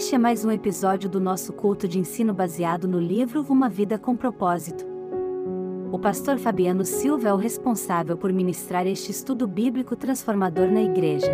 Este 0.00 0.14
é 0.14 0.18
mais 0.18 0.46
um 0.46 0.50
episódio 0.50 1.10
do 1.10 1.20
nosso 1.20 1.52
culto 1.52 1.86
de 1.86 1.98
ensino 1.98 2.32
baseado 2.32 2.88
no 2.88 2.98
livro 2.98 3.42
Uma 3.42 3.68
Vida 3.68 3.98
com 3.98 4.16
Propósito. 4.16 4.86
O 5.92 5.98
pastor 5.98 6.38
Fabiano 6.38 6.86
Silva 6.86 7.28
é 7.28 7.32
o 7.34 7.36
responsável 7.36 8.16
por 8.16 8.32
ministrar 8.32 8.86
este 8.86 9.10
estudo 9.10 9.46
bíblico 9.46 9.94
transformador 9.94 10.72
na 10.72 10.80
igreja. 10.80 11.30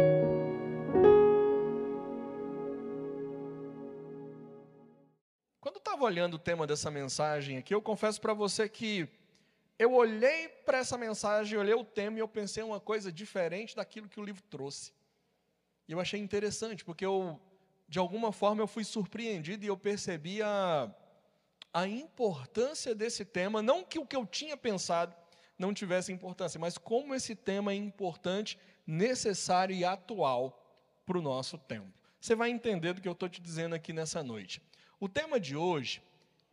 Quando 5.61 5.77
estava 5.77 6.03
olhando 6.03 6.35
o 6.35 6.39
tema 6.41 6.67
dessa 6.67 6.91
mensagem 6.91 7.59
aqui, 7.59 7.73
eu 7.73 7.81
confesso 7.81 8.21
para 8.21 8.35
você 8.35 8.69
que 8.69 9.09
eu 9.79 9.95
olhei 9.95 10.49
para 10.49 10.79
essa 10.79 10.99
mensagem, 10.99 11.57
olhei 11.57 11.75
o 11.75 11.85
tema 11.85 12.17
e 12.17 12.21
eu 12.21 12.27
pensei 12.27 12.65
uma 12.65 12.81
coisa 12.81 13.13
diferente 13.13 13.77
daquilo 13.77 14.09
que 14.09 14.19
o 14.19 14.25
livro 14.25 14.43
trouxe. 14.51 14.93
E 15.87 15.93
eu 15.93 16.01
achei 16.01 16.19
interessante, 16.19 16.85
porque 16.85 17.07
eu, 17.07 17.39
de 17.89 17.99
alguma 17.99 18.33
forma, 18.33 18.63
eu 18.63 18.67
fui 18.67 18.85
surpreendido 18.85 19.65
e 19.65 19.69
eu 19.69 19.77
percebi 19.77 20.43
a, 20.43 20.93
a 21.73 21.87
importância 21.87 22.95
desse 22.95 23.25
tema, 23.25 23.63
não 23.63 23.85
que 23.85 23.99
o 23.99 24.07
que 24.07 24.17
eu 24.17 24.27
tinha 24.27 24.57
pensado 24.57 25.15
não 25.59 25.73
tivesse 25.73 26.13
importância, 26.13 26.61
mas 26.61 26.77
como 26.77 27.15
esse 27.15 27.35
tema 27.35 27.73
é 27.73 27.77
importante, 27.77 28.59
necessário 28.87 29.75
e 29.75 29.85
atual 29.85 30.63
para 31.05 31.19
o 31.19 31.23
nosso 31.23 31.57
tempo. 31.57 31.93
Você 32.21 32.35
vai 32.35 32.51
entender 32.51 32.93
do 32.93 33.01
que 33.01 33.09
eu 33.09 33.13
estou 33.13 33.29
te 33.29 33.41
dizendo 33.41 33.75
aqui 33.75 33.93
nessa 33.93 34.23
noite. 34.23 34.61
O 34.99 35.09
tema 35.09 35.39
de 35.39 35.57
hoje, 35.57 36.03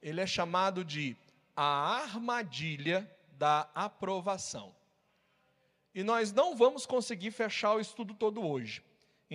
ele 0.01 0.21
é 0.21 0.27
chamado 0.27 0.85
de 0.85 1.17
a 1.55 1.63
armadilha 2.03 3.09
da 3.31 3.69
aprovação. 3.73 4.75
E 5.93 6.03
nós 6.03 6.31
não 6.31 6.55
vamos 6.55 6.85
conseguir 6.85 7.31
fechar 7.31 7.75
o 7.75 7.79
estudo 7.79 8.13
todo 8.13 8.45
hoje. 8.45 8.83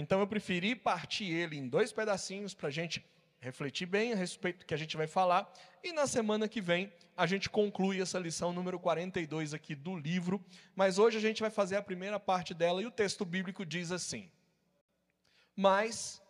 Então 0.00 0.20
eu 0.20 0.28
preferi 0.28 0.76
partir 0.76 1.24
ele 1.24 1.56
em 1.56 1.68
dois 1.68 1.90
pedacinhos 1.90 2.54
para 2.54 2.68
a 2.68 2.70
gente 2.70 3.04
refletir 3.40 3.84
bem 3.84 4.12
a 4.12 4.16
respeito 4.16 4.60
do 4.60 4.64
que 4.64 4.72
a 4.72 4.76
gente 4.76 4.96
vai 4.96 5.08
falar. 5.08 5.52
E 5.82 5.92
na 5.92 6.06
semana 6.06 6.46
que 6.46 6.60
vem 6.60 6.92
a 7.16 7.26
gente 7.26 7.50
conclui 7.50 8.00
essa 8.00 8.16
lição 8.16 8.52
número 8.52 8.78
42 8.78 9.54
aqui 9.54 9.74
do 9.74 9.96
livro. 9.96 10.40
Mas 10.76 11.00
hoje 11.00 11.18
a 11.18 11.20
gente 11.20 11.40
vai 11.40 11.50
fazer 11.50 11.74
a 11.74 11.82
primeira 11.82 12.20
parte 12.20 12.54
dela 12.54 12.80
e 12.80 12.86
o 12.86 12.92
texto 12.92 13.24
bíblico 13.24 13.66
diz 13.66 13.90
assim: 13.90 14.30
Mas, 15.56 16.22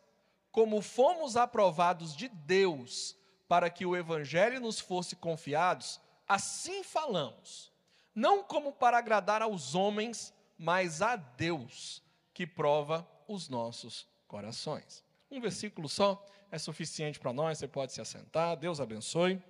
como 0.51 0.81
fomos 0.81 1.37
aprovados 1.37 2.17
de 2.17 2.27
Deus 2.31 3.19
para 3.47 3.69
que 3.69 3.85
o 3.85 3.95
evangelho 3.95 4.63
nos 4.63 4.81
fosse 4.81 5.15
confiados, 5.15 6.01
assim 6.27 6.83
falamos, 6.83 7.71
não 8.15 8.43
como 8.43 8.73
para 8.73 8.97
agradar 8.97 9.43
aos 9.43 9.75
homens, 9.75 10.33
mas 10.57 11.03
a 11.03 11.17
Deus, 11.17 12.03
que 12.33 12.47
prova 12.47 13.07
os 13.29 13.49
nossos 13.49 14.09
corações. 14.27 15.05
Um 15.31 15.41
versículo 15.41 15.89
só 15.89 16.27
é 16.51 16.59
suficiente 16.59 17.21
para 17.21 17.33
nós, 17.33 17.59
você 17.59 17.69
pode 17.69 17.93
se 17.93 18.01
assentar, 18.01 18.57
Deus 18.57 18.81
abençoe. 18.81 19.41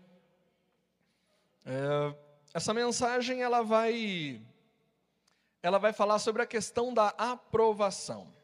É, 1.65 2.15
essa 2.53 2.75
mensagem 2.75 3.41
ela 3.43 3.63
vai, 3.63 4.43
ela 5.63 5.79
vai 5.79 5.93
falar 5.93 6.19
sobre 6.19 6.43
a 6.43 6.47
questão 6.47 6.93
da 6.93 7.09
aprovação. 7.17 8.35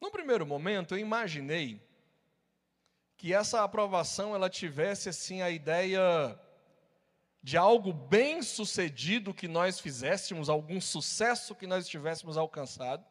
No 0.00 0.10
primeiro 0.10 0.44
momento, 0.44 0.94
eu 0.94 0.98
imaginei 0.98 1.80
que 3.16 3.32
essa 3.32 3.62
aprovação 3.62 4.34
ela 4.34 4.50
tivesse 4.50 5.08
assim 5.08 5.40
a 5.40 5.50
ideia 5.50 6.38
de 7.42 7.56
algo 7.56 7.92
bem 7.92 8.42
sucedido 8.42 9.32
que 9.32 9.46
nós 9.46 9.78
fizéssemos, 9.78 10.48
algum 10.48 10.80
sucesso 10.80 11.54
que 11.54 11.66
nós 11.66 11.86
tivéssemos 11.86 12.36
alcançado, 12.36 13.04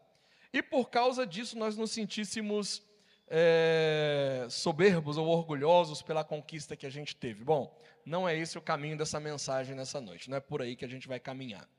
e 0.55 0.63
por 0.63 0.89
causa 0.89 1.27
disso 1.27 1.57
nós 1.57 1.75
nos 1.75 1.91
sentíssemos 1.91 2.81
é, 3.27 4.47
soberbos 4.49 5.17
ou 5.17 5.27
orgulhosos 5.27 6.01
pela 6.01 6.23
conquista 6.23 6.77
que 6.77 6.85
a 6.85 6.89
gente 6.89 7.13
teve. 7.13 7.43
Bom, 7.43 7.77
não 8.05 8.25
é 8.25 8.37
esse 8.37 8.57
o 8.57 8.61
caminho 8.61 8.97
dessa 8.97 9.19
mensagem 9.19 9.75
nessa 9.75 9.99
noite, 9.99 10.29
não 10.29 10.37
é 10.37 10.39
por 10.39 10.61
aí 10.61 10.77
que 10.77 10.85
a 10.85 10.87
gente 10.87 11.09
vai 11.09 11.19
caminhar. 11.19 11.69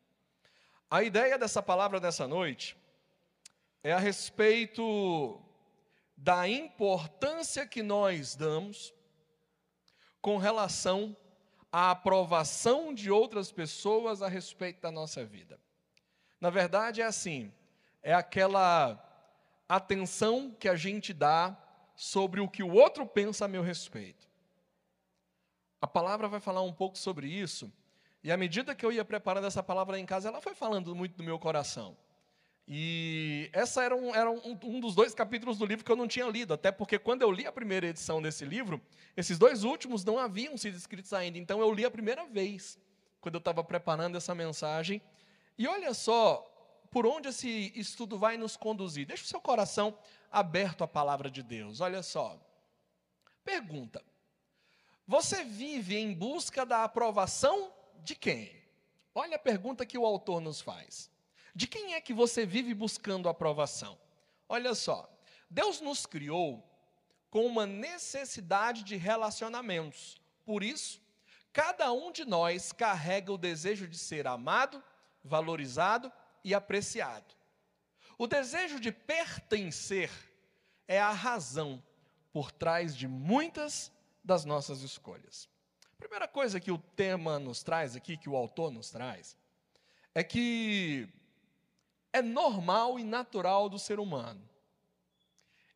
A 0.91 1.03
ideia 1.03 1.39
dessa 1.39 1.63
palavra 1.63 1.99
dessa 1.99 2.29
noite 2.29 2.77
é 3.83 3.95
a 3.95 3.99
respeito 3.99 5.43
da 6.15 6.47
importância 6.47 7.67
que 7.67 7.83
nós 7.83 8.37
damos 8.37 8.93
com 10.21 10.37
relação 10.37 11.17
à 11.73 11.93
aprovação 11.93 12.93
de 12.93 13.11
outras 13.11 13.51
pessoas 13.51 14.21
a 14.21 14.29
respeito 14.29 14.83
da 14.83 14.91
nossa 14.91 15.25
vida. 15.25 15.59
Na 16.39 16.51
verdade, 16.51 17.01
é 17.01 17.05
assim: 17.05 17.51
é 18.07 18.15
aquela 18.15 19.03
atenção 19.69 20.55
que 20.61 20.69
a 20.69 20.77
gente 20.77 21.13
dá 21.13 21.57
sobre 21.97 22.41
o 22.41 22.49
que 22.49 22.63
o 22.63 22.73
outro 22.73 23.05
pensa 23.05 23.47
a 23.47 23.49
meu 23.49 23.65
respeito. 23.65 24.29
A 25.81 25.89
palavra 25.89 26.29
vai 26.29 26.39
falar 26.39 26.63
um 26.63 26.73
pouco 26.73 26.97
sobre 26.97 27.27
isso, 27.27 27.69
e 28.23 28.31
à 28.31 28.37
medida 28.37 28.77
que 28.77 28.87
eu 28.87 28.93
ia 28.93 29.05
preparando 29.05 29.49
essa 29.49 29.61
palavra 29.61 29.99
em 29.99 30.07
casa, 30.07 30.29
ela 30.29 30.41
foi 30.41 30.55
falando 30.55 30.95
muito 30.95 31.17
do 31.17 31.25
meu 31.25 31.37
coração. 31.37 31.97
E 32.69 33.51
essa 33.53 33.83
era, 33.83 33.97
um, 33.97 34.15
era 34.15 34.31
um, 34.31 34.57
um, 34.63 34.79
dos 34.79 34.95
dois 34.95 35.13
capítulos 35.13 35.59
do 35.59 35.67
livro 35.67 35.85
que 35.85 35.91
eu 35.91 35.97
não 35.97 36.07
tinha 36.07 36.27
lido, 36.27 36.55
até 36.55 36.71
porque 36.71 37.01
quando 37.01 37.23
eu 37.23 37.33
li 37.33 37.45
a 37.45 37.51
primeira 37.51 37.89
edição 37.89 38.23
desse 38.23 38.45
livro, 38.45 38.81
esses 39.17 39.37
dois 39.37 39.65
últimos 39.65 40.05
não 40.05 40.17
haviam 40.17 40.57
sido 40.57 40.77
escritos 40.77 41.13
ainda, 41.13 41.39
então 41.39 41.59
eu 41.59 41.75
li 41.75 41.85
a 41.85 41.91
primeira 41.91 42.25
vez, 42.25 42.79
quando 43.21 43.35
eu 43.35 43.41
estava 43.41 43.65
preparando 43.65 44.17
essa 44.17 44.33
mensagem. 44.33 45.03
E 45.59 45.67
olha 45.67 45.93
só 45.93 46.53
por 46.97 47.07
onde 47.07 47.29
esse 47.29 47.71
estudo 47.77 48.17
vai 48.17 48.39
nos 48.39 48.57
conduzir. 48.57 49.05
Deixa 49.05 49.23
o 49.23 49.27
seu 49.27 49.39
coração 49.39 49.99
aberto 50.33 50.83
à 50.83 50.89
palavra 50.89 51.31
de 51.31 51.43
Deus, 51.43 51.83
olha 51.83 52.03
só. 52.03 52.41
Pergunta: 53.45 54.03
Você 55.07 55.45
vive 55.45 55.95
em 55.95 56.15
busca 56.15 56.65
da 56.65 56.85
aprovação 56.85 57.71
de 58.03 58.15
quem? 58.15 58.51
Olha 59.15 59.37
a 59.37 59.39
pergunta 59.39 59.85
que 59.85 59.99
o 59.99 60.07
autor 60.07 60.41
nos 60.41 60.63
faz. 60.63 61.11
De 61.55 61.67
quem 61.67 61.93
é 61.93 62.01
que 62.01 62.15
você 62.15 62.47
vive 62.47 62.73
buscando 62.73 63.29
aprovação? 63.29 63.99
Olha 64.49 64.75
só, 64.75 65.07
Deus 65.51 65.83
nos 65.83 66.07
criou 66.07 66.67
com 67.31 67.45
uma 67.45 67.67
necessidade 67.67 68.83
de 68.83 68.97
relacionamentos. 68.97 70.19
Por 70.47 70.63
isso, 70.63 71.03
cada 71.53 71.93
um 71.93 72.11
de 72.11 72.25
nós 72.25 72.73
carrega 72.73 73.31
o 73.31 73.37
desejo 73.37 73.87
de 73.87 73.99
ser 73.99 74.27
amado, 74.27 74.83
valorizado 75.23 76.11
e 76.47 76.55
apreciado. 76.55 77.35
O 78.17 78.29
desejo 78.29 78.79
de 78.79 78.93
pertencer 78.93 80.09
é 80.87 81.01
a 81.01 81.11
razão 81.11 81.83
por 82.33 82.53
trás 82.53 82.97
de 82.97 83.09
muitas 83.09 83.91
das 84.23 84.45
nossas 84.45 84.83
escolhas. 84.83 85.49
A 85.93 85.97
primeira 85.97 86.29
coisa 86.29 86.61
que 86.61 86.71
o 86.71 86.79
tema 86.79 87.41
nos 87.41 87.65
traz 87.65 87.97
aqui, 87.97 88.17
que 88.17 88.29
o 88.29 88.37
autor 88.37 88.71
nos 88.71 88.93
traz, 88.93 89.37
é 90.15 90.23
que 90.23 91.09
é 92.13 92.23
normal 92.23 92.97
e 92.97 93.03
natural 93.03 93.69
do 93.69 93.79
ser 93.79 93.99
humano. 93.99 94.49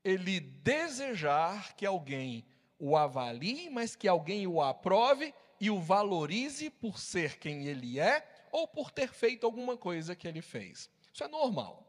Ele 0.04 0.38
desejar 0.38 1.74
que 1.74 1.84
alguém 1.84 2.46
o 2.78 2.96
avalie, 2.96 3.68
mas 3.70 3.96
que 3.96 4.06
alguém 4.06 4.46
o 4.46 4.62
aprove 4.62 5.34
e 5.60 5.68
o 5.68 5.80
valorize 5.80 6.70
por 6.70 7.00
ser 7.00 7.40
quem 7.40 7.66
ele 7.66 7.98
é 7.98 8.24
ou 8.50 8.66
por 8.66 8.90
ter 8.90 9.08
feito 9.08 9.46
alguma 9.46 9.76
coisa 9.76 10.14
que 10.14 10.26
ele 10.26 10.42
fez. 10.42 10.90
Isso 11.12 11.24
é 11.24 11.28
normal. 11.28 11.86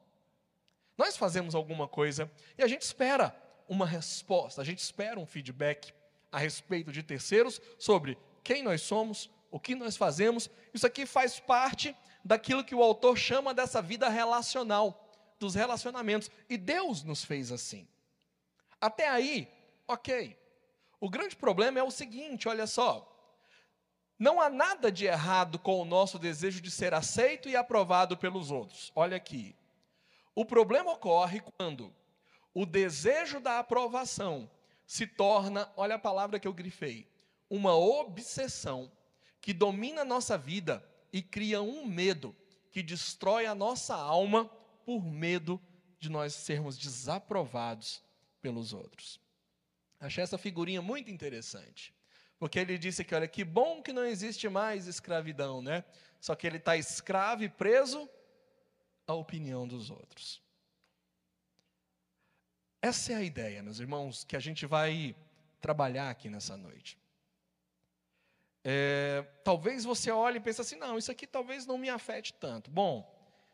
Nós 0.98 1.18
fazemos 1.18 1.56
alguma 1.56 1.88
coisa 1.88 2.32
e 2.58 2.64
a 2.64 2.68
gente 2.68 2.84
espera 2.84 3.36
uma 3.68 3.86
resposta, 3.86 4.62
a 4.62 4.66
gente 4.66 4.80
espera 4.80 5.20
um 5.20 5.26
feedback 5.26 5.94
a 6.32 6.38
respeito 6.38 6.92
de 6.92 7.04
terceiros 7.04 7.62
sobre 7.78 8.18
quem 8.44 8.64
nós 8.64 8.82
somos, 8.82 9.30
o 9.50 9.60
que 9.60 9.76
nós 9.76 9.98
fazemos. 9.98 10.50
Isso 10.74 10.88
aqui 10.88 11.06
faz 11.06 11.40
parte 11.40 11.96
daquilo 12.24 12.64
que 12.64 12.76
o 12.76 12.84
autor 12.84 13.18
chama 13.18 13.54
dessa 13.54 13.82
vida 13.82 14.08
relacional, 14.10 15.10
dos 15.40 15.56
relacionamentos. 15.56 16.30
E 16.50 16.58
Deus 16.58 17.04
nos 17.04 17.24
fez 17.24 17.52
assim. 17.52 17.88
Até 18.80 19.08
aí, 19.10 19.48
ok. 19.88 20.38
O 21.00 21.10
grande 21.10 21.36
problema 21.36 21.80
é 21.80 21.84
o 21.84 21.92
seguinte: 21.92 22.48
olha 22.48 22.68
só. 22.68 23.08
Não 24.22 24.40
há 24.40 24.52
nada 24.52 24.92
de 24.92 25.08
errado 25.08 25.58
com 25.58 25.82
o 25.82 25.84
nosso 25.84 26.20
desejo 26.20 26.62
de 26.62 26.70
ser 26.70 26.94
aceito 26.94 27.50
e 27.50 27.56
aprovado 27.56 28.16
pelos 28.16 28.52
outros. 28.52 28.92
Olha 28.96 29.18
aqui. 29.18 29.56
O 30.36 30.46
problema 30.46 30.92
ocorre 30.92 31.42
quando 31.58 31.92
o 32.54 32.64
desejo 32.64 33.40
da 33.40 33.58
aprovação 33.58 34.48
se 34.86 35.08
torna, 35.08 35.74
olha 35.76 35.96
a 35.96 36.00
palavra 36.00 36.40
que 36.40 36.48
eu 36.48 36.54
grifei, 36.54 37.10
uma 37.50 37.74
obsessão 37.76 38.92
que 39.42 39.54
domina 39.54 40.02
a 40.02 40.06
nossa 40.06 40.38
vida 40.38 40.88
e 41.12 41.24
cria 41.24 41.60
um 41.60 41.84
medo 41.84 42.36
que 42.70 42.84
destrói 42.84 43.48
a 43.48 43.56
nossa 43.56 43.96
alma 43.96 44.46
por 44.86 45.04
medo 45.04 45.60
de 45.98 46.10
nós 46.12 46.36
sermos 46.36 46.78
desaprovados 46.78 48.04
pelos 48.40 48.72
outros. 48.72 49.20
Achei 50.00 50.24
essa 50.24 50.38
figurinha 50.38 50.80
muito 50.80 51.10
interessante. 51.10 51.92
Porque 52.42 52.58
ele 52.58 52.76
disse 52.76 53.04
que, 53.06 53.14
olha, 53.14 53.28
que 53.28 53.46
bom 53.46 53.84
que 53.84 53.94
não 53.94 54.04
existe 54.04 54.50
mais 54.50 54.88
escravidão, 54.88 55.62
né? 55.62 55.84
Só 56.20 56.34
que 56.34 56.48
ele 56.48 56.58
está 56.58 56.76
escravo 56.76 57.44
e 57.44 57.50
preso 57.50 58.10
à 59.06 59.14
opinião 59.14 59.68
dos 59.68 59.92
outros. 59.92 60.42
Essa 62.82 63.14
é 63.14 63.16
a 63.18 63.22
ideia, 63.22 63.62
meus 63.62 63.80
irmãos, 63.80 64.24
que 64.24 64.36
a 64.36 64.40
gente 64.40 64.66
vai 64.66 65.16
trabalhar 65.60 66.10
aqui 66.10 66.32
nessa 66.32 66.58
noite. 66.58 66.98
É, 68.64 69.22
talvez 69.44 69.84
você 69.84 70.10
olhe 70.10 70.38
e 70.38 70.42
pense 70.42 70.62
assim: 70.62 70.78
não, 70.78 70.98
isso 70.98 71.12
aqui 71.12 71.28
talvez 71.28 71.68
não 71.68 71.78
me 71.78 71.92
afete 71.92 72.34
tanto. 72.34 72.72
Bom, 72.72 73.08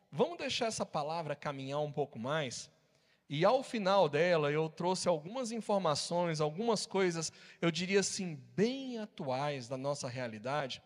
vamos 0.09 0.37
deixar 0.37 0.67
essa 0.67 0.85
palavra 0.85 1.35
caminhar 1.35 1.81
um 1.81 1.91
pouco 1.91 2.17
mais. 2.17 2.71
E 3.29 3.43
ao 3.43 3.61
final 3.61 4.07
dela, 4.07 4.51
eu 4.51 4.69
trouxe 4.69 5.09
algumas 5.09 5.51
informações, 5.51 6.39
algumas 6.39 6.85
coisas, 6.85 7.31
eu 7.61 7.69
diria 7.69 7.99
assim, 7.99 8.35
bem 8.55 8.99
atuais 8.99 9.67
da 9.67 9.75
nossa 9.75 10.07
realidade, 10.07 10.81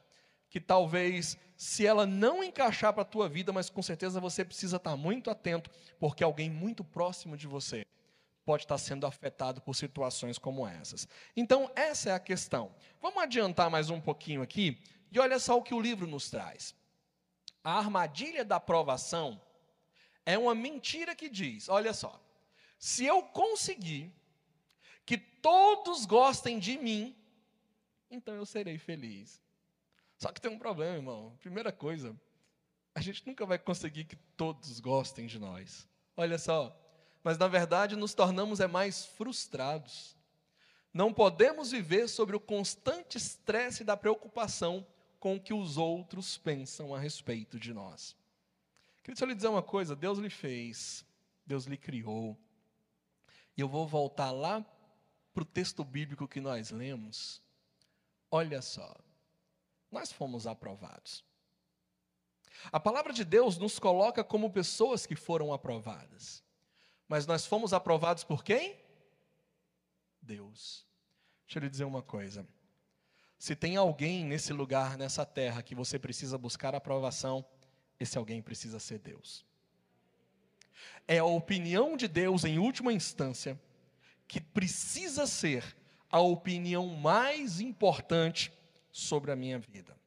que 0.50 0.60
talvez, 0.60 1.38
se 1.56 1.86
ela 1.86 2.06
não 2.06 2.44
encaixar 2.44 2.94
para 2.94 3.04
a 3.04 3.06
tua 3.06 3.30
vida, 3.30 3.54
mas 3.54 3.70
com 3.70 3.82
certeza 3.82 4.20
você 4.20 4.44
precisa 4.44 4.78
estar 4.78 4.98
muito 4.98 5.30
atento, 5.30 5.70
porque 6.00 6.24
alguém 6.24 6.50
muito 6.50 6.84
próximo 6.84 7.38
de 7.38 7.48
você 7.48 7.86
pode 8.44 8.64
estar 8.64 8.78
sendo 8.80 9.06
afetado 9.06 9.62
por 9.62 9.76
situações 9.76 10.38
como 10.38 10.68
essas. 10.68 11.08
Então, 11.38 11.72
essa 11.76 12.10
é 12.10 12.14
a 12.14 12.20
questão. 12.20 12.74
Vamos 13.00 13.22
adiantar 13.22 13.70
mais 13.70 13.90
um 13.90 14.02
pouquinho 14.02 14.42
aqui 14.42 14.82
e 15.12 15.20
olha 15.20 15.38
só 15.40 15.58
o 15.58 15.64
que 15.64 15.74
o 15.74 15.80
livro 15.80 16.08
nos 16.08 16.30
traz. 16.30 16.76
A 17.64 17.78
armadilha 17.78 18.44
da 18.44 18.56
aprovação 18.56 19.40
é 20.26 20.38
uma 20.38 20.56
mentira 20.56 21.16
que 21.16 21.30
diz: 21.30 21.70
olha 21.70 21.94
só, 21.94 22.20
se 22.82 23.06
eu 23.06 23.22
conseguir 23.22 24.12
que 25.06 25.16
todos 25.16 26.04
gostem 26.04 26.58
de 26.58 26.80
mim, 26.80 27.16
então 28.10 28.34
eu 28.34 28.44
serei 28.44 28.80
feliz. 28.80 29.40
Só 30.18 30.32
que 30.32 30.42
tem 30.42 30.50
um 30.50 30.58
problema, 30.58 30.96
irmão. 30.96 31.38
Primeira 31.40 31.72
coisa, 31.72 32.20
a 32.96 33.00
gente 33.00 33.26
nunca 33.28 33.46
vai 33.46 33.60
conseguir 33.60 34.06
que 34.06 34.16
todos 34.36 34.80
gostem 34.80 35.28
de 35.28 35.38
nós. 35.38 35.88
Olha 36.18 36.40
só, 36.40 36.76
mas 37.24 37.38
na 37.38 37.48
verdade 37.48 37.96
nos 37.96 38.16
tornamos 38.16 38.60
é 38.60 38.66
mais 38.66 39.06
frustrados. 39.06 40.18
Não 40.92 41.14
podemos 41.14 41.70
viver 41.70 42.08
sobre 42.08 42.36
o 42.36 42.40
constante 42.40 43.16
estresse 43.16 43.84
da 43.84 43.96
preocupação 43.96 44.88
com 45.20 45.36
o 45.36 45.40
que 45.40 45.54
os 45.54 45.78
outros 45.78 46.36
pensam 46.36 46.96
a 46.96 47.00
respeito 47.00 47.60
de 47.60 47.76
nós. 47.76 48.18
Queria 49.04 49.16
só 49.16 49.26
lhe 49.26 49.36
dizer 49.36 49.50
uma 49.50 49.62
coisa: 49.62 49.96
Deus 49.96 50.18
lhe 50.18 50.32
fez, 50.32 51.06
Deus 51.46 51.66
lhe 51.66 51.78
criou. 51.78 52.36
E 53.58 53.62
eu 53.62 53.68
vou 53.68 53.88
voltar 53.88 54.32
lá 54.32 54.66
para 55.34 55.44
o 55.44 55.46
texto 55.46 55.84
bíblico 55.84 56.28
que 56.28 56.42
nós 56.42 56.72
lemos. 56.72 57.42
Olha 58.30 58.62
só, 58.62 58.96
nós 59.92 60.12
fomos 60.12 60.48
aprovados. 60.48 61.24
A 62.72 62.80
palavra 62.80 63.14
de 63.14 63.24
Deus 63.24 63.58
nos 63.58 63.80
coloca 63.80 64.24
como 64.24 64.52
pessoas 64.52 65.06
que 65.06 65.16
foram 65.16 65.54
aprovadas. 65.54 66.44
Mas 67.08 67.26
nós 67.26 67.46
fomos 67.46 67.74
aprovados 67.74 68.24
por 68.24 68.44
quem? 68.44 68.80
Deus. 70.22 70.86
Deixa 71.46 71.60
eu 71.60 71.64
lhe 71.64 71.70
dizer 71.70 71.84
uma 71.84 72.02
coisa. 72.02 72.48
Se 73.38 73.56
tem 73.56 73.76
alguém 73.76 74.24
nesse 74.24 74.54
lugar, 74.54 74.98
nessa 74.98 75.26
terra, 75.26 75.64
que 75.64 75.74
você 75.74 75.98
precisa 75.98 76.38
buscar 76.38 76.76
aprovação, 76.76 77.44
esse 78.00 78.18
alguém 78.18 78.42
precisa 78.42 78.80
ser 78.80 79.00
Deus. 79.00 79.46
É 81.08 81.20
a 81.20 81.26
opinião 81.26 81.98
de 81.98 82.08
Deus, 82.08 82.44
em 82.44 82.60
última 82.60 82.94
instância, 82.94 83.60
que 84.28 84.40
precisa 84.40 85.28
ser 85.28 85.76
a 86.10 86.20
opinião 86.20 86.88
mais 86.88 87.60
importante 87.60 88.52
sobre 88.92 89.32
a 89.32 89.36
minha 89.36 89.60
vida. 89.60 89.98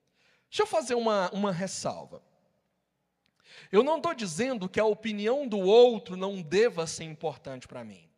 Deixa 0.49 0.63
eu 0.63 0.67
fazer 0.67 0.95
uma, 0.95 1.31
uma 1.31 1.53
ressalva. 1.53 2.23
Eu 3.73 3.83
não 3.83 3.97
estou 3.97 4.15
dizendo 4.15 4.69
que 4.69 4.81
a 4.81 4.85
opinião 4.85 5.49
do 5.49 5.59
outro 5.59 6.17
não 6.17 6.41
deva 6.43 6.87
ser 6.87 7.05
importante 7.05 7.67
para 7.67 7.85
mim. 7.85 8.09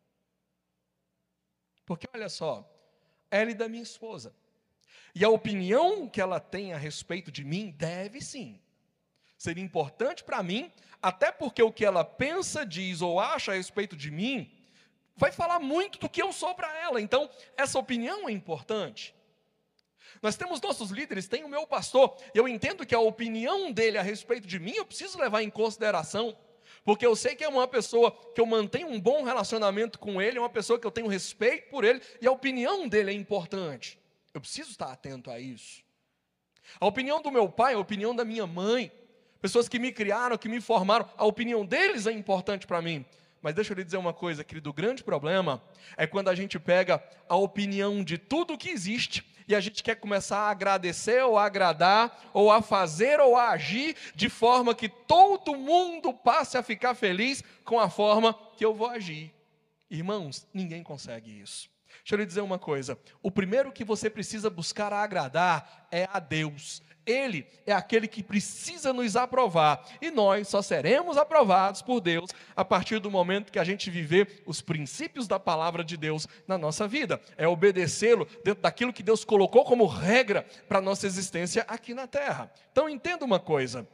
Porque 1.84 2.08
olha 2.12 2.28
só, 2.28 2.69
ela 3.31 3.50
e 3.50 3.54
da 3.54 3.69
minha 3.69 3.82
esposa. 3.82 4.34
E 5.14 5.25
a 5.25 5.31
opinião 5.31 6.08
que 6.08 6.20
ela 6.20 6.40
tem 6.40 6.72
a 6.72 6.76
respeito 6.76 7.31
de 7.31 7.44
mim 7.44 7.70
deve 7.70 8.20
sim 8.20 8.60
ser 9.38 9.58
importante 9.58 10.25
para 10.25 10.43
mim, 10.43 10.72
até 11.00 11.31
porque 11.31 11.62
o 11.62 11.72
que 11.72 11.84
ela 11.84 12.04
pensa, 12.04 12.64
diz 12.64 13.00
ou 13.00 13.20
acha 13.20 13.52
a 13.52 13.54
respeito 13.54 13.96
de 13.96 14.10
mim 14.10 14.50
vai 15.16 15.32
falar 15.32 15.58
muito 15.58 15.98
do 15.98 16.08
que 16.08 16.22
eu 16.22 16.32
sou 16.32 16.54
para 16.54 16.72
ela. 16.78 17.00
Então, 17.00 17.28
essa 17.56 17.78
opinião 17.78 18.28
é 18.28 18.32
importante. 18.32 19.14
Nós 20.22 20.37
temos 20.37 20.60
nossos 20.60 20.90
líderes, 20.90 21.28
tem 21.28 21.44
o 21.44 21.48
meu 21.48 21.66
pastor, 21.66 22.16
eu 22.34 22.46
entendo 22.46 22.87
que 22.87 22.94
a 22.94 23.00
opinião 23.00 23.72
dele 23.72 23.98
a 23.98 24.02
respeito 24.02 24.46
de 24.46 24.58
mim 24.58 24.75
eu 24.75 24.84
preciso 24.84 25.19
levar 25.19 25.43
em 25.43 25.50
consideração, 25.50 26.37
porque 26.84 27.04
eu 27.04 27.16
sei 27.16 27.34
que 27.34 27.44
é 27.44 27.48
uma 27.48 27.66
pessoa 27.66 28.10
que 28.34 28.40
eu 28.40 28.46
mantenho 28.46 28.88
um 28.88 29.00
bom 29.00 29.25
relacionamento 29.25 29.98
com 29.98 30.20
ele, 30.20 30.38
é 30.38 30.40
uma 30.40 30.48
pessoa 30.48 30.78
que 30.78 30.87
eu 30.87 30.90
tenho 30.90 31.06
respeito 31.06 31.69
por 31.70 31.84
ele, 31.84 32.00
e 32.20 32.26
a 32.26 32.32
opinião 32.32 32.88
dele 32.88 33.10
é 33.10 33.14
importante. 33.14 33.98
Eu 34.32 34.40
preciso 34.40 34.70
estar 34.70 34.93
atento 34.93 35.31
a 35.31 35.40
isso. 35.40 35.82
A 36.81 36.87
opinião 36.87 37.20
do 37.20 37.31
meu 37.31 37.48
pai, 37.48 37.75
a 37.75 37.78
opinião 37.78 38.14
da 38.14 38.25
minha 38.25 38.46
mãe, 38.46 38.93
pessoas 39.46 39.69
que 39.69 39.78
me 39.78 39.93
criaram, 39.93 40.37
que 40.37 40.48
me 40.48 40.60
formaram, 40.60 41.08
a 41.16 41.25
opinião 41.25 41.64
deles 41.64 42.08
é 42.08 42.10
importante 42.10 42.66
para 42.66 42.82
mim. 42.82 43.04
Mas 43.40 43.54
deixa 43.54 43.72
eu 43.72 43.76
lhe 43.76 43.84
dizer 43.84 43.96
uma 43.96 44.12
coisa, 44.12 44.43
querido: 44.43 44.70
o 44.70 44.72
grande 44.72 45.04
problema 45.04 45.62
é 45.96 46.04
quando 46.04 46.28
a 46.28 46.34
gente 46.34 46.58
pega 46.58 47.00
a 47.28 47.37
opinião 47.37 48.02
de 48.02 48.19
tudo 48.19 48.58
que 48.58 48.69
existe 48.69 49.25
e 49.46 49.54
a 49.54 49.60
gente 49.60 49.84
quer 49.84 49.94
começar 49.94 50.38
a 50.38 50.50
agradecer 50.50 51.22
ou 51.22 51.38
a 51.38 51.44
agradar, 51.44 52.28
ou 52.32 52.50
a 52.50 52.60
fazer 52.60 53.20
ou 53.20 53.37
a 53.37 53.50
agir 53.50 53.94
de 54.16 54.28
forma 54.28 54.75
que 54.75 54.88
todo 54.88 55.54
mundo 55.54 56.12
passe 56.12 56.58
a 56.58 56.62
ficar 56.62 56.96
feliz 56.96 57.44
com 57.64 57.78
a 57.78 57.88
forma 57.88 58.37
que 58.56 58.64
eu 58.64 58.75
vou 58.75 58.88
agir. 58.88 59.32
Irmãos, 59.88 60.44
ninguém 60.52 60.82
consegue 60.82 61.40
isso. 61.40 61.70
Deixa 61.98 62.16
eu 62.16 62.19
lhe 62.19 62.26
dizer 62.26 62.40
uma 62.40 62.58
coisa: 62.58 62.98
o 63.22 63.31
primeiro 63.31 63.70
que 63.70 63.84
você 63.84 64.10
precisa 64.10 64.50
buscar 64.50 64.93
a 64.93 65.04
agradar 65.04 65.87
é 65.93 66.08
a 66.12 66.19
Deus. 66.19 66.82
Ele 67.06 67.47
é 67.64 67.73
aquele 67.73 68.08
que 68.08 68.23
precisa 68.23 68.93
nos 68.93 69.14
aprovar. 69.17 69.87
E 70.03 70.11
nós 70.11 70.49
só 70.49 70.61
seremos 70.61 71.17
aprovados 71.17 71.81
por 71.81 72.00
Deus 72.00 72.31
a 72.56 72.64
partir 72.64 72.99
do 72.99 73.11
momento 73.11 73.53
que 73.53 73.58
a 73.58 73.64
gente 73.64 73.91
viver 73.91 74.43
os 74.44 74.61
princípios 74.61 75.29
da 75.29 75.38
palavra 75.38 75.85
de 75.85 75.97
Deus 75.97 76.26
na 76.49 76.58
nossa 76.58 76.88
vida. 76.88 77.20
É 77.37 77.47
obedecê-lo 77.47 78.26
dentro 78.44 78.62
daquilo 78.62 78.93
que 78.93 79.03
Deus 79.03 79.25
colocou 79.25 79.64
como 79.64 79.87
regra 79.87 80.44
para 80.69 80.79
a 80.79 80.82
nossa 80.82 81.06
existência 81.06 81.64
aqui 81.69 81.94
na 81.94 82.08
terra. 82.08 82.53
Então 82.73 82.88
entenda 82.88 83.25
uma 83.25 83.38
coisa: 83.38 83.87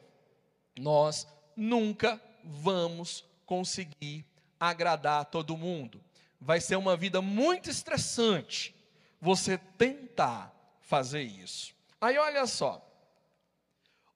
nós 0.79 1.29
nunca 1.55 2.21
vamos 2.43 3.25
conseguir 3.45 4.25
agradar 4.59 5.27
todo 5.27 5.57
mundo. 5.57 6.01
Vai 6.41 6.61
ser 6.61 6.77
uma 6.77 6.97
vida 6.97 7.21
muito 7.21 7.69
estressante 7.69 8.75
você 9.21 9.59
tentar 9.79 10.53
fazer 10.81 11.23
isso. 11.23 11.75
Aí 12.01 12.19
olha 12.19 12.47
só, 12.47 12.85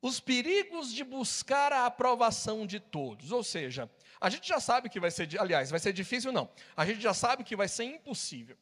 os 0.06 0.20
perigos 0.20 0.92
de 0.92 1.02
buscar 1.02 1.72
a 1.72 1.86
aprovação 1.86 2.64
de 2.64 2.78
todos. 2.78 3.32
Ou 3.32 3.42
seja, 3.42 3.90
a 4.20 4.30
gente 4.30 4.46
já 4.46 4.60
sabe 4.60 4.88
que 4.88 5.00
vai 5.00 5.10
ser, 5.10 5.28
aliás, 5.38 5.70
vai 5.70 5.80
ser 5.80 5.92
difícil 5.92 6.32
não. 6.32 6.48
A 6.76 6.86
gente 6.86 7.00
já 7.00 7.12
sabe 7.12 7.42
que 7.42 7.56
vai 7.56 7.66
ser 7.66 7.84
impossível. 7.84 8.56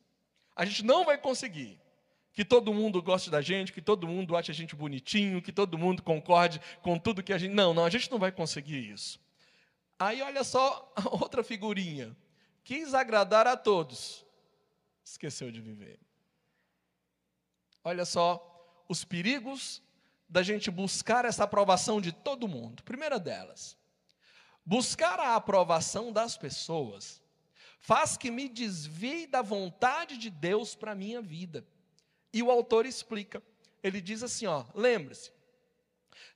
A 0.56 0.64
gente 0.64 0.82
não 0.82 1.04
vai 1.04 1.18
conseguir 1.18 1.78
que 2.32 2.44
todo 2.44 2.72
mundo 2.72 3.02
goste 3.02 3.30
da 3.30 3.42
gente, 3.42 3.72
que 3.72 3.82
todo 3.82 4.08
mundo 4.08 4.34
ache 4.36 4.50
a 4.50 4.54
gente 4.54 4.74
bonitinho, 4.74 5.42
que 5.42 5.52
todo 5.52 5.76
mundo 5.76 6.02
concorde 6.02 6.60
com 6.82 6.98
tudo 6.98 7.22
que 7.22 7.32
a 7.32 7.38
gente. 7.38 7.52
Não, 7.52 7.74
não, 7.74 7.84
a 7.84 7.90
gente 7.90 8.10
não 8.10 8.18
vai 8.18 8.32
conseguir 8.32 8.90
isso. 8.90 9.20
Aí 9.98 10.22
olha 10.22 10.42
só 10.44 10.92
outra 11.12 11.44
figurinha. 11.44 12.16
Quis 12.64 12.94
agradar 12.94 13.46
a 13.46 13.54
todos, 13.54 14.24
esqueceu 15.04 15.52
de 15.52 15.60
viver. 15.60 16.00
Olha 17.84 18.06
só 18.06 18.84
os 18.88 19.04
perigos 19.04 19.82
da 20.34 20.42
gente 20.42 20.68
buscar 20.68 21.24
essa 21.24 21.44
aprovação 21.44 22.00
de 22.00 22.10
todo 22.10 22.48
mundo. 22.48 22.82
Primeira 22.82 23.20
delas, 23.20 23.78
buscar 24.66 25.20
a 25.20 25.36
aprovação 25.36 26.12
das 26.12 26.36
pessoas 26.36 27.22
faz 27.78 28.16
que 28.16 28.32
me 28.32 28.48
desvie 28.48 29.28
da 29.28 29.42
vontade 29.42 30.18
de 30.18 30.30
Deus 30.30 30.74
para 30.74 30.90
a 30.90 30.94
minha 30.96 31.22
vida. 31.22 31.64
E 32.32 32.42
o 32.42 32.50
autor 32.50 32.84
explica. 32.84 33.40
Ele 33.80 34.00
diz 34.00 34.24
assim, 34.24 34.46
ó, 34.46 34.64
lembre-se. 34.74 35.30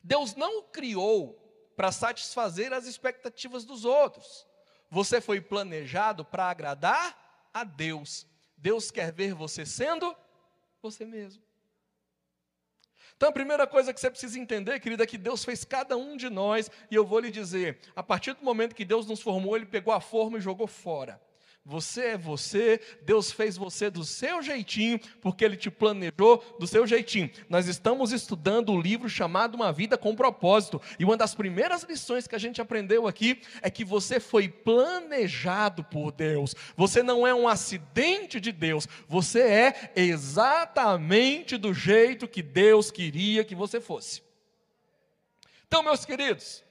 Deus 0.00 0.36
não 0.36 0.60
o 0.60 0.62
criou 0.62 1.34
para 1.74 1.90
satisfazer 1.90 2.72
as 2.72 2.86
expectativas 2.86 3.64
dos 3.64 3.84
outros. 3.84 4.46
Você 4.88 5.20
foi 5.20 5.40
planejado 5.40 6.24
para 6.24 6.48
agradar 6.48 7.50
a 7.52 7.64
Deus. 7.64 8.28
Deus 8.56 8.92
quer 8.92 9.12
ver 9.12 9.34
você 9.34 9.66
sendo 9.66 10.16
você 10.80 11.04
mesmo. 11.04 11.47
Então 13.18 13.30
a 13.30 13.32
primeira 13.32 13.66
coisa 13.66 13.92
que 13.92 13.98
você 13.98 14.08
precisa 14.08 14.38
entender, 14.38 14.78
querida, 14.78 15.02
é 15.02 15.06
que 15.06 15.18
Deus 15.18 15.44
fez 15.44 15.64
cada 15.64 15.96
um 15.96 16.16
de 16.16 16.30
nós, 16.30 16.70
e 16.88 16.94
eu 16.94 17.04
vou 17.04 17.18
lhe 17.18 17.32
dizer, 17.32 17.80
a 17.96 18.00
partir 18.00 18.32
do 18.32 18.44
momento 18.44 18.76
que 18.76 18.84
Deus 18.84 19.08
nos 19.08 19.20
formou, 19.20 19.56
Ele 19.56 19.66
pegou 19.66 19.92
a 19.92 20.00
forma 20.00 20.38
e 20.38 20.40
jogou 20.40 20.68
fora. 20.68 21.20
Você 21.68 22.00
é 22.00 22.16
você, 22.16 22.80
Deus 23.02 23.30
fez 23.30 23.58
você 23.58 23.90
do 23.90 24.02
seu 24.02 24.42
jeitinho, 24.42 24.98
porque 25.20 25.44
Ele 25.44 25.54
te 25.54 25.70
planejou 25.70 26.42
do 26.58 26.66
seu 26.66 26.86
jeitinho. 26.86 27.30
Nós 27.46 27.68
estamos 27.68 28.10
estudando 28.10 28.72
o 28.72 28.80
livro 28.80 29.06
chamado 29.06 29.54
Uma 29.54 29.70
Vida 29.70 29.98
com 29.98 30.16
Propósito, 30.16 30.80
e 30.98 31.04
uma 31.04 31.14
das 31.14 31.34
primeiras 31.34 31.82
lições 31.82 32.26
que 32.26 32.34
a 32.34 32.38
gente 32.38 32.58
aprendeu 32.58 33.06
aqui 33.06 33.42
é 33.60 33.68
que 33.68 33.84
você 33.84 34.18
foi 34.18 34.48
planejado 34.48 35.84
por 35.84 36.10
Deus. 36.10 36.54
Você 36.74 37.02
não 37.02 37.26
é 37.26 37.34
um 37.34 37.46
acidente 37.46 38.40
de 38.40 38.50
Deus, 38.50 38.88
você 39.06 39.42
é 39.42 39.92
exatamente 39.94 41.58
do 41.58 41.74
jeito 41.74 42.26
que 42.26 42.40
Deus 42.40 42.90
queria 42.90 43.44
que 43.44 43.54
você 43.54 43.78
fosse. 43.78 44.22
Então, 45.66 45.82
meus 45.82 46.06
queridos, 46.06 46.64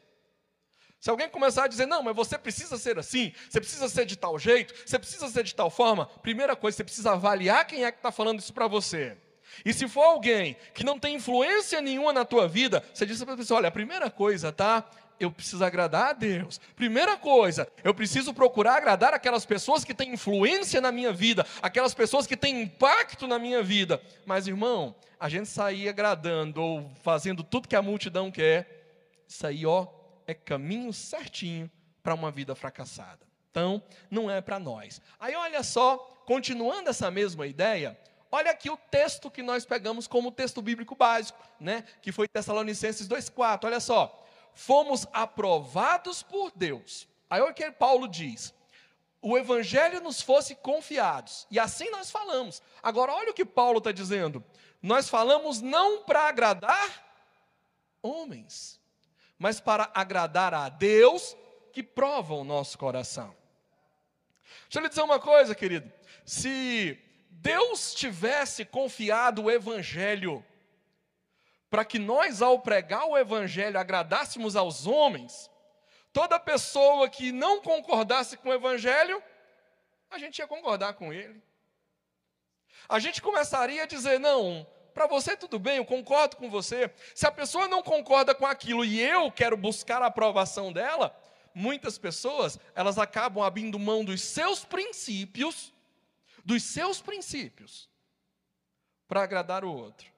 se 1.08 1.12
alguém 1.12 1.30
começar 1.30 1.64
a 1.64 1.68
dizer, 1.70 1.86
não, 1.86 2.04
mas 2.04 2.14
você 2.14 2.38
precisa 2.38 2.78
ser 2.78 3.00
assim, 3.00 3.32
você 3.50 3.62
precisa 3.62 3.88
ser 3.88 4.06
de 4.06 4.18
tal 4.18 4.38
jeito, 4.38 4.74
você 4.86 5.00
precisa 5.00 5.30
ser 5.30 5.42
de 5.42 5.56
tal 5.56 5.70
forma, 5.70 6.06
primeira 6.22 6.54
coisa, 6.54 6.76
você 6.76 6.84
precisa 6.84 7.14
avaliar 7.14 7.66
quem 7.66 7.86
é 7.86 7.92
que 7.94 8.00
está 8.00 8.12
falando 8.12 8.40
isso 8.40 8.52
para 8.52 8.68
você. 8.68 9.16
E 9.64 9.72
se 9.72 9.88
for 9.88 10.02
alguém 10.02 10.58
que 10.74 10.84
não 10.84 11.00
tem 11.00 11.16
influência 11.16 11.80
nenhuma 11.80 12.12
na 12.12 12.26
tua 12.26 12.46
vida, 12.46 12.84
você 12.94 13.06
diz 13.06 13.24
para 13.24 13.36
a 13.36 13.38
pessoa: 13.38 13.60
olha, 13.60 13.70
a 13.70 13.72
primeira 13.72 14.10
coisa, 14.10 14.52
tá? 14.52 14.84
Eu 15.18 15.32
preciso 15.32 15.64
agradar 15.64 16.10
a 16.10 16.14
Deus. 16.14 16.60
Primeira 16.76 17.16
coisa, 17.16 17.70
eu 17.86 17.94
preciso 17.94 18.34
procurar 18.34 18.76
agradar 18.76 19.14
aquelas 19.14 19.46
pessoas 19.46 19.86
que 19.86 19.94
têm 19.94 20.12
influência 20.12 20.82
na 20.82 20.92
minha 20.92 21.14
vida, 21.14 21.48
aquelas 21.62 21.94
pessoas 21.94 22.28
que 22.28 22.36
têm 22.36 22.64
impacto 22.64 23.28
na 23.28 23.40
minha 23.40 23.64
vida. 23.64 24.02
Mas, 24.26 24.46
irmão, 24.46 24.94
a 25.18 25.30
gente 25.30 25.48
sair 25.48 25.88
agradando 25.88 26.62
ou 26.62 26.92
fazendo 27.02 27.44
tudo 27.44 27.70
que 27.70 27.78
a 27.78 27.82
multidão 27.82 28.30
quer, 28.30 28.74
isso 29.26 29.48
aí, 29.48 29.66
ó, 29.66 29.88
é 30.28 30.34
caminho 30.34 30.94
certinho 30.94 31.72
para 32.04 32.14
uma 32.14 32.30
vida 32.30 32.54
fracassada. 32.54 33.26
Então, 33.50 33.82
não 34.12 34.30
é 34.30 34.40
para 34.42 34.60
nós. 34.60 35.02
Aí, 35.20 35.34
olha 35.34 35.64
só, 35.64 35.98
continuando 36.28 36.90
essa 36.90 37.10
mesma 37.10 37.48
ideia, 37.48 38.00
olha 38.32 38.52
aqui 38.52 38.70
o 38.70 38.78
texto 38.78 39.32
que 39.32 39.42
nós 39.42 39.66
pegamos 39.66 40.06
como 40.06 40.32
texto 40.32 40.62
bíblico 40.62 40.96
básico, 40.96 41.40
né? 41.60 41.84
Que 42.02 42.12
foi 42.12 42.28
Tessalonicenses 42.28 43.08
2,4. 43.08 43.64
Olha 43.64 43.80
só. 43.80 44.24
Fomos 44.54 45.08
aprovados 45.14 46.22
por 46.22 46.52
Deus. 46.56 47.08
Aí 47.30 47.42
olha 47.42 47.52
o 47.52 47.56
que 47.56 47.72
Paulo 47.72 48.08
diz. 48.08 48.54
O 49.22 49.38
evangelho 49.38 50.02
nos 50.02 50.22
fosse 50.22 50.56
confiados. 50.56 51.48
E 51.50 51.60
assim 51.60 51.90
nós 51.90 52.12
falamos. 52.12 52.62
Agora, 52.82 53.12
olha 53.12 53.32
o 53.32 53.34
que 53.34 53.46
Paulo 53.46 53.80
está 53.80 53.92
dizendo. 53.92 54.44
Nós 54.82 55.10
falamos 55.10 55.62
não 55.62 56.04
para 56.04 56.28
agradar 56.28 57.08
homens, 58.02 58.77
mas 59.38 59.60
para 59.60 59.92
agradar 59.94 60.54
a 60.54 60.70
Deus 60.70 61.36
que 61.72 61.84
prova 61.84 62.34
o 62.34 62.44
nosso 62.44 62.78
coração. 62.78 63.36
Deixa 64.64 64.80
eu 64.80 64.82
lhe 64.82 64.90
dizer 64.90 65.02
uma 65.02 65.20
coisa, 65.20 65.54
querido. 65.54 65.92
Se 66.26 67.00
Deus 67.30 67.94
tivesse 67.94 68.66
confiado 68.66 69.44
o 69.44 69.52
Evangelho 69.52 70.44
para 71.70 71.86
que 71.86 72.00
nós, 72.00 72.42
ao 72.42 72.60
pregar 72.60 73.06
o 73.06 73.18
Evangelho, 73.18 73.78
agradássemos 73.78 74.56
aos 74.56 74.88
homens, 74.88 75.52
toda 76.12 76.40
pessoa 76.40 77.10
que 77.10 77.32
não 77.32 77.62
concordasse 77.62 78.38
com 78.38 78.50
o 78.50 78.54
Evangelho, 78.54 79.22
a 80.10 80.18
gente 80.18 80.40
ia 80.40 80.48
concordar 80.48 80.94
com 80.94 81.14
ele. 81.14 81.42
A 82.90 83.00
gente 83.00 83.22
começaria 83.22 83.84
a 83.84 83.88
dizer: 83.88 84.20
não, 84.20 84.66
para 84.98 85.06
você 85.06 85.38
tudo 85.38 85.60
bem, 85.60 85.78
eu 85.78 85.86
concordo 85.86 86.38
com 86.38 86.50
você. 86.50 86.92
Se 87.14 87.28
a 87.28 87.32
pessoa 87.32 87.68
não 87.68 87.84
concorda 87.84 88.34
com 88.34 88.48
aquilo 88.48 88.84
e 88.84 89.00
eu 89.00 89.32
quero 89.32 89.56
buscar 89.56 90.02
a 90.02 90.08
aprovação 90.08 90.74
dela, 90.74 91.16
muitas 91.54 92.00
pessoas, 92.00 92.58
elas 92.74 92.98
acabam 92.98 93.44
abrindo 93.44 93.78
mão 93.78 94.04
dos 94.04 94.24
seus 94.24 94.66
princípios, 94.66 95.72
dos 96.44 96.64
seus 96.64 97.00
princípios, 97.00 97.88
para 99.08 99.22
agradar 99.22 99.64
o 99.64 99.72
outro. 99.72 100.12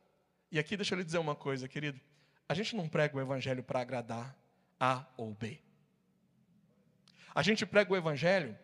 E 0.50 0.58
aqui 0.58 0.78
deixa 0.78 0.96
eu 0.96 1.00
lhe 1.00 1.04
dizer 1.04 1.18
uma 1.18 1.36
coisa, 1.36 1.68
querido. 1.68 2.00
A 2.48 2.54
gente 2.54 2.74
não 2.74 2.88
prega 2.88 3.18
o 3.18 3.20
evangelho 3.20 3.62
para 3.62 3.82
agradar 3.82 4.34
A 4.80 5.06
ou 5.18 5.34
B. 5.34 5.60
A 7.36 7.44
gente 7.44 7.66
prega 7.66 7.92
o 7.92 7.98
evangelho 7.98 8.58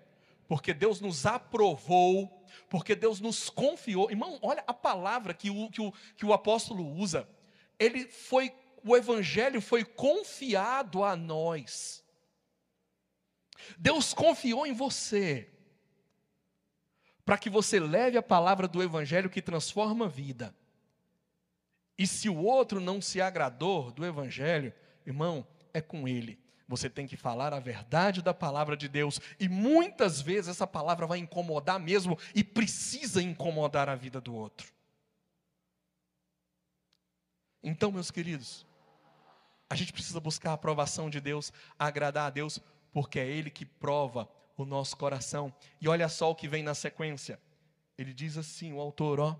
porque 0.48 0.74
Deus 0.74 1.02
nos 1.02 1.26
aprovou, 1.26 2.46
porque 2.70 2.96
Deus 2.96 3.20
nos 3.20 3.50
confiou. 3.50 4.10
Irmão, 4.10 4.40
olha 4.42 4.64
a 4.68 4.74
palavra 4.74 5.34
que 5.34 5.50
o, 5.50 5.70
que 5.70 5.82
o, 5.82 5.94
que 6.16 6.26
o 6.26 6.34
apóstolo 6.34 6.88
usa. 6.88 7.28
Ele 7.80 8.08
foi, 8.08 8.54
o 8.84 8.96
evangelho 8.96 9.62
foi 9.62 9.84
confiado 9.84 11.04
a 11.04 11.16
nós. 11.16 12.04
Deus 13.78 14.14
confiou 14.14 14.66
em 14.66 14.74
você, 14.74 15.50
para 17.26 17.38
que 17.38 17.50
você 17.50 17.80
leve 17.80 18.18
a 18.18 18.24
palavra 18.24 18.68
do 18.68 18.84
evangelho 18.84 19.30
que 19.30 19.42
transforma 19.42 20.06
a 20.06 20.10
vida. 20.10 20.56
E 21.98 22.06
se 22.06 22.30
o 22.30 22.38
outro 22.38 22.80
não 22.80 23.02
se 23.02 23.20
agradou 23.22 23.92
do 23.92 24.06
evangelho, 24.06 24.74
irmão, 25.06 25.48
é 25.74 25.82
com 25.82 26.08
ele. 26.08 26.45
Você 26.68 26.90
tem 26.90 27.06
que 27.06 27.16
falar 27.16 27.54
a 27.54 27.60
verdade 27.60 28.22
da 28.22 28.34
palavra 28.34 28.76
de 28.76 28.88
Deus. 28.88 29.22
E 29.40 29.48
muitas 29.48 30.20
vezes 30.20 30.50
essa 30.50 30.66
palavra 30.66 31.06
vai 31.06 31.20
incomodar 31.20 31.80
mesmo 31.80 32.18
e 32.34 32.44
precisa 32.44 33.22
incomodar 33.22 33.88
a 33.88 33.96
vida 33.96 34.20
do 34.20 34.34
outro. 34.34 34.74
Então, 37.62 37.92
meus 37.92 38.10
queridos, 38.12 38.66
a 39.70 39.76
gente 39.76 39.94
precisa 39.94 40.20
buscar 40.20 40.52
a 40.52 40.54
aprovação 40.54 41.10
de 41.10 41.20
Deus, 41.20 41.52
agradar 41.78 42.28
a 42.28 42.30
Deus, 42.30 42.60
porque 42.92 43.20
é 43.20 43.28
Ele 43.28 43.50
que 43.50 43.66
prova 43.66 44.30
o 44.58 44.66
nosso 44.66 44.96
coração. 44.98 45.54
E 45.80 45.88
olha 45.88 46.10
só 46.10 46.32
o 46.32 46.36
que 46.36 46.48
vem 46.48 46.64
na 46.64 46.74
sequência. 46.74 47.40
Ele 47.98 48.14
diz 48.14 48.38
assim, 48.38 48.74
o 48.74 48.80
autor, 48.80 49.20
ó. 49.20 49.40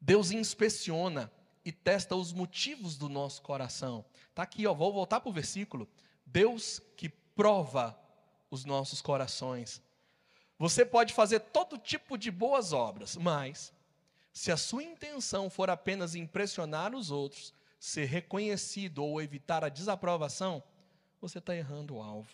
Deus 0.00 0.30
inspeciona 0.30 1.30
e 1.64 1.70
testa 1.70 2.16
os 2.16 2.32
motivos 2.32 2.96
do 2.96 3.08
nosso 3.08 3.42
coração. 3.42 4.04
Está 4.28 4.42
aqui, 4.42 4.66
ó, 4.66 4.74
vou 4.74 4.92
voltar 4.92 5.20
para 5.20 5.28
o 5.28 5.32
versículo. 5.32 5.88
Deus 6.24 6.80
que 6.96 7.08
prova 7.08 7.98
os 8.50 8.64
nossos 8.64 9.00
corações. 9.00 9.82
Você 10.58 10.84
pode 10.84 11.14
fazer 11.14 11.40
todo 11.40 11.78
tipo 11.78 12.18
de 12.18 12.30
boas 12.30 12.72
obras, 12.72 13.16
mas 13.16 13.72
se 14.32 14.52
a 14.52 14.56
sua 14.56 14.82
intenção 14.82 15.50
for 15.50 15.70
apenas 15.70 16.14
impressionar 16.14 16.94
os 16.94 17.10
outros, 17.10 17.54
ser 17.78 18.04
reconhecido 18.04 19.04
ou 19.04 19.20
evitar 19.20 19.64
a 19.64 19.68
desaprovação, 19.68 20.62
você 21.20 21.38
está 21.38 21.54
errando 21.56 21.96
o 21.96 22.02
alvo. 22.02 22.30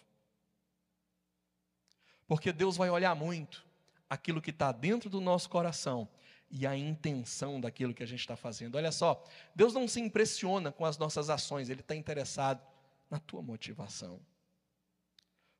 Porque 2.27 2.53
Deus 2.53 2.77
vai 2.77 2.91
olhar 2.91 3.15
muito 3.15 3.65
aquilo 4.09 4.43
que 4.43 4.51
está 4.51 4.73
dentro 4.73 5.09
do 5.09 5.21
nosso 5.21 5.49
coração 5.49 6.09
e 6.51 6.67
a 6.67 6.77
intenção 6.77 7.61
daquilo 7.61 7.95
que 7.95 8.03
a 8.03 8.07
gente 8.07 8.21
está 8.21 8.37
fazendo. 8.37 8.77
Olha 8.77 8.93
só, 8.93 9.23
Deus 9.55 9.75
não 9.75 9.89
se 9.89 10.01
impressiona 10.01 10.71
com 10.71 10.85
as 10.85 10.97
nossas 10.97 11.29
ações, 11.29 11.69
Ele 11.69 11.81
está 11.81 11.95
interessado 11.95 12.63
na 13.11 13.19
tua 13.19 13.43
motivação. 13.43 14.21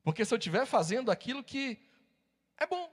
Porque 0.03 0.23
se 0.23 0.33
eu 0.33 0.37
estiver 0.37 0.65
fazendo 0.65 1.11
aquilo 1.11 1.43
que 1.43 1.77
é 2.57 2.65
bom, 2.65 2.89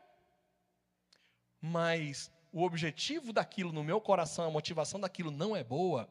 mas 1.61 2.31
o 2.53 2.63
objetivo 2.63 3.33
daquilo 3.33 3.73
no 3.73 3.85
meu 3.85 4.01
coração, 4.01 4.47
a 4.47 4.51
motivação 4.51 5.01
daquilo 5.01 5.31
não 5.31 5.55
é 5.57 5.63
boa, 5.63 6.09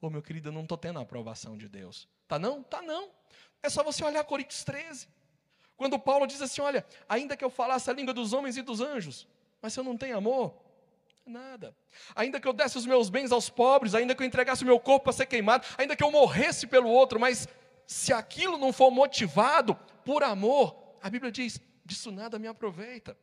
ô 0.00 0.10
meu 0.10 0.22
querido, 0.22 0.48
eu 0.48 0.52
não 0.52 0.62
estou 0.62 0.78
tendo 0.78 0.98
a 0.98 1.02
aprovação 1.02 1.56
de 1.56 1.68
Deus. 1.68 2.08
Tá 2.28 2.38
não? 2.38 2.62
Tá 2.62 2.82
não. 2.82 3.10
É 3.62 3.68
só 3.68 3.82
você 3.82 4.04
olhar 4.04 4.22
Coríntios 4.24 4.62
13. 4.64 5.08
Quando 5.76 5.98
Paulo 5.98 6.26
diz 6.26 6.40
assim: 6.40 6.60
Olha, 6.60 6.86
ainda 7.08 7.36
que 7.36 7.44
eu 7.44 7.50
falasse 7.50 7.90
a 7.90 7.92
língua 7.92 8.14
dos 8.14 8.32
homens 8.32 8.56
e 8.56 8.62
dos 8.62 8.80
anjos, 8.80 9.26
mas 9.60 9.72
se 9.72 9.80
eu 9.80 9.84
não 9.84 9.96
tenho 9.96 10.16
amor, 10.16 10.63
Nada. 11.26 11.74
Ainda 12.14 12.38
que 12.38 12.46
eu 12.46 12.52
desse 12.52 12.76
os 12.76 12.84
meus 12.84 13.08
bens 13.08 13.32
aos 13.32 13.48
pobres, 13.48 13.94
ainda 13.94 14.14
que 14.14 14.22
eu 14.22 14.26
entregasse 14.26 14.62
o 14.62 14.66
meu 14.66 14.78
corpo 14.78 15.04
para 15.04 15.12
ser 15.14 15.26
queimado, 15.26 15.66
ainda 15.78 15.96
que 15.96 16.04
eu 16.04 16.10
morresse 16.10 16.66
pelo 16.66 16.88
outro, 16.88 17.18
mas 17.18 17.48
se 17.86 18.12
aquilo 18.12 18.58
não 18.58 18.72
for 18.72 18.90
motivado 18.90 19.74
por 20.04 20.22
amor, 20.22 20.76
a 21.02 21.08
Bíblia 21.08 21.32
diz: 21.32 21.60
disso 21.84 22.10
nada 22.10 22.38
me 22.38 22.46
aproveita. 22.46 23.16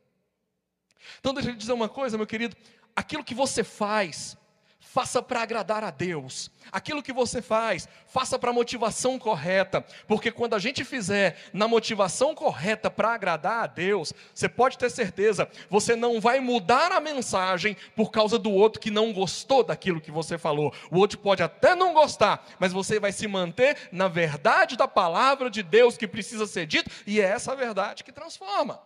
Então, 1.18 1.32
deixa 1.32 1.50
eu 1.50 1.54
dizer 1.54 1.72
uma 1.72 1.88
coisa, 1.88 2.16
meu 2.16 2.26
querido: 2.26 2.56
aquilo 2.94 3.24
que 3.24 3.34
você 3.34 3.62
faz, 3.62 4.36
faça 4.82 5.22
para 5.22 5.40
agradar 5.40 5.84
a 5.84 5.90
Deus. 5.90 6.50
Aquilo 6.70 7.02
que 7.02 7.12
você 7.12 7.40
faz, 7.40 7.88
faça 8.06 8.38
para 8.38 8.50
a 8.50 8.52
motivação 8.52 9.18
correta, 9.18 9.80
porque 10.06 10.30
quando 10.30 10.54
a 10.54 10.58
gente 10.58 10.84
fizer 10.84 11.36
na 11.52 11.68
motivação 11.68 12.34
correta 12.34 12.90
para 12.90 13.14
agradar 13.14 13.64
a 13.64 13.66
Deus, 13.66 14.12
você 14.34 14.48
pode 14.48 14.76
ter 14.76 14.90
certeza, 14.90 15.48
você 15.70 15.96
não 15.96 16.20
vai 16.20 16.40
mudar 16.40 16.92
a 16.92 17.00
mensagem 17.00 17.76
por 17.96 18.10
causa 18.10 18.38
do 18.38 18.50
outro 18.50 18.80
que 18.80 18.90
não 18.90 19.12
gostou 19.12 19.62
daquilo 19.62 20.00
que 20.00 20.10
você 20.10 20.36
falou. 20.36 20.74
O 20.90 20.98
outro 20.98 21.18
pode 21.18 21.42
até 21.42 21.74
não 21.74 21.94
gostar, 21.94 22.46
mas 22.58 22.72
você 22.72 23.00
vai 23.00 23.12
se 23.12 23.26
manter 23.26 23.88
na 23.92 24.08
verdade 24.08 24.76
da 24.76 24.88
palavra 24.88 25.48
de 25.48 25.62
Deus 25.62 25.96
que 25.96 26.08
precisa 26.08 26.46
ser 26.46 26.66
dita, 26.66 26.90
e 27.06 27.20
é 27.20 27.24
essa 27.24 27.56
verdade 27.56 28.04
que 28.04 28.12
transforma. 28.12 28.82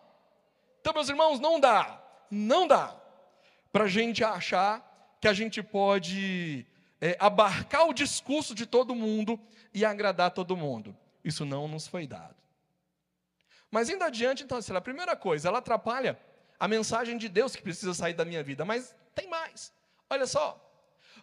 Então, 0.81 0.93
meus 0.93 1.09
irmãos, 1.09 1.41
não 1.41 1.59
dá, 1.59 2.00
não 2.31 2.67
dá 2.69 2.95
para 3.73 3.85
a 3.85 3.88
gente 3.88 4.23
achar 4.23 4.96
que 5.21 5.29
a 5.29 5.33
gente 5.33 5.63
pode 5.63 6.67
é, 7.01 7.17
abarcar 7.19 7.89
o 7.89 7.93
discurso 7.93 8.55
de 8.55 8.67
todo 8.67 8.95
mundo 8.95 9.41
e 9.73 9.85
agradar 9.85 10.31
todo 10.31 10.57
mundo. 10.57 10.97
Isso 11.25 11.45
não 11.45 11.67
nos 11.69 11.87
foi 11.87 12.07
dado. 12.07 12.37
Mas 13.71 13.89
indo 13.91 14.05
adiante, 14.05 14.45
então, 14.45 14.59
assim, 14.59 14.75
a 14.75 14.81
primeira 14.81 15.17
coisa, 15.17 15.49
ela 15.49 15.59
atrapalha 15.59 16.19
a 16.59 16.69
mensagem 16.69 17.19
de 17.19 17.29
Deus 17.29 17.55
que 17.55 17.63
precisa 17.63 17.93
sair 17.93 18.15
da 18.15 18.25
minha 18.25 18.43
vida. 18.43 18.65
Mas 18.65 18.95
tem 19.15 19.29
mais. 19.29 19.73
Olha 20.09 20.27
só. 20.27 20.63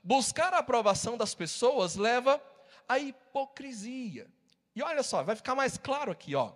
Buscar 0.04 0.54
a 0.54 0.60
aprovação 0.60 1.18
das 1.18 1.34
pessoas 1.34 1.96
leva 1.96 2.42
à 2.88 3.00
hipocrisia. 3.00 4.28
E 4.76 4.82
olha 4.82 5.04
só, 5.04 5.24
vai 5.24 5.36
ficar 5.36 5.56
mais 5.56 5.78
claro 5.78 6.12
aqui, 6.12 6.36
ó. 6.36 6.52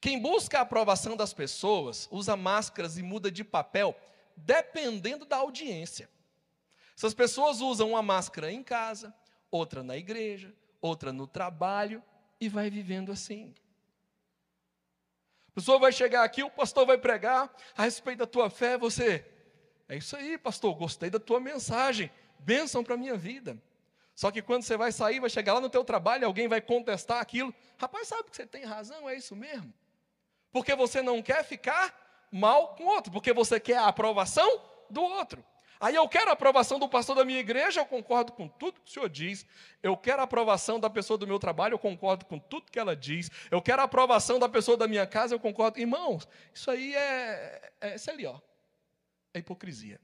Quem 0.00 0.20
busca 0.20 0.58
a 0.58 0.62
aprovação 0.62 1.16
das 1.16 1.32
pessoas 1.32 2.08
usa 2.10 2.36
máscaras 2.36 2.98
e 2.98 3.02
muda 3.02 3.30
de 3.30 3.42
papel 3.42 3.96
dependendo 4.36 5.24
da 5.24 5.38
audiência. 5.38 6.10
Essas 6.96 7.12
pessoas 7.12 7.60
usam 7.60 7.90
uma 7.90 8.02
máscara 8.02 8.50
em 8.50 8.62
casa, 8.62 9.14
outra 9.50 9.82
na 9.82 9.96
igreja, 9.96 10.54
outra 10.80 11.12
no 11.12 11.26
trabalho 11.26 12.02
e 12.40 12.48
vai 12.48 12.70
vivendo 12.70 13.12
assim. 13.12 13.54
A 15.48 15.52
pessoa 15.52 15.78
vai 15.78 15.92
chegar 15.92 16.24
aqui, 16.24 16.42
o 16.42 16.50
pastor 16.50 16.86
vai 16.86 16.96
pregar 16.96 17.54
a 17.76 17.82
respeito 17.82 18.18
da 18.20 18.26
tua 18.26 18.48
fé, 18.48 18.78
você, 18.78 19.26
é 19.88 19.96
isso 19.96 20.16
aí, 20.16 20.38
pastor, 20.38 20.74
gostei 20.74 21.10
da 21.10 21.20
tua 21.20 21.38
mensagem, 21.38 22.10
bênção 22.38 22.82
para 22.82 22.94
a 22.94 22.98
minha 22.98 23.16
vida. 23.16 23.60
Só 24.14 24.30
que 24.30 24.40
quando 24.40 24.62
você 24.62 24.78
vai 24.78 24.90
sair, 24.90 25.20
vai 25.20 25.28
chegar 25.28 25.52
lá 25.52 25.60
no 25.60 25.68
teu 25.68 25.84
trabalho, 25.84 26.26
alguém 26.26 26.48
vai 26.48 26.62
contestar 26.62 27.20
aquilo. 27.20 27.54
Rapaz, 27.76 28.08
sabe 28.08 28.30
que 28.30 28.36
você 28.36 28.46
tem 28.46 28.64
razão, 28.64 29.06
é 29.08 29.14
isso 29.14 29.36
mesmo? 29.36 29.72
Porque 30.50 30.74
você 30.74 31.02
não 31.02 31.22
quer 31.22 31.44
ficar 31.44 31.94
mal 32.32 32.74
com 32.74 32.84
o 32.84 32.88
outro, 32.88 33.12
porque 33.12 33.34
você 33.34 33.60
quer 33.60 33.76
a 33.76 33.88
aprovação 33.88 34.62
do 34.88 35.02
outro. 35.02 35.44
Aí 35.78 35.94
eu 35.94 36.08
quero 36.08 36.30
a 36.30 36.32
aprovação 36.32 36.78
do 36.78 36.88
pastor 36.88 37.16
da 37.16 37.24
minha 37.24 37.38
igreja, 37.38 37.80
eu 37.80 37.86
concordo 37.86 38.32
com 38.32 38.48
tudo 38.48 38.80
que 38.80 38.90
o 38.90 38.92
senhor 38.92 39.08
diz. 39.08 39.46
Eu 39.82 39.96
quero 39.96 40.20
a 40.20 40.24
aprovação 40.24 40.80
da 40.80 40.88
pessoa 40.88 41.18
do 41.18 41.26
meu 41.26 41.38
trabalho, 41.38 41.74
eu 41.74 41.78
concordo 41.78 42.24
com 42.24 42.38
tudo 42.38 42.70
que 42.70 42.78
ela 42.78 42.96
diz. 42.96 43.30
Eu 43.50 43.60
quero 43.60 43.82
a 43.82 43.84
aprovação 43.84 44.38
da 44.38 44.48
pessoa 44.48 44.76
da 44.76 44.88
minha 44.88 45.06
casa, 45.06 45.34
eu 45.34 45.40
concordo. 45.40 45.78
Irmãos, 45.78 46.26
isso 46.52 46.70
aí 46.70 46.94
é, 46.94 47.72
é 47.80 47.94
isso 47.96 48.10
ali, 48.10 48.26
ó. 48.26 48.40
É 49.34 49.38
hipocrisia. 49.38 50.00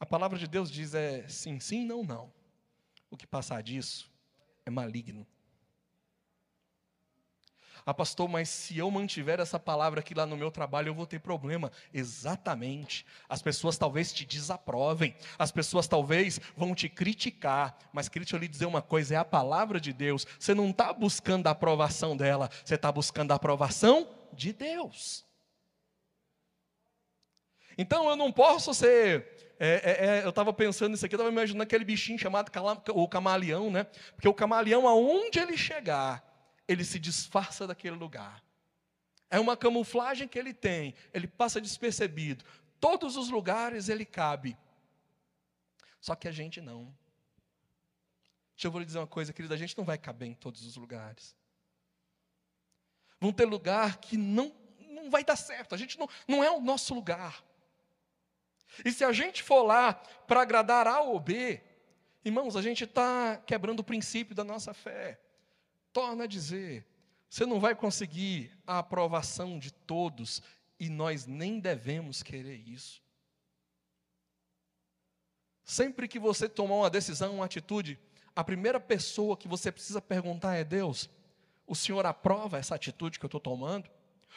A 0.00 0.06
palavra 0.06 0.38
de 0.38 0.46
Deus 0.46 0.70
diz 0.70 0.92
é 0.94 1.26
sim, 1.28 1.60
sim, 1.60 1.84
não, 1.86 2.02
não. 2.02 2.32
O 3.10 3.16
que 3.16 3.26
passar 3.26 3.62
disso 3.62 4.10
é 4.66 4.70
maligno. 4.70 5.26
Ah, 7.86 7.92
pastor, 7.92 8.26
mas 8.26 8.48
se 8.48 8.78
eu 8.78 8.90
mantiver 8.90 9.40
essa 9.40 9.58
palavra 9.58 10.00
aqui 10.00 10.14
lá 10.14 10.24
no 10.24 10.38
meu 10.38 10.50
trabalho, 10.50 10.88
eu 10.88 10.94
vou 10.94 11.06
ter 11.06 11.20
problema. 11.20 11.70
Exatamente. 11.92 13.04
As 13.28 13.42
pessoas 13.42 13.76
talvez 13.76 14.10
te 14.10 14.24
desaprovem, 14.24 15.14
as 15.38 15.52
pessoas 15.52 15.86
talvez 15.86 16.40
vão 16.56 16.74
te 16.74 16.88
criticar, 16.88 17.76
mas 17.92 18.08
queria 18.08 18.24
te 18.24 18.38
lhe 18.38 18.48
dizer 18.48 18.64
uma 18.64 18.80
coisa: 18.80 19.14
é 19.14 19.18
a 19.18 19.24
palavra 19.24 19.78
de 19.78 19.92
Deus. 19.92 20.26
Você 20.38 20.54
não 20.54 20.70
está 20.70 20.94
buscando 20.94 21.46
a 21.46 21.50
aprovação 21.50 22.16
dela, 22.16 22.48
você 22.64 22.74
está 22.74 22.90
buscando 22.90 23.32
a 23.32 23.34
aprovação 23.34 24.08
de 24.32 24.54
Deus. 24.54 25.22
Então 27.76 28.08
eu 28.08 28.16
não 28.16 28.32
posso 28.32 28.72
ser. 28.72 29.54
É, 29.58 29.68
é, 29.68 30.06
é, 30.06 30.24
eu 30.24 30.30
estava 30.30 30.54
pensando 30.54 30.92
nisso 30.92 31.04
aqui, 31.04 31.14
eu 31.14 31.18
estava 31.18 31.30
imaginando 31.30 31.62
aquele 31.62 31.84
bichinho 31.84 32.18
chamado 32.18 32.50
o 32.94 33.08
camaleão, 33.08 33.70
né? 33.70 33.84
Porque 34.14 34.28
o 34.28 34.34
camaleão, 34.34 34.88
aonde 34.88 35.38
ele 35.38 35.56
chegar, 35.56 36.33
ele 36.66 36.84
se 36.84 36.98
disfarça 36.98 37.66
daquele 37.66 37.96
lugar. 37.96 38.42
É 39.30 39.38
uma 39.38 39.56
camuflagem 39.56 40.28
que 40.28 40.38
ele 40.38 40.54
tem, 40.54 40.94
ele 41.12 41.26
passa 41.26 41.60
despercebido. 41.60 42.44
Todos 42.80 43.16
os 43.16 43.28
lugares 43.30 43.88
ele 43.88 44.04
cabe. 44.04 44.56
Só 46.00 46.14
que 46.14 46.28
a 46.28 46.32
gente 46.32 46.60
não. 46.60 46.94
Deixa 48.54 48.68
eu 48.68 48.70
vou 48.70 48.78
lhe 48.78 48.86
dizer 48.86 48.98
uma 48.98 49.06
coisa, 49.06 49.32
querida, 49.32 49.54
a 49.54 49.58
gente 49.58 49.76
não 49.76 49.84
vai 49.84 49.98
caber 49.98 50.28
em 50.28 50.34
todos 50.34 50.64
os 50.64 50.76
lugares. 50.76 51.36
Vão 53.18 53.32
ter 53.32 53.46
lugar 53.46 53.98
que 53.98 54.16
não, 54.16 54.54
não 54.80 55.10
vai 55.10 55.24
dar 55.24 55.36
certo, 55.36 55.74
a 55.74 55.78
gente 55.78 55.98
não, 55.98 56.08
não 56.28 56.44
é 56.44 56.50
o 56.50 56.60
nosso 56.60 56.94
lugar. 56.94 57.42
E 58.84 58.92
se 58.92 59.04
a 59.04 59.12
gente 59.12 59.42
for 59.42 59.62
lá 59.62 59.94
para 59.94 60.42
agradar 60.42 60.86
A 60.86 61.00
ou 61.00 61.18
B, 61.18 61.62
irmãos, 62.24 62.54
a 62.54 62.62
gente 62.62 62.84
está 62.84 63.36
quebrando 63.38 63.80
o 63.80 63.84
princípio 63.84 64.34
da 64.34 64.44
nossa 64.44 64.72
fé 64.72 65.23
torna 65.94 66.24
a 66.24 66.26
dizer: 66.26 66.84
você 67.30 67.46
não 67.46 67.58
vai 67.58 67.74
conseguir 67.74 68.50
a 68.66 68.80
aprovação 68.80 69.58
de 69.58 69.72
todos 69.72 70.42
e 70.78 70.90
nós 70.90 71.24
nem 71.24 71.58
devemos 71.58 72.22
querer 72.22 72.56
isso. 72.56 73.02
Sempre 75.64 76.06
que 76.06 76.18
você 76.18 76.46
tomar 76.46 76.74
uma 76.74 76.90
decisão, 76.90 77.36
uma 77.36 77.46
atitude, 77.46 77.98
a 78.36 78.44
primeira 78.44 78.78
pessoa 78.78 79.36
que 79.36 79.48
você 79.48 79.72
precisa 79.72 80.02
perguntar 80.02 80.56
é 80.56 80.64
Deus: 80.64 81.08
o 81.66 81.74
Senhor 81.74 82.04
aprova 82.04 82.58
essa 82.58 82.74
atitude 82.74 83.18
que 83.18 83.24
eu 83.24 83.28
estou 83.28 83.40
tomando? 83.40 83.88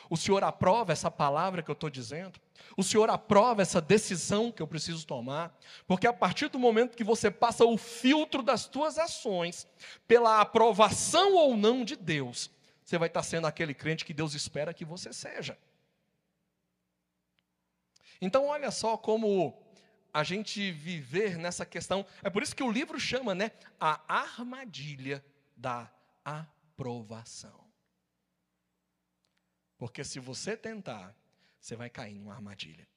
O 0.10 0.16
Senhor 0.18 0.44
aprova 0.44 0.94
essa 0.94 1.12
palavra 1.12 1.62
que 1.62 1.70
eu 1.70 1.74
estou 1.74 1.90
dizendo? 1.90 2.40
O 2.76 2.84
Senhor 2.84 3.10
aprova 3.10 3.62
essa 3.62 3.82
decisão 3.82 4.52
que 4.52 4.62
eu 4.62 4.68
preciso 4.68 5.06
tomar? 5.06 5.58
Porque 5.86 6.08
a 6.08 6.14
partir 6.14 6.50
do 6.50 6.60
momento 6.60 6.96
que 6.96 7.04
você 7.04 7.30
passa 7.30 7.66
o 7.66 7.78
filtro 7.78 8.42
das 8.42 8.68
tuas 8.68 8.98
ações 8.98 9.68
pela 10.08 10.42
aprovação 10.42 11.36
ou 11.36 11.58
não 11.58 11.84
de 11.84 11.96
Deus, 11.96 12.50
você 12.84 12.98
vai 12.98 13.08
estar 13.08 13.24
sendo 13.24 13.48
aquele 13.48 13.74
crente 13.74 14.06
que 14.06 14.14
Deus 14.14 14.34
espera 14.34 14.74
que 14.74 14.86
você 14.86 15.12
seja. 15.12 15.58
Então, 18.22 18.48
olha 18.48 18.72
só 18.72 18.98
como 18.98 19.62
a 20.14 20.24
gente 20.24 20.72
viver 20.72 21.38
nessa 21.38 21.66
questão. 21.66 22.06
É 22.24 22.30
por 22.30 22.42
isso 22.42 22.56
que 22.56 22.64
o 22.64 22.72
livro 22.72 23.00
chama, 23.00 23.36
né, 23.36 23.52
a 23.80 24.02
armadilha 24.08 25.24
da 25.56 25.92
aprovação. 26.24 27.67
Porque 29.78 30.04
se 30.04 30.20
você 30.20 30.58
tentar, 30.58 31.16
você 31.60 31.76
vai 31.76 31.90
cair 31.90 32.18
numa 32.20 32.34
armadilha. 32.34 32.88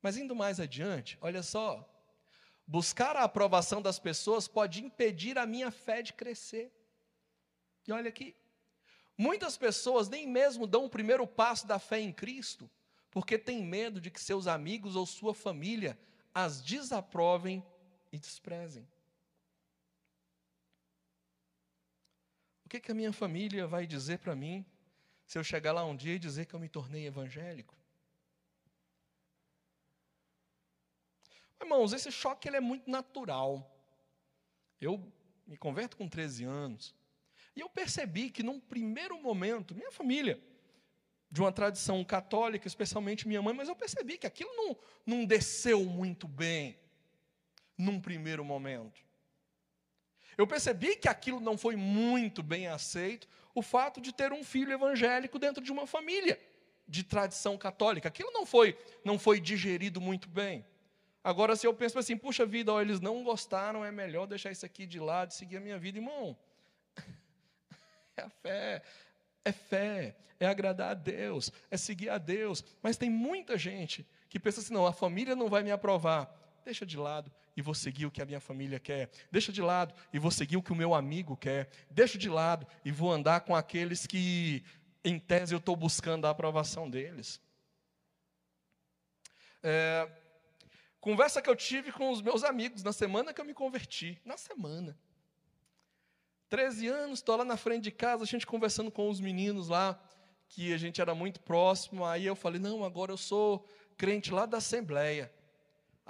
Mas 0.00 0.16
indo 0.16 0.34
mais 0.34 0.60
adiante, 0.60 1.18
olha 1.20 1.42
só. 1.42 1.86
Buscar 2.66 3.16
a 3.16 3.24
aprovação 3.24 3.82
das 3.82 3.98
pessoas 3.98 4.46
pode 4.46 4.82
impedir 4.84 5.36
a 5.36 5.46
minha 5.46 5.70
fé 5.70 6.02
de 6.02 6.12
crescer. 6.12 6.72
E 7.86 7.92
olha 7.92 8.08
aqui. 8.08 8.36
Muitas 9.18 9.56
pessoas 9.56 10.08
nem 10.08 10.26
mesmo 10.26 10.66
dão 10.66 10.84
o 10.84 10.90
primeiro 10.90 11.26
passo 11.26 11.66
da 11.66 11.78
fé 11.78 12.00
em 12.00 12.12
Cristo, 12.12 12.70
porque 13.10 13.36
têm 13.36 13.62
medo 13.62 14.00
de 14.00 14.10
que 14.10 14.20
seus 14.20 14.46
amigos 14.46 14.96
ou 14.96 15.04
sua 15.04 15.34
família 15.34 15.98
as 16.32 16.62
desaprovem 16.62 17.62
e 18.12 18.18
desprezem. 18.18 18.88
O 22.64 22.68
que, 22.68 22.80
que 22.80 22.92
a 22.92 22.94
minha 22.94 23.12
família 23.12 23.66
vai 23.66 23.86
dizer 23.86 24.20
para 24.20 24.36
mim 24.36 24.64
se 25.30 25.38
eu 25.38 25.44
chegar 25.44 25.70
lá 25.70 25.84
um 25.84 25.94
dia 25.94 26.16
e 26.16 26.18
dizer 26.18 26.46
que 26.46 26.54
eu 26.54 26.58
me 26.58 26.68
tornei 26.68 27.06
evangélico? 27.06 27.72
Irmãos, 31.60 31.92
esse 31.92 32.10
choque 32.10 32.48
ele 32.48 32.56
é 32.56 32.60
muito 32.60 32.90
natural. 32.90 33.80
Eu 34.80 35.00
me 35.46 35.56
converto 35.56 35.96
com 35.96 36.08
13 36.08 36.42
anos. 36.42 36.96
E 37.54 37.60
eu 37.60 37.70
percebi 37.70 38.28
que 38.28 38.42
num 38.42 38.58
primeiro 38.58 39.22
momento, 39.22 39.72
minha 39.72 39.92
família, 39.92 40.42
de 41.30 41.40
uma 41.40 41.52
tradição 41.52 42.02
católica, 42.02 42.66
especialmente 42.66 43.28
minha 43.28 43.40
mãe, 43.40 43.54
mas 43.54 43.68
eu 43.68 43.76
percebi 43.76 44.18
que 44.18 44.26
aquilo 44.26 44.50
não, 44.56 44.76
não 45.06 45.24
desceu 45.24 45.84
muito 45.84 46.26
bem 46.26 46.76
num 47.78 48.00
primeiro 48.00 48.44
momento. 48.44 49.00
Eu 50.36 50.44
percebi 50.44 50.96
que 50.96 51.08
aquilo 51.08 51.38
não 51.38 51.56
foi 51.56 51.76
muito 51.76 52.42
bem 52.42 52.66
aceito, 52.66 53.28
o 53.54 53.62
fato 53.62 54.00
de 54.00 54.12
ter 54.12 54.32
um 54.32 54.44
filho 54.44 54.72
evangélico 54.72 55.38
dentro 55.38 55.62
de 55.62 55.72
uma 55.72 55.86
família 55.86 56.40
de 56.86 57.04
tradição 57.04 57.56
católica. 57.56 58.08
Aquilo 58.08 58.30
não 58.32 58.44
foi, 58.44 58.76
não 59.04 59.18
foi 59.18 59.40
digerido 59.40 60.00
muito 60.00 60.28
bem. 60.28 60.64
Agora, 61.22 61.54
se 61.54 61.66
eu 61.66 61.74
penso 61.74 61.98
assim, 61.98 62.16
puxa 62.16 62.46
vida, 62.46 62.72
ó, 62.72 62.80
eles 62.80 63.00
não 63.00 63.22
gostaram, 63.22 63.84
é 63.84 63.92
melhor 63.92 64.26
deixar 64.26 64.50
isso 64.50 64.64
aqui 64.64 64.86
de 64.86 64.98
lado 64.98 65.30
e 65.30 65.34
seguir 65.34 65.58
a 65.58 65.60
minha 65.60 65.78
vida, 65.78 65.98
irmão. 65.98 66.36
É 68.16 68.22
a 68.22 68.28
fé, 68.28 68.82
é 69.46 69.52
fé, 69.52 70.16
é 70.38 70.46
agradar 70.46 70.90
a 70.90 70.94
Deus, 70.94 71.50
é 71.70 71.76
seguir 71.78 72.10
a 72.10 72.18
Deus. 72.18 72.62
Mas 72.82 72.98
tem 72.98 73.08
muita 73.08 73.56
gente 73.56 74.06
que 74.28 74.38
pensa 74.38 74.60
assim: 74.60 74.74
não, 74.74 74.86
a 74.86 74.92
família 74.92 75.34
não 75.34 75.48
vai 75.48 75.62
me 75.62 75.70
aprovar. 75.70 76.30
Deixa 76.62 76.84
de 76.84 76.98
lado 76.98 77.32
e 77.56 77.62
vou 77.62 77.74
seguir 77.74 78.06
o 78.06 78.10
que 78.10 78.22
a 78.22 78.26
minha 78.26 78.40
família 78.40 78.78
quer. 78.78 79.10
Deixa 79.30 79.52
de 79.52 79.60
lado 79.60 79.94
e 80.12 80.18
vou 80.18 80.30
seguir 80.30 80.56
o 80.56 80.62
que 80.62 80.72
o 80.72 80.76
meu 80.76 80.94
amigo 80.94 81.36
quer. 81.36 81.68
Deixa 81.90 82.18
de 82.18 82.28
lado 82.28 82.66
e 82.84 82.90
vou 82.90 83.12
andar 83.12 83.40
com 83.40 83.54
aqueles 83.54 84.06
que, 84.06 84.64
em 85.04 85.18
tese, 85.18 85.54
eu 85.54 85.58
estou 85.58 85.76
buscando 85.76 86.26
a 86.26 86.30
aprovação 86.30 86.88
deles. 86.88 87.40
É, 89.62 90.08
conversa 91.00 91.42
que 91.42 91.50
eu 91.50 91.56
tive 91.56 91.92
com 91.92 92.10
os 92.10 92.22
meus 92.22 92.44
amigos 92.44 92.82
na 92.82 92.92
semana 92.92 93.32
que 93.32 93.40
eu 93.40 93.44
me 93.44 93.54
converti. 93.54 94.20
Na 94.24 94.36
semana. 94.36 94.98
13 96.48 96.88
anos, 96.88 97.18
estou 97.20 97.36
lá 97.36 97.44
na 97.44 97.56
frente 97.56 97.84
de 97.84 97.92
casa, 97.92 98.24
a 98.24 98.26
gente 98.26 98.44
conversando 98.44 98.90
com 98.90 99.08
os 99.08 99.20
meninos 99.20 99.68
lá, 99.68 100.02
que 100.48 100.74
a 100.74 100.76
gente 100.76 101.00
era 101.00 101.14
muito 101.14 101.40
próximo. 101.40 102.04
Aí 102.04 102.26
eu 102.26 102.34
falei: 102.34 102.60
não, 102.60 102.84
agora 102.84 103.12
eu 103.12 103.16
sou 103.16 103.64
crente 103.96 104.32
lá 104.32 104.46
da 104.46 104.58
Assembleia. 104.58 105.32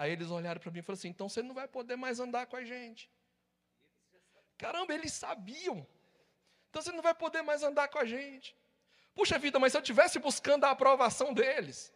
Aí 0.01 0.13
eles 0.13 0.31
olharam 0.31 0.59
para 0.59 0.71
mim 0.71 0.79
e 0.79 0.83
falaram 0.83 0.99
assim: 0.99 1.09
então 1.09 1.29
você 1.29 1.43
não 1.43 1.55
vai 1.55 1.69
poder 1.69 1.95
mais 1.95 2.19
andar 2.21 2.47
com 2.47 2.57
a 2.57 2.65
gente. 2.65 3.11
Caramba, 4.57 4.95
eles 4.95 5.13
sabiam. 5.13 5.87
Então 6.69 6.81
você 6.81 6.91
não 6.91 7.03
vai 7.03 7.13
poder 7.13 7.43
mais 7.43 7.63
andar 7.63 7.87
com 7.89 7.99
a 7.99 8.07
gente. 8.07 8.57
Puxa 9.15 9.39
vida, 9.39 9.59
mas 9.59 9.73
se 9.73 9.77
eu 9.77 9.83
estivesse 9.83 10.19
buscando 10.19 10.65
a 10.65 10.71
aprovação 10.71 11.35
deles. 11.35 11.93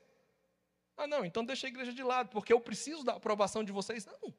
Ah, 0.99 1.07
não, 1.07 1.25
então 1.25 1.47
deixa 1.47 1.67
a 1.67 1.73
igreja 1.73 1.95
de 1.95 2.03
lado, 2.03 2.29
porque 2.29 2.53
eu 2.53 2.61
preciso 2.61 3.03
da 3.03 3.14
aprovação 3.14 3.64
de 3.64 3.73
vocês. 3.73 4.05
Não. 4.05 4.35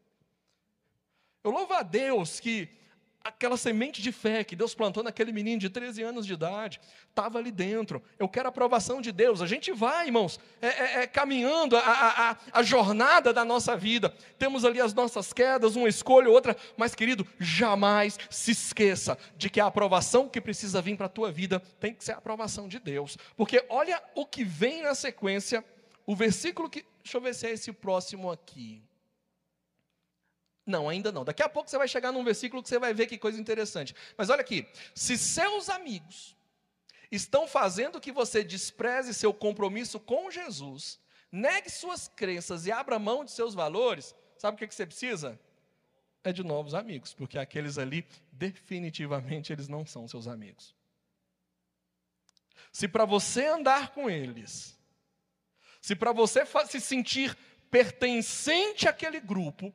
Eu 1.44 1.50
louvo 1.50 1.74
a 1.74 1.82
Deus 1.82 2.40
que 2.40 2.70
aquela 3.26 3.58
semente 3.58 4.04
de 4.04 4.12
fé 4.12 4.44
que 4.44 4.56
Deus 4.56 4.76
plantou 4.76 5.02
naquele 5.02 5.32
menino 5.32 5.60
de 5.60 5.68
13 5.68 6.04
anos 6.04 6.28
de 6.28 6.34
idade, 6.34 6.80
estava 7.10 7.40
ali 7.40 7.50
dentro. 7.50 8.02
Eu 8.20 8.30
quero 8.30 8.48
a 8.48 8.50
aprovação 8.50 9.02
de 9.02 9.12
Deus. 9.12 9.42
A 9.42 9.48
gente 9.48 9.72
vai, 9.72 10.06
irmãos, 10.06 10.40
é, 10.62 10.68
é, 10.68 11.02
é 11.02 11.08
caminhando 11.08 11.76
a, 11.76 11.82
a, 11.82 12.38
a, 12.54 12.62
jornada 12.62 13.34
da 13.34 13.44
nossa 13.44 13.76
vida. 13.76 14.14
Temos 14.38 14.64
ali 14.64 14.80
as 14.80 14.94
nossas 14.94 15.34
quedas, 15.34 15.76
uma 15.76 15.90
escolha, 15.90 16.30
outra, 16.30 16.56
mas 16.78 16.94
querido, 16.94 17.28
jamais 17.40 18.20
se 18.30 18.52
esqueça 18.52 19.18
de 19.36 19.50
que 19.50 19.60
a 19.60 19.66
aprovação 19.66 20.30
que 20.30 20.40
precisa 20.40 20.80
vir 20.80 20.96
para 20.96 21.08
a 21.08 21.10
tua 21.10 21.32
vida 21.32 21.60
tem 21.80 21.96
que 21.96 22.04
ser 22.04 22.12
a 22.12 22.18
aprovação 22.18 22.68
de 22.68 22.78
Deus. 22.78 23.18
Porque 23.36 23.66
olha 23.70 24.04
o 24.14 24.24
que 24.24 24.44
vem 24.44 24.84
na 24.84 24.94
sequência, 24.94 25.66
o 26.06 26.16
versículo 26.16 26.70
que. 26.70 26.86
Deixa 27.04 27.18
eu 27.18 27.22
ver 27.22 27.34
se 27.34 27.48
é 27.48 27.52
esse 27.52 27.72
próximo 27.72 28.32
aqui. 28.32 28.84
Não, 30.66 30.90
ainda 30.90 31.12
não. 31.12 31.24
Daqui 31.24 31.44
a 31.44 31.50
pouco 31.50 31.70
você 31.70 31.78
vai 31.78 31.88
chegar 31.88 32.12
num 32.12 32.24
versículo 32.24 32.64
que 32.64 32.70
você 32.70 32.80
vai 32.80 32.94
ver 32.94 33.06
que 33.06 33.18
coisa 33.18 33.40
interessante. 33.40 33.96
Mas 34.18 34.30
olha 34.30 34.42
aqui: 34.42 34.68
se 34.96 35.18
seus 35.18 35.70
amigos 35.70 36.36
estão 37.12 37.48
fazendo 37.48 38.02
que 38.02 38.12
você 38.12 38.44
despreze 38.44 39.14
seu 39.14 39.34
compromisso 39.34 40.00
com 40.00 40.32
Jesus, 40.32 41.00
negue 41.32 41.70
suas 41.70 42.08
crenças 42.08 42.66
e 42.66 42.72
abra 42.72 42.98
mão 42.98 43.24
de 43.24 43.32
seus 43.32 43.54
valores, 43.54 44.16
sabe 44.38 44.56
o 44.56 44.68
que 44.68 44.74
você 44.74 44.86
precisa? 44.86 45.40
É 46.24 46.34
de 46.34 46.44
novos 46.44 46.74
amigos, 46.74 47.14
porque 47.14 47.38
aqueles 47.38 47.78
ali, 47.78 48.08
definitivamente, 48.32 49.54
eles 49.54 49.68
não 49.68 49.86
são 49.86 50.08
seus 50.08 50.28
amigos. 50.28 50.74
Se 52.72 52.88
para 52.88 53.06
você 53.06 53.46
andar 53.46 53.92
com 53.92 54.10
eles, 54.10 54.76
se 55.80 55.96
para 55.96 56.12
você 56.12 56.44
se 56.68 56.82
sentir 56.82 57.38
pertencente 57.70 58.88
àquele 58.88 59.20
grupo, 59.20 59.72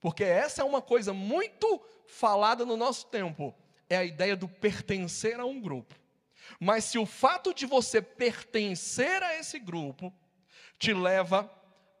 porque 0.00 0.24
essa 0.24 0.62
é 0.62 0.64
uma 0.64 0.82
coisa 0.82 1.12
muito 1.12 1.80
falada 2.06 2.64
no 2.64 2.76
nosso 2.76 3.06
tempo, 3.06 3.54
é 3.88 3.96
a 3.96 4.04
ideia 4.04 4.36
do 4.36 4.48
pertencer 4.48 5.40
a 5.40 5.44
um 5.44 5.60
grupo. 5.60 5.94
Mas 6.60 6.84
se 6.84 6.98
o 6.98 7.06
fato 7.06 7.52
de 7.52 7.66
você 7.66 8.00
pertencer 8.00 9.22
a 9.22 9.36
esse 9.36 9.58
grupo 9.58 10.12
te 10.78 10.92
leva 10.92 11.50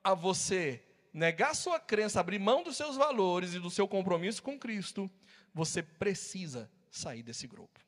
a 0.02 0.14
você 0.14 0.82
negar 1.12 1.54
sua 1.54 1.80
crença, 1.80 2.20
abrir 2.20 2.38
mão 2.38 2.62
dos 2.62 2.76
seus 2.76 2.96
valores 2.96 3.54
e 3.54 3.58
do 3.58 3.70
seu 3.70 3.88
compromisso 3.88 4.42
com 4.42 4.58
Cristo, 4.58 5.10
você 5.52 5.82
precisa 5.82 6.70
sair 6.90 7.22
desse 7.22 7.46
grupo. 7.46 7.80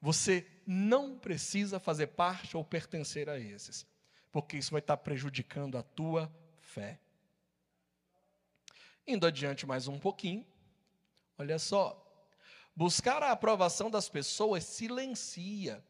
Você 0.00 0.46
não 0.66 1.18
precisa 1.18 1.78
fazer 1.78 2.08
parte 2.08 2.56
ou 2.56 2.64
pertencer 2.64 3.28
a 3.28 3.38
esses, 3.38 3.86
porque 4.32 4.56
isso 4.56 4.72
vai 4.72 4.80
estar 4.80 4.96
prejudicando 4.96 5.76
a 5.76 5.82
tua 5.82 6.32
fé. 6.58 6.98
Indo 9.06 9.26
adiante 9.26 9.66
mais 9.66 9.88
um 9.88 9.98
pouquinho, 9.98 10.46
olha 11.38 11.58
só. 11.58 11.96
Buscar 12.74 13.22
a 13.22 13.32
aprovação 13.32 13.90
das 13.90 14.08
pessoas 14.08 14.64
silencia 14.64 15.84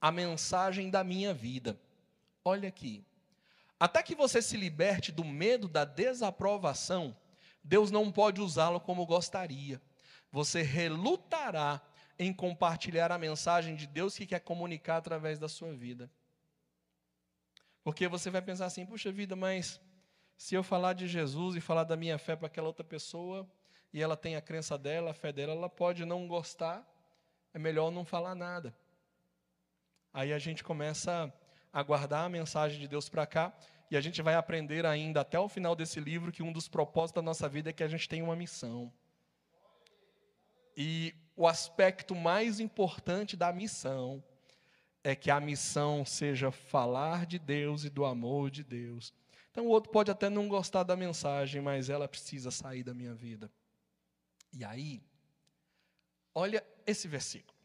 a 0.00 0.12
mensagem 0.12 0.90
da 0.90 1.02
minha 1.02 1.34
vida. 1.34 1.80
Olha 2.44 2.68
aqui. 2.68 3.04
Até 3.80 4.02
que 4.02 4.14
você 4.14 4.42
se 4.42 4.56
liberte 4.56 5.12
do 5.12 5.24
medo 5.24 5.68
da 5.68 5.84
desaprovação, 5.84 7.16
Deus 7.62 7.90
não 7.90 8.10
pode 8.10 8.40
usá-lo 8.40 8.80
como 8.80 9.06
gostaria. 9.06 9.80
Você 10.30 10.62
relutará 10.62 11.80
em 12.18 12.32
compartilhar 12.32 13.12
a 13.12 13.18
mensagem 13.18 13.76
de 13.76 13.86
Deus 13.86 14.16
que 14.16 14.26
quer 14.26 14.40
comunicar 14.40 14.96
através 14.96 15.38
da 15.38 15.48
sua 15.48 15.72
vida. 15.72 16.10
Porque 17.84 18.08
você 18.08 18.30
vai 18.30 18.42
pensar 18.42 18.66
assim: 18.66 18.84
puxa 18.84 19.12
vida, 19.12 19.36
mas 19.36 19.80
se 20.38 20.54
eu 20.54 20.62
falar 20.62 20.92
de 20.92 21.08
Jesus 21.08 21.56
e 21.56 21.60
falar 21.60 21.82
da 21.82 21.96
minha 21.96 22.16
fé 22.16 22.36
para 22.36 22.46
aquela 22.46 22.68
outra 22.68 22.84
pessoa, 22.84 23.44
e 23.92 24.00
ela 24.00 24.16
tem 24.16 24.36
a 24.36 24.40
crença 24.40 24.78
dela, 24.78 25.10
a 25.10 25.14
fé 25.14 25.32
dela, 25.32 25.52
ela 25.52 25.68
pode 25.68 26.04
não 26.04 26.28
gostar, 26.28 26.86
é 27.52 27.58
melhor 27.58 27.90
não 27.90 28.04
falar 28.04 28.36
nada. 28.36 28.72
Aí 30.14 30.32
a 30.32 30.38
gente 30.38 30.62
começa 30.62 31.32
a 31.72 31.82
guardar 31.82 32.24
a 32.24 32.28
mensagem 32.28 32.78
de 32.78 32.86
Deus 32.86 33.08
para 33.08 33.26
cá, 33.26 33.52
e 33.90 33.96
a 33.96 34.00
gente 34.00 34.22
vai 34.22 34.36
aprender 34.36 34.86
ainda 34.86 35.22
até 35.22 35.40
o 35.40 35.48
final 35.48 35.74
desse 35.74 35.98
livro 35.98 36.30
que 36.30 36.42
um 36.42 36.52
dos 36.52 36.68
propósitos 36.68 37.20
da 37.20 37.26
nossa 37.26 37.48
vida 37.48 37.70
é 37.70 37.72
que 37.72 37.82
a 37.82 37.88
gente 37.88 38.08
tem 38.08 38.22
uma 38.22 38.36
missão. 38.36 38.92
E 40.76 41.12
o 41.34 41.48
aspecto 41.48 42.14
mais 42.14 42.60
importante 42.60 43.36
da 43.36 43.52
missão 43.52 44.22
é 45.02 45.16
que 45.16 45.32
a 45.32 45.40
missão 45.40 46.04
seja 46.04 46.52
falar 46.52 47.26
de 47.26 47.40
Deus 47.40 47.84
e 47.84 47.90
do 47.90 48.04
amor 48.04 48.52
de 48.52 48.62
Deus 48.62 49.12
então 49.58 49.66
o 49.66 49.70
outro 49.70 49.90
pode 49.90 50.08
até 50.08 50.30
não 50.30 50.46
gostar 50.46 50.84
da 50.84 50.94
mensagem, 50.94 51.60
mas 51.60 51.90
ela 51.90 52.06
precisa 52.06 52.48
sair 52.48 52.84
da 52.84 52.94
minha 52.94 53.12
vida. 53.12 53.50
E 54.52 54.64
aí, 54.64 55.02
olha 56.32 56.64
esse 56.86 57.08
versículo. 57.08 57.58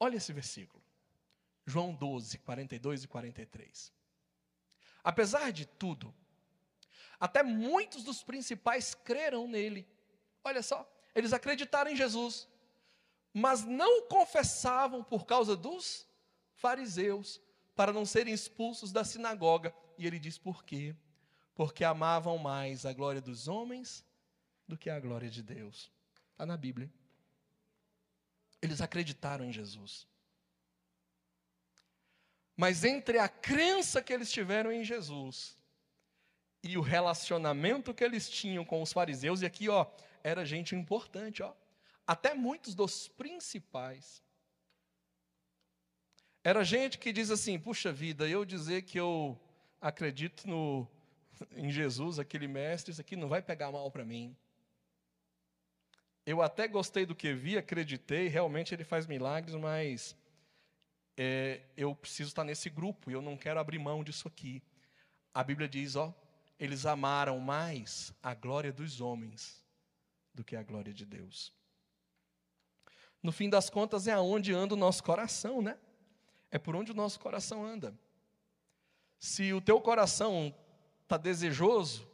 Olha 0.00 0.16
esse 0.16 0.32
versículo. 0.32 0.82
João 1.64 1.94
12, 1.94 2.38
42 2.38 3.04
e 3.04 3.06
43. 3.06 3.92
Apesar 5.04 5.52
de 5.52 5.64
tudo, 5.64 6.12
até 7.20 7.44
muitos 7.44 8.02
dos 8.02 8.24
principais 8.24 8.96
creram 8.96 9.46
nele. 9.46 9.88
Olha 10.42 10.60
só, 10.60 10.92
eles 11.14 11.32
acreditaram 11.32 11.92
em 11.92 11.96
Jesus, 11.96 12.48
mas 13.32 13.64
não 13.64 14.08
confessavam 14.08 15.04
por 15.04 15.24
causa 15.24 15.56
dos 15.56 16.04
fariseus, 16.56 17.40
para 17.76 17.92
não 17.92 18.06
serem 18.06 18.32
expulsos 18.32 18.90
da 18.90 19.04
sinagoga. 19.04 19.72
E 19.98 20.06
ele 20.06 20.18
diz 20.18 20.38
por 20.38 20.64
quê? 20.64 20.96
Porque 21.54 21.84
amavam 21.84 22.38
mais 22.38 22.84
a 22.86 22.92
glória 22.92 23.20
dos 23.20 23.46
homens 23.46 24.04
do 24.66 24.76
que 24.76 24.90
a 24.90 24.98
glória 24.98 25.30
de 25.30 25.42
Deus. 25.42 25.92
Está 26.32 26.44
na 26.44 26.56
Bíblia. 26.56 26.90
Eles 28.60 28.80
acreditaram 28.80 29.44
em 29.44 29.52
Jesus. 29.52 30.08
Mas 32.56 32.84
entre 32.84 33.18
a 33.18 33.28
crença 33.28 34.02
que 34.02 34.12
eles 34.12 34.32
tiveram 34.32 34.72
em 34.72 34.82
Jesus 34.82 35.58
e 36.62 36.78
o 36.78 36.80
relacionamento 36.80 37.94
que 37.94 38.02
eles 38.02 38.28
tinham 38.28 38.64
com 38.64 38.82
os 38.82 38.92
fariseus, 38.92 39.42
e 39.42 39.46
aqui, 39.46 39.68
ó, 39.68 39.86
era 40.24 40.44
gente 40.44 40.74
importante, 40.74 41.42
ó. 41.42 41.54
Até 42.06 42.34
muitos 42.34 42.74
dos 42.74 43.08
principais. 43.08 44.22
Era 46.46 46.62
gente 46.62 46.96
que 46.96 47.12
diz 47.12 47.32
assim: 47.32 47.58
puxa 47.58 47.92
vida, 47.92 48.28
eu 48.28 48.44
dizer 48.44 48.82
que 48.82 49.00
eu 49.00 49.36
acredito 49.80 50.48
no, 50.48 50.86
em 51.56 51.72
Jesus, 51.72 52.20
aquele 52.20 52.46
mestre, 52.46 52.92
isso 52.92 53.00
aqui 53.00 53.16
não 53.16 53.28
vai 53.28 53.42
pegar 53.42 53.72
mal 53.72 53.90
para 53.90 54.04
mim. 54.04 54.36
Eu 56.24 56.40
até 56.40 56.68
gostei 56.68 57.04
do 57.04 57.16
que 57.16 57.34
vi, 57.34 57.58
acreditei, 57.58 58.28
realmente 58.28 58.72
ele 58.72 58.84
faz 58.84 59.08
milagres, 59.08 59.56
mas 59.56 60.16
é, 61.16 61.62
eu 61.76 61.92
preciso 61.96 62.28
estar 62.28 62.44
nesse 62.44 62.70
grupo 62.70 63.10
e 63.10 63.14
eu 63.14 63.20
não 63.20 63.36
quero 63.36 63.58
abrir 63.58 63.80
mão 63.80 64.04
disso 64.04 64.28
aqui. 64.28 64.62
A 65.34 65.42
Bíblia 65.42 65.68
diz, 65.68 65.96
ó, 65.96 66.14
eles 66.60 66.86
amaram 66.86 67.40
mais 67.40 68.14
a 68.22 68.34
glória 68.34 68.72
dos 68.72 69.00
homens 69.00 69.66
do 70.32 70.44
que 70.44 70.54
a 70.54 70.62
glória 70.62 70.94
de 70.94 71.04
Deus. 71.04 71.52
No 73.20 73.32
fim 73.32 73.50
das 73.50 73.68
contas, 73.68 74.06
é 74.06 74.12
aonde 74.12 74.54
anda 74.54 74.74
o 74.74 74.78
nosso 74.78 75.02
coração, 75.02 75.60
né? 75.60 75.76
É 76.50 76.58
por 76.58 76.76
onde 76.76 76.92
o 76.92 76.94
nosso 76.94 77.18
coração 77.20 77.64
anda. 77.64 77.94
Se 79.18 79.52
o 79.52 79.60
teu 79.60 79.80
coração 79.80 80.54
está 81.02 81.16
desejoso 81.16 82.06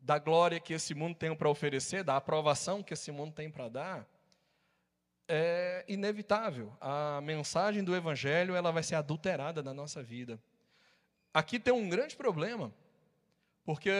da 0.00 0.18
glória 0.18 0.60
que 0.60 0.72
esse 0.72 0.94
mundo 0.94 1.14
tem 1.14 1.34
para 1.34 1.48
oferecer, 1.48 2.02
da 2.02 2.16
aprovação 2.16 2.82
que 2.82 2.94
esse 2.94 3.10
mundo 3.10 3.32
tem 3.32 3.50
para 3.50 3.68
dar, 3.68 4.06
é 5.28 5.84
inevitável. 5.86 6.72
A 6.80 7.20
mensagem 7.20 7.84
do 7.84 7.94
Evangelho 7.94 8.54
ela 8.54 8.72
vai 8.72 8.82
ser 8.82 8.96
adulterada 8.96 9.62
na 9.62 9.72
nossa 9.72 10.02
vida. 10.02 10.40
Aqui 11.32 11.60
tem 11.60 11.72
um 11.72 11.88
grande 11.88 12.16
problema, 12.16 12.72
porque 13.64 13.90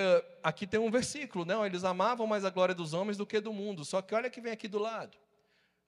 aqui 0.43 0.67
tem 0.67 0.81
um 0.81 0.91
versículo, 0.91 1.45
não? 1.45 1.65
Eles 1.65 1.85
amavam 1.85 2.27
mais 2.27 2.45
a 2.45 2.51
glória 2.51 2.75
dos 2.75 2.93
homens 2.93 3.17
do 3.17 3.25
que 3.25 3.41
do 3.41 3.53
mundo. 3.53 3.85
Só 3.85 4.03
que 4.03 4.15
olha 4.15 4.29
que 4.29 4.41
vem 4.41 4.53
aqui 4.53 4.67
do 4.67 4.79
lado. 4.79 5.17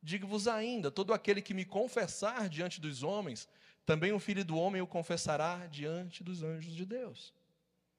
Digo-vos 0.03 0.49
ainda: 0.49 0.91
todo 0.91 1.15
aquele 1.15 1.41
que 1.41 1.55
me 1.55 1.65
confessar 1.65 2.49
diante 2.49 2.81
dos 2.81 3.03
homens, 3.03 3.49
também 3.87 4.13
o 4.13 4.19
filho 4.19 4.45
do 4.45 4.57
homem 4.57 4.83
o 4.83 4.87
confessará 4.87 5.67
diante 5.67 6.25
dos 6.25 6.43
anjos 6.43 6.75
de 6.75 6.85
Deus. 6.85 7.33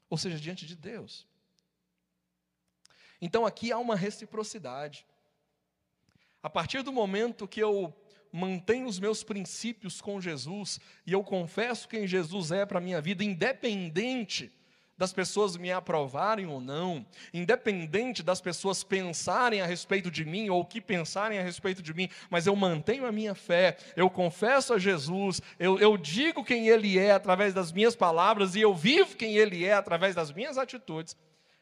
Ou 0.09 0.17
seja, 0.17 0.37
diante 0.37 0.65
de 0.65 0.75
Deus. 0.75 1.25
Então 3.21 3.45
aqui 3.45 3.71
há 3.71 3.77
uma 3.77 3.95
reciprocidade. 3.95 5.05
A 6.41 6.49
partir 6.49 6.81
do 6.81 6.91
momento 6.91 7.47
que 7.47 7.61
eu 7.61 7.95
mantenho 8.33 8.87
os 8.87 8.99
meus 8.99 9.23
princípios 9.23 10.01
com 10.01 10.19
Jesus 10.19 10.79
e 11.05 11.13
eu 11.13 11.23
confesso 11.23 11.87
quem 11.87 12.05
Jesus 12.05 12.51
é 12.51 12.65
para 12.65 12.79
a 12.79 12.81
minha 12.81 12.99
vida, 12.99 13.23
independente 13.23 14.51
das 15.03 15.11
pessoas 15.11 15.57
me 15.57 15.69
aprovarem 15.69 16.45
ou 16.47 16.61
não, 16.61 17.05
independente 17.33 18.23
das 18.23 18.39
pessoas 18.39 18.85
pensarem 18.85 19.59
a 19.59 19.65
respeito 19.65 20.09
de 20.09 20.23
mim 20.23 20.49
ou 20.49 20.61
o 20.61 20.65
que 20.65 20.79
pensarem 20.79 21.37
a 21.37 21.43
respeito 21.43 21.81
de 21.81 21.93
mim, 21.93 22.09
mas 22.29 22.47
eu 22.47 22.55
mantenho 22.55 23.05
a 23.05 23.11
minha 23.11 23.35
fé, 23.35 23.75
eu 23.97 24.09
confesso 24.09 24.73
a 24.73 24.79
Jesus, 24.79 25.41
eu, 25.59 25.77
eu 25.77 25.97
digo 25.97 26.41
quem 26.41 26.69
Ele 26.69 26.97
é 26.97 27.11
através 27.11 27.53
das 27.53 27.69
minhas 27.73 27.97
palavras 27.97 28.55
e 28.55 28.61
eu 28.61 28.73
vivo 28.73 29.17
quem 29.17 29.35
Ele 29.35 29.65
é 29.65 29.73
através 29.73 30.15
das 30.15 30.31
minhas 30.31 30.57
atitudes, 30.57 31.17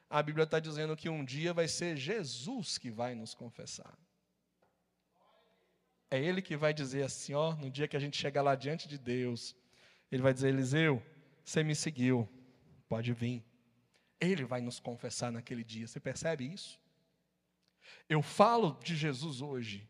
a 0.07 0.21
Bíblia 0.21 0.43
está 0.43 0.59
dizendo 0.59 0.95
que 0.95 1.09
um 1.09 1.25
dia 1.25 1.51
vai 1.51 1.67
ser 1.67 1.97
Jesus 1.97 2.77
que 2.77 2.91
vai 2.91 3.15
nos 3.15 3.33
confessar. 3.33 3.97
É 6.11 6.19
Ele 6.19 6.43
que 6.43 6.55
vai 6.55 6.75
dizer 6.75 7.03
assim, 7.03 7.33
ó, 7.33 7.55
no 7.55 7.71
dia 7.71 7.87
que 7.87 7.97
a 7.97 7.99
gente 7.99 8.17
chegar 8.17 8.43
lá 8.43 8.53
diante 8.53 8.87
de 8.87 8.99
Deus, 8.99 9.55
Ele 10.11 10.21
vai 10.21 10.31
dizer, 10.31 10.49
Eliseu, 10.49 11.01
você 11.43 11.63
me 11.63 11.73
seguiu, 11.73 12.29
pode 12.91 13.13
vir. 13.13 13.41
Ele 14.19 14.43
vai 14.43 14.59
nos 14.59 14.77
confessar 14.77 15.31
naquele 15.31 15.63
dia, 15.63 15.87
você 15.87 15.97
percebe 15.97 16.43
isso? 16.43 16.77
Eu 18.09 18.21
falo 18.21 18.77
de 18.83 18.97
Jesus 18.97 19.41
hoje, 19.41 19.89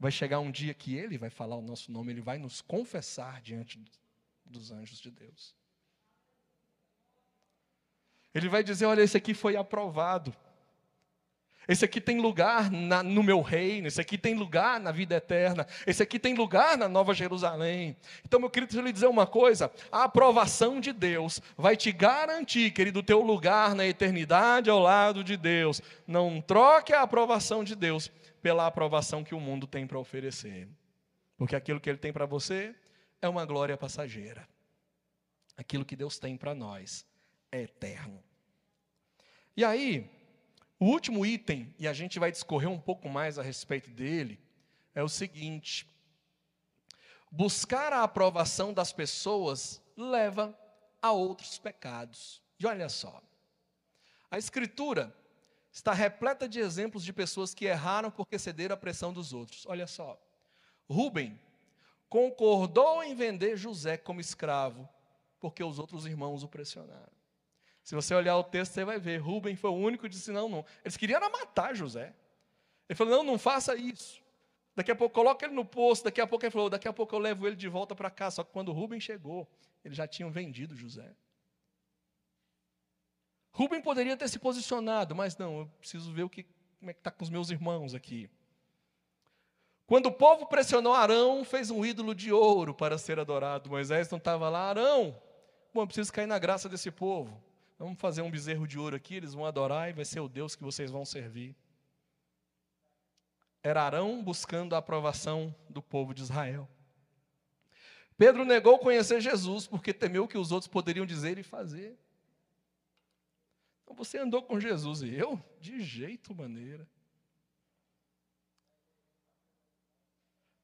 vai 0.00 0.10
chegar 0.10 0.40
um 0.40 0.50
dia 0.50 0.74
que 0.74 0.96
Ele 0.96 1.16
vai 1.16 1.30
falar 1.30 1.54
o 1.54 1.62
nosso 1.62 1.92
nome, 1.92 2.12
Ele 2.12 2.20
vai 2.20 2.38
nos 2.38 2.60
confessar 2.60 3.40
diante 3.40 3.80
dos 4.44 4.72
anjos 4.72 4.98
de 4.98 5.12
Deus. 5.12 5.54
Ele 8.34 8.48
vai 8.48 8.64
dizer: 8.64 8.86
olha, 8.86 9.02
esse 9.02 9.16
aqui 9.16 9.32
foi 9.32 9.54
aprovado. 9.54 10.34
Esse 11.70 11.84
aqui 11.84 12.00
tem 12.00 12.18
lugar 12.18 12.68
na, 12.68 13.00
no 13.00 13.22
meu 13.22 13.40
reino, 13.40 13.86
esse 13.86 14.00
aqui 14.00 14.18
tem 14.18 14.34
lugar 14.34 14.80
na 14.80 14.90
vida 14.90 15.14
eterna, 15.14 15.64
esse 15.86 16.02
aqui 16.02 16.18
tem 16.18 16.34
lugar 16.34 16.76
na 16.76 16.88
Nova 16.88 17.14
Jerusalém. 17.14 17.96
Então, 18.24 18.40
meu 18.40 18.50
querido, 18.50 18.72
deixa 18.72 18.82
eu 18.82 18.84
lhe 18.84 18.92
dizer 18.92 19.06
uma 19.06 19.24
coisa: 19.24 19.70
a 19.92 20.02
aprovação 20.02 20.80
de 20.80 20.92
Deus 20.92 21.40
vai 21.56 21.76
te 21.76 21.92
garantir, 21.92 22.72
querido, 22.72 22.98
o 22.98 23.02
teu 23.04 23.20
lugar 23.20 23.76
na 23.76 23.86
eternidade 23.86 24.68
ao 24.68 24.80
lado 24.80 25.22
de 25.22 25.36
Deus. 25.36 25.80
Não 26.08 26.40
troque 26.40 26.92
a 26.92 27.02
aprovação 27.02 27.62
de 27.62 27.76
Deus 27.76 28.10
pela 28.42 28.66
aprovação 28.66 29.22
que 29.22 29.36
o 29.36 29.38
mundo 29.38 29.64
tem 29.64 29.86
para 29.86 29.96
oferecer, 29.96 30.66
porque 31.38 31.54
aquilo 31.54 31.78
que 31.78 31.88
Ele 31.88 31.98
tem 31.98 32.12
para 32.12 32.26
você 32.26 32.74
é 33.22 33.28
uma 33.28 33.46
glória 33.46 33.76
passageira, 33.76 34.44
aquilo 35.56 35.84
que 35.84 35.94
Deus 35.94 36.18
tem 36.18 36.36
para 36.36 36.52
nós 36.52 37.06
é 37.52 37.62
eterno. 37.62 38.20
E 39.56 39.64
aí, 39.64 40.10
o 40.80 40.86
último 40.86 41.26
item, 41.26 41.72
e 41.78 41.86
a 41.86 41.92
gente 41.92 42.18
vai 42.18 42.32
discorrer 42.32 42.70
um 42.70 42.80
pouco 42.80 43.06
mais 43.06 43.38
a 43.38 43.42
respeito 43.42 43.90
dele, 43.90 44.40
é 44.94 45.02
o 45.02 45.08
seguinte: 45.10 45.86
buscar 47.30 47.92
a 47.92 48.02
aprovação 48.02 48.72
das 48.72 48.90
pessoas 48.90 49.82
leva 49.94 50.58
a 51.02 51.12
outros 51.12 51.58
pecados. 51.58 52.42
E 52.58 52.66
olha 52.66 52.88
só, 52.88 53.22
a 54.30 54.38
Escritura 54.38 55.14
está 55.70 55.92
repleta 55.92 56.48
de 56.48 56.58
exemplos 56.58 57.04
de 57.04 57.12
pessoas 57.12 57.52
que 57.52 57.66
erraram 57.66 58.10
porque 58.10 58.38
cederam 58.38 58.74
à 58.74 58.76
pressão 58.76 59.12
dos 59.12 59.34
outros. 59.34 59.66
Olha 59.66 59.86
só, 59.86 60.18
Rubem 60.88 61.38
concordou 62.08 63.02
em 63.02 63.14
vender 63.14 63.56
José 63.56 63.98
como 63.98 64.20
escravo 64.20 64.88
porque 65.38 65.62
os 65.62 65.78
outros 65.78 66.06
irmãos 66.06 66.42
o 66.42 66.48
pressionaram. 66.48 67.19
Se 67.82 67.94
você 67.94 68.14
olhar 68.14 68.36
o 68.36 68.44
texto, 68.44 68.72
você 68.72 68.84
vai 68.84 68.98
ver. 68.98 69.18
Rubem 69.18 69.56
foi 69.56 69.70
o 69.70 69.74
único 69.74 70.04
que 70.04 70.08
disse: 70.08 70.30
não, 70.30 70.48
não. 70.48 70.64
Eles 70.84 70.96
queriam 70.96 71.20
matar 71.20 71.74
José. 71.74 72.14
Ele 72.88 72.96
falou: 72.96 73.16
não, 73.16 73.24
não 73.24 73.38
faça 73.38 73.74
isso. 73.76 74.22
Daqui 74.74 74.90
a 74.90 74.96
pouco 74.96 75.14
coloca 75.14 75.44
ele 75.44 75.54
no 75.54 75.64
poço. 75.64 76.04
Daqui 76.04 76.20
a 76.20 76.26
pouco 76.26 76.44
ele 76.44 76.50
falou: 76.50 76.70
daqui 76.70 76.88
a 76.88 76.92
pouco 76.92 77.14
eu 77.14 77.18
levo 77.18 77.46
ele 77.46 77.56
de 77.56 77.68
volta 77.68 77.94
para 77.94 78.10
cá. 78.10 78.30
Só 78.30 78.44
que 78.44 78.52
quando 78.52 78.72
Rubem 78.72 79.00
chegou, 79.00 79.48
eles 79.84 79.96
já 79.96 80.06
tinham 80.06 80.30
vendido 80.30 80.76
José. 80.76 81.14
Rubem 83.52 83.82
poderia 83.82 84.16
ter 84.16 84.28
se 84.28 84.38
posicionado, 84.38 85.14
mas 85.14 85.36
não, 85.36 85.60
eu 85.60 85.66
preciso 85.78 86.12
ver 86.12 86.22
o 86.22 86.30
que, 86.30 86.44
como 86.78 86.90
é 86.90 86.94
que 86.94 87.00
está 87.00 87.10
com 87.10 87.24
os 87.24 87.30
meus 87.30 87.50
irmãos 87.50 87.94
aqui. 87.94 88.30
Quando 89.86 90.06
o 90.06 90.12
povo 90.12 90.46
pressionou 90.46 90.94
Arão, 90.94 91.44
fez 91.44 91.68
um 91.68 91.84
ídolo 91.84 92.14
de 92.14 92.32
ouro 92.32 92.72
para 92.72 92.96
ser 92.96 93.18
adorado. 93.18 93.68
Moisés 93.68 94.08
não 94.08 94.18
estava 94.18 94.48
lá, 94.48 94.70
Arão, 94.70 95.20
bom, 95.74 95.82
eu 95.82 95.86
preciso 95.86 96.12
cair 96.12 96.26
na 96.26 96.38
graça 96.38 96.68
desse 96.68 96.92
povo. 96.92 97.42
Vamos 97.80 97.98
fazer 97.98 98.20
um 98.20 98.30
bezerro 98.30 98.66
de 98.66 98.78
ouro 98.78 98.94
aqui, 98.94 99.14
eles 99.14 99.32
vão 99.32 99.46
adorar 99.46 99.88
e 99.88 99.94
vai 99.94 100.04
ser 100.04 100.20
o 100.20 100.28
Deus 100.28 100.54
que 100.54 100.62
vocês 100.62 100.90
vão 100.90 101.02
servir. 101.02 101.56
Era 103.62 103.82
Arão 103.82 104.22
buscando 104.22 104.74
a 104.74 104.78
aprovação 104.78 105.54
do 105.66 105.80
povo 105.80 106.12
de 106.12 106.20
Israel. 106.20 106.68
Pedro 108.18 108.44
negou 108.44 108.78
conhecer 108.78 109.18
Jesus 109.22 109.66
porque 109.66 109.94
temeu 109.94 110.28
que 110.28 110.36
os 110.36 110.52
outros 110.52 110.68
poderiam 110.68 111.06
dizer 111.06 111.38
e 111.38 111.42
fazer. 111.42 111.98
Então 113.82 113.96
você 113.96 114.18
andou 114.18 114.42
com 114.42 114.60
Jesus 114.60 115.00
e 115.00 115.14
eu? 115.14 115.42
De 115.58 115.80
jeito 115.80 116.34
maneira. 116.34 116.86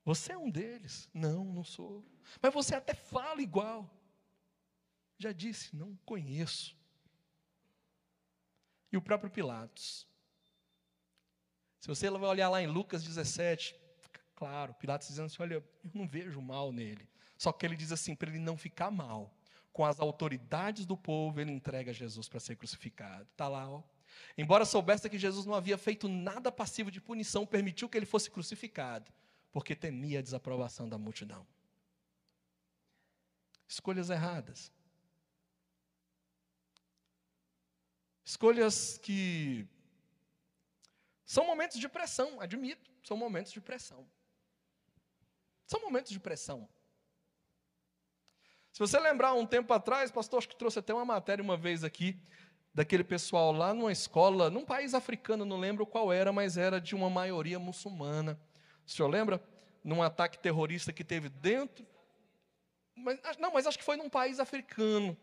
Você 0.05 0.33
é 0.33 0.37
um 0.37 0.51
deles? 0.51 1.09
Não, 1.15 1.47
não 1.47 1.65
sou. 1.65 2.05
Mas 2.43 2.53
você 2.53 2.75
até 2.75 2.93
fala 2.93 3.41
igual. 3.41 3.91
Já 5.17 5.33
disse, 5.33 5.75
não 5.75 5.97
conheço 6.05 6.77
e 8.93 8.97
o 8.97 9.03
próprio 9.03 9.31
Pilatos. 9.31 10.07
Se 11.81 11.89
você 11.89 12.11
vai 12.11 12.29
olhar 12.29 12.49
lá 12.49 12.61
em 12.63 12.67
Lucas 12.67 13.05
17, 13.05 13.75
fica 14.01 14.21
claro, 14.35 14.75
Pilatos 14.75 15.09
dizendo 15.09 15.27
assim: 15.27 15.43
Olha, 15.43 15.55
eu 15.55 15.65
não 15.95 16.07
vejo 16.07 16.41
mal 16.41 16.73
nele. 16.73 17.09
Só 17.37 17.53
que 17.53 17.67
ele 17.67 17.77
diz 17.77 17.93
assim: 17.93 18.15
para 18.15 18.31
ele 18.31 18.39
não 18.39 18.57
ficar 18.57 18.91
mal 18.91 19.35
com 19.73 19.85
as 19.85 20.01
autoridades 20.01 20.87
do 20.87 20.97
povo, 20.97 21.41
ele 21.41 21.53
entrega 21.53 21.93
Jesus 21.93 22.29
para 22.29 22.41
ser 22.41 22.57
crucificado. 22.57 23.29
Está 23.31 23.47
lá, 23.47 23.69
ó. 23.69 23.83
Embora 24.37 24.65
soubesse 24.65 25.09
que 25.11 25.19
Jesus 25.19 25.45
não 25.45 25.55
havia 25.55 25.77
feito 25.77 26.09
nada 26.09 26.51
passivo 26.51 26.91
de 26.91 27.01
punição, 27.01 27.47
permitiu 27.47 27.89
que 27.89 27.99
ele 27.99 28.07
fosse 28.07 28.31
crucificado, 28.31 29.13
porque 29.53 29.77
temia 29.77 30.21
a 30.21 30.23
desaprovação 30.23 30.89
da 30.89 30.97
multidão. 30.97 31.47
Escolhas 33.69 34.09
erradas. 34.09 34.73
Escolhas 38.27 38.99
que 38.99 39.69
são 41.25 41.47
momentos 41.47 41.79
de 41.79 41.89
pressão, 41.89 42.41
admito, 42.41 42.91
são 43.05 43.17
momentos 43.17 43.53
de 43.53 43.61
pressão. 43.61 44.05
São 45.65 45.81
momentos 45.81 46.11
de 46.11 46.19
pressão. 46.19 46.69
Se 48.73 48.81
você 48.81 48.99
lembrar 48.99 49.33
um 49.35 49.47
tempo 49.47 49.73
atrás, 49.73 50.11
pastor, 50.11 50.39
acho 50.39 50.49
que 50.49 50.57
trouxe 50.57 50.81
até 50.81 50.93
uma 50.93 51.05
matéria 51.05 51.41
uma 51.41 51.57
vez 51.57 51.85
aqui, 51.85 52.21
daquele 52.75 53.05
pessoal 53.05 53.53
lá 53.53 53.73
numa 53.73 53.93
escola, 53.93 54.51
num 54.51 54.65
país 54.65 54.93
africano, 54.93 55.45
não 55.45 55.61
lembro 55.61 55.87
qual 55.87 56.13
era, 56.13 56.33
mas 56.33 56.57
era 56.57 56.81
de 56.81 56.97
uma 56.97 57.09
maioria 57.09 57.61
muçulmana. 57.61 58.37
O 58.85 58.91
senhor 58.91 59.09
lembra? 59.09 59.41
Num 59.85 60.03
ataque 60.03 60.37
terrorista 60.37 60.93
que 60.93 61.05
teve 61.05 61.29
dentro. 61.29 61.87
Mas, 62.93 63.21
não, 63.39 63.53
mas 63.53 63.69
acho 63.69 63.79
que 63.79 63.85
foi 63.85 63.97
num 63.97 64.11
país 64.11 64.41
africano 64.41 65.17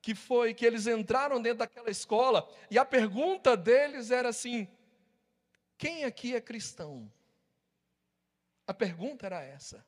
que 0.00 0.14
foi 0.14 0.54
que 0.54 0.64
eles 0.64 0.86
entraram 0.86 1.40
dentro 1.40 1.58
daquela 1.58 1.90
escola 1.90 2.48
e 2.70 2.78
a 2.78 2.84
pergunta 2.84 3.56
deles 3.56 4.10
era 4.10 4.28
assim: 4.28 4.68
quem 5.76 6.04
aqui 6.04 6.34
é 6.34 6.40
cristão? 6.40 7.10
A 8.66 8.74
pergunta 8.74 9.26
era 9.26 9.42
essa. 9.42 9.84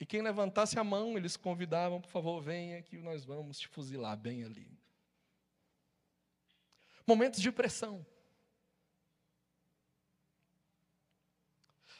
E 0.00 0.06
quem 0.06 0.22
levantasse 0.22 0.78
a 0.78 0.82
mão, 0.82 1.16
eles 1.16 1.36
convidavam, 1.36 2.00
por 2.00 2.10
favor, 2.10 2.40
venha 2.40 2.82
que 2.82 2.98
nós 2.98 3.24
vamos 3.24 3.58
te 3.58 3.68
fuzilar 3.68 4.16
bem 4.16 4.42
ali. 4.42 4.68
Momentos 7.06 7.40
de 7.40 7.52
pressão. 7.52 8.04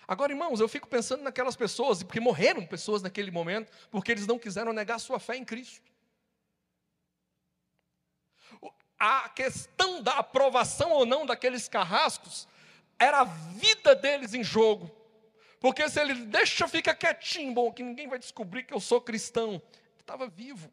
Agora, 0.09 0.33
irmãos, 0.33 0.59
eu 0.59 0.69
fico 0.69 0.89
pensando 0.89 1.23
naquelas 1.23 1.55
pessoas, 1.55 2.03
porque 2.03 2.19
morreram 2.19 2.67
pessoas 2.67 3.03
naquele 3.03 3.31
momento, 3.31 3.71
porque 3.89 4.11
eles 4.11 4.27
não 4.27 4.39
quiseram 4.39 4.73
negar 4.73 4.99
sua 4.99 5.21
fé 5.21 5.37
em 5.37 5.45
Cristo 5.45 5.92
a 9.05 9.29
questão 9.29 10.01
da 10.01 10.19
aprovação 10.19 10.93
ou 10.93 11.05
não 11.05 11.27
daqueles 11.27 11.67
carrascos 11.67 12.47
era 12.97 13.23
a 13.23 13.25
vida 13.25 13.97
deles 13.97 14.33
em 14.33 14.45
jogo. 14.45 14.89
Porque 15.59 15.89
se 15.89 16.01
ele 16.01 16.15
deixa, 16.27 16.69
fica 16.69 16.95
quietinho, 16.95 17.53
bom, 17.53 17.73
que 17.73 17.83
ninguém 17.83 18.07
vai 18.07 18.17
descobrir 18.17 18.63
que 18.63 18.73
eu 18.73 18.79
sou 18.79 19.01
cristão. 19.01 19.55
Ele 19.55 19.63
estava 19.99 20.29
vivo. 20.29 20.73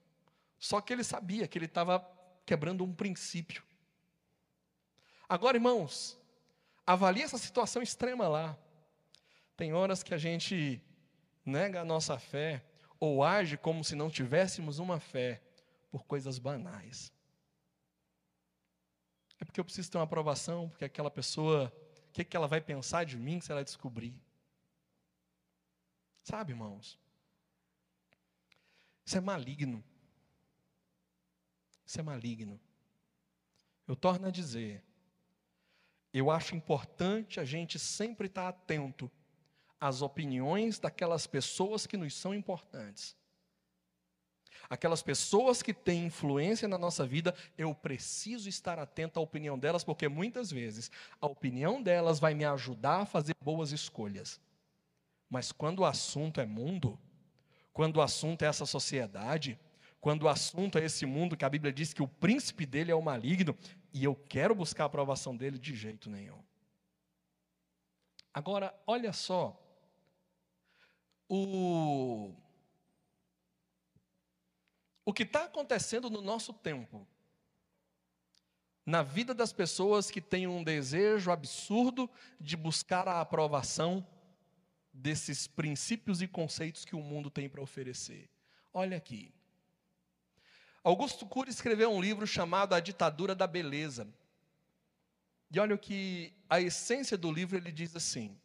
Só 0.59 0.79
que 0.79 0.93
ele 0.93 1.03
sabia 1.03 1.47
que 1.47 1.57
ele 1.57 1.65
estava 1.65 2.07
quebrando 2.45 2.83
um 2.83 2.93
princípio. 2.93 3.63
Agora, 5.27 5.57
irmãos, 5.57 6.15
avalie 6.85 7.23
essa 7.23 7.37
situação 7.39 7.81
extrema 7.81 8.27
lá. 8.27 8.55
Tem 9.57 9.73
horas 9.73 10.03
que 10.03 10.13
a 10.13 10.19
gente 10.19 10.79
nega 11.43 11.81
a 11.81 11.85
nossa 11.85 12.19
fé 12.19 12.63
ou 12.99 13.23
age 13.23 13.57
como 13.57 13.83
se 13.83 13.95
não 13.95 14.07
tivéssemos 14.07 14.77
uma 14.77 14.99
fé 14.99 15.41
por 15.89 16.03
coisas 16.03 16.37
banais. 16.37 17.11
É 19.59 19.61
porque 19.61 19.61
eu 19.61 19.65
preciso 19.65 19.91
ter 19.91 19.97
uma 19.97 20.05
aprovação, 20.05 20.69
porque 20.69 20.85
aquela 20.85 21.11
pessoa, 21.11 21.73
o 22.07 22.11
que, 22.13 22.23
que 22.23 22.37
ela 22.37 22.47
vai 22.47 22.61
pensar 22.61 23.03
de 23.03 23.17
mim 23.17 23.41
se 23.41 23.51
ela 23.51 23.61
descobrir? 23.61 24.15
Sabe, 26.23 26.53
irmãos? 26.53 26.97
Isso 29.05 29.17
é 29.17 29.19
maligno. 29.19 29.83
Isso 31.85 31.99
é 31.99 32.03
maligno. 32.03 32.57
Eu 33.85 33.97
torno 33.97 34.27
a 34.27 34.31
dizer, 34.31 34.81
eu 36.13 36.31
acho 36.31 36.55
importante 36.55 37.37
a 37.37 37.43
gente 37.43 37.77
sempre 37.77 38.27
estar 38.27 38.47
atento 38.47 39.11
às 39.77 40.01
opiniões 40.01 40.79
daquelas 40.79 41.27
pessoas 41.27 41.85
que 41.85 41.97
nos 41.97 42.15
são 42.15 42.33
importantes. 42.33 43.13
Aquelas 44.67 45.01
pessoas 45.01 45.61
que 45.61 45.73
têm 45.73 46.05
influência 46.05 46.67
na 46.67 46.77
nossa 46.77 47.05
vida, 47.05 47.35
eu 47.57 47.73
preciso 47.75 48.49
estar 48.49 48.79
atento 48.79 49.19
à 49.19 49.21
opinião 49.21 49.57
delas, 49.57 49.83
porque 49.83 50.07
muitas 50.07 50.51
vezes 50.51 50.89
a 51.21 51.27
opinião 51.27 51.81
delas 51.81 52.19
vai 52.19 52.33
me 52.33 52.45
ajudar 52.45 53.01
a 53.01 53.05
fazer 53.05 53.35
boas 53.41 53.71
escolhas. 53.71 54.41
Mas 55.29 55.51
quando 55.51 55.79
o 55.79 55.85
assunto 55.85 56.41
é 56.41 56.45
mundo, 56.45 56.99
quando 57.71 57.97
o 57.97 58.01
assunto 58.01 58.43
é 58.43 58.47
essa 58.47 58.65
sociedade, 58.65 59.59
quando 60.01 60.23
o 60.23 60.29
assunto 60.29 60.77
é 60.77 60.85
esse 60.85 61.05
mundo 61.05 61.37
que 61.37 61.45
a 61.45 61.49
Bíblia 61.49 61.71
diz 61.71 61.93
que 61.93 62.01
o 62.01 62.07
príncipe 62.07 62.65
dele 62.65 62.91
é 62.91 62.95
o 62.95 63.01
maligno, 63.01 63.55
e 63.93 64.03
eu 64.03 64.15
quero 64.15 64.55
buscar 64.55 64.83
a 64.83 64.87
aprovação 64.87 65.35
dele 65.35 65.57
de 65.57 65.75
jeito 65.75 66.09
nenhum. 66.09 66.41
Agora, 68.33 68.73
olha 68.85 69.11
só, 69.11 69.59
o, 71.27 72.33
o 75.09 75.13
que 75.13 75.23
está 75.23 75.45
acontecendo 75.45 76.07
no 76.07 76.21
nosso 76.21 76.53
tempo, 76.53 77.07
na 78.85 79.01
vida 79.01 79.33
das 79.33 79.51
pessoas 79.51 80.11
que 80.11 80.21
têm 80.21 80.45
um 80.45 80.63
desejo 80.63 81.31
absurdo 81.31 82.07
de 82.39 82.55
buscar 82.55 83.07
a 83.07 83.19
aprovação 83.19 84.05
desses 84.93 85.47
princípios 85.47 86.21
e 86.21 86.27
conceitos 86.27 86.85
que 86.85 86.95
o 86.95 87.01
mundo 87.01 87.31
tem 87.31 87.49
para 87.49 87.59
oferecer. 87.59 88.29
Olha 88.71 88.97
aqui. 88.97 89.33
Augusto 90.83 91.25
Cury 91.25 91.49
escreveu 91.49 91.89
um 91.89 91.99
livro 91.99 92.27
chamado 92.27 92.75
A 92.75 92.79
Ditadura 92.79 93.33
da 93.33 93.47
Beleza. 93.47 94.07
E 95.49 95.59
olha 95.59 95.73
o 95.73 95.79
que 95.79 96.31
a 96.47 96.61
essência 96.61 97.17
do 97.17 97.31
livro 97.31 97.57
ele 97.57 97.71
diz 97.71 97.95
assim: 97.95 98.39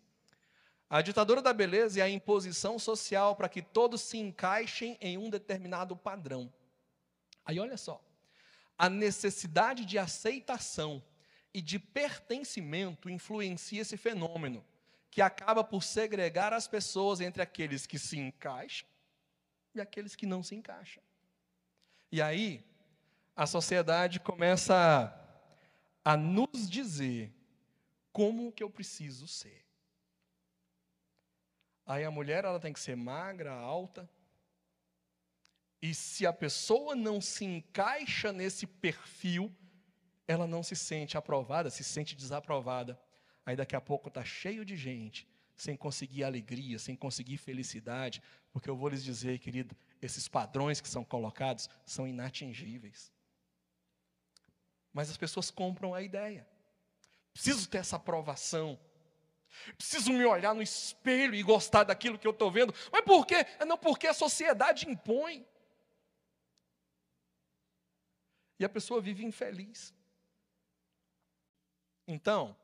A 0.94 1.02
ditadura 1.02 1.42
da 1.42 1.52
beleza 1.52 1.98
é 1.98 2.04
a 2.04 2.08
imposição 2.08 2.78
social 2.78 3.34
para 3.34 3.48
que 3.48 3.60
todos 3.60 4.00
se 4.00 4.16
encaixem 4.16 4.96
em 5.00 5.18
um 5.18 5.28
determinado 5.28 5.96
padrão. 5.96 6.54
Aí 7.44 7.58
olha 7.58 7.76
só, 7.76 8.00
a 8.78 8.88
necessidade 8.88 9.84
de 9.84 9.98
aceitação 9.98 11.02
e 11.52 11.60
de 11.60 11.80
pertencimento 11.80 13.10
influencia 13.10 13.82
esse 13.82 13.96
fenômeno, 13.96 14.64
que 15.10 15.20
acaba 15.20 15.64
por 15.64 15.82
segregar 15.82 16.52
as 16.52 16.68
pessoas 16.68 17.20
entre 17.20 17.42
aqueles 17.42 17.88
que 17.88 17.98
se 17.98 18.16
encaixam 18.16 18.88
e 19.74 19.80
aqueles 19.80 20.14
que 20.14 20.26
não 20.26 20.44
se 20.44 20.54
encaixam. 20.54 21.02
E 22.12 22.22
aí, 22.22 22.64
a 23.34 23.48
sociedade 23.48 24.20
começa 24.20 24.76
a, 26.04 26.12
a 26.12 26.16
nos 26.16 26.70
dizer 26.70 27.34
como 28.12 28.52
que 28.52 28.62
eu 28.62 28.70
preciso 28.70 29.26
ser. 29.26 29.63
Aí 31.86 32.04
a 32.04 32.10
mulher 32.10 32.44
ela 32.44 32.60
tem 32.60 32.72
que 32.72 32.80
ser 32.80 32.96
magra, 32.96 33.52
alta. 33.52 34.08
E 35.82 35.94
se 35.94 36.26
a 36.26 36.32
pessoa 36.32 36.94
não 36.94 37.20
se 37.20 37.44
encaixa 37.44 38.32
nesse 38.32 38.66
perfil, 38.66 39.54
ela 40.26 40.46
não 40.46 40.62
se 40.62 40.74
sente 40.74 41.16
aprovada, 41.16 41.68
se 41.68 41.84
sente 41.84 42.16
desaprovada. 42.16 42.98
Aí 43.44 43.54
daqui 43.54 43.76
a 43.76 43.80
pouco 43.80 44.08
está 44.08 44.24
cheio 44.24 44.64
de 44.64 44.76
gente 44.76 45.28
sem 45.56 45.76
conseguir 45.76 46.24
alegria, 46.24 46.78
sem 46.78 46.96
conseguir 46.96 47.36
felicidade, 47.36 48.22
porque 48.52 48.68
eu 48.68 48.76
vou 48.76 48.88
lhes 48.88 49.04
dizer, 49.04 49.38
querido, 49.38 49.76
esses 50.02 50.26
padrões 50.26 50.80
que 50.80 50.88
são 50.88 51.04
colocados 51.04 51.68
são 51.84 52.08
inatingíveis. 52.08 53.12
Mas 54.92 55.10
as 55.10 55.16
pessoas 55.16 55.50
compram 55.50 55.94
a 55.94 56.02
ideia. 56.02 56.46
Preciso 57.32 57.68
ter 57.68 57.78
essa 57.78 57.96
aprovação. 57.96 58.78
Preciso 59.76 60.12
me 60.12 60.24
olhar 60.24 60.54
no 60.54 60.62
espelho 60.62 61.34
e 61.34 61.42
gostar 61.42 61.84
daquilo 61.84 62.18
que 62.18 62.26
eu 62.26 62.32
estou 62.32 62.50
vendo. 62.50 62.74
Mas 62.92 63.04
por 63.04 63.26
quê? 63.26 63.46
É 63.58 63.64
não 63.64 63.78
porque 63.78 64.06
a 64.06 64.14
sociedade 64.14 64.88
impõe. 64.88 65.46
E 68.58 68.64
a 68.64 68.68
pessoa 68.68 69.00
vive 69.00 69.24
infeliz. 69.24 69.92
Então, 72.06 72.56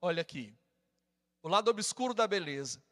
olha 0.00 0.22
aqui. 0.22 0.54
O 1.42 1.48
lado 1.48 1.70
obscuro 1.70 2.14
da 2.14 2.26
beleza 2.26 2.82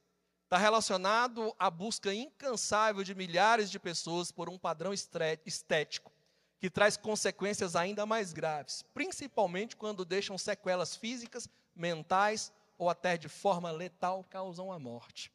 está 0.45 0.57
relacionado 0.57 1.55
à 1.59 1.69
busca 1.69 2.15
incansável 2.15 3.03
de 3.03 3.15
milhares 3.15 3.71
de 3.71 3.79
pessoas 3.79 4.31
por 4.31 4.49
um 4.49 4.59
padrão 4.59 4.93
estético 4.93 6.13
que 6.59 6.71
traz 6.71 6.97
consequências 6.97 7.77
ainda 7.77 8.07
mais 8.07 8.33
graves, 8.33 8.83
principalmente 8.95 9.77
quando 9.77 10.05
deixam 10.05 10.39
sequelas 10.39 10.97
físicas, 10.97 11.49
mentais 11.75 12.53
ou 12.79 12.91
até 12.91 13.17
de 13.17 13.29
forma 13.29 13.71
letal 13.71 14.25
causam 14.25 14.73
a 14.73 14.79
morte. 14.79 15.33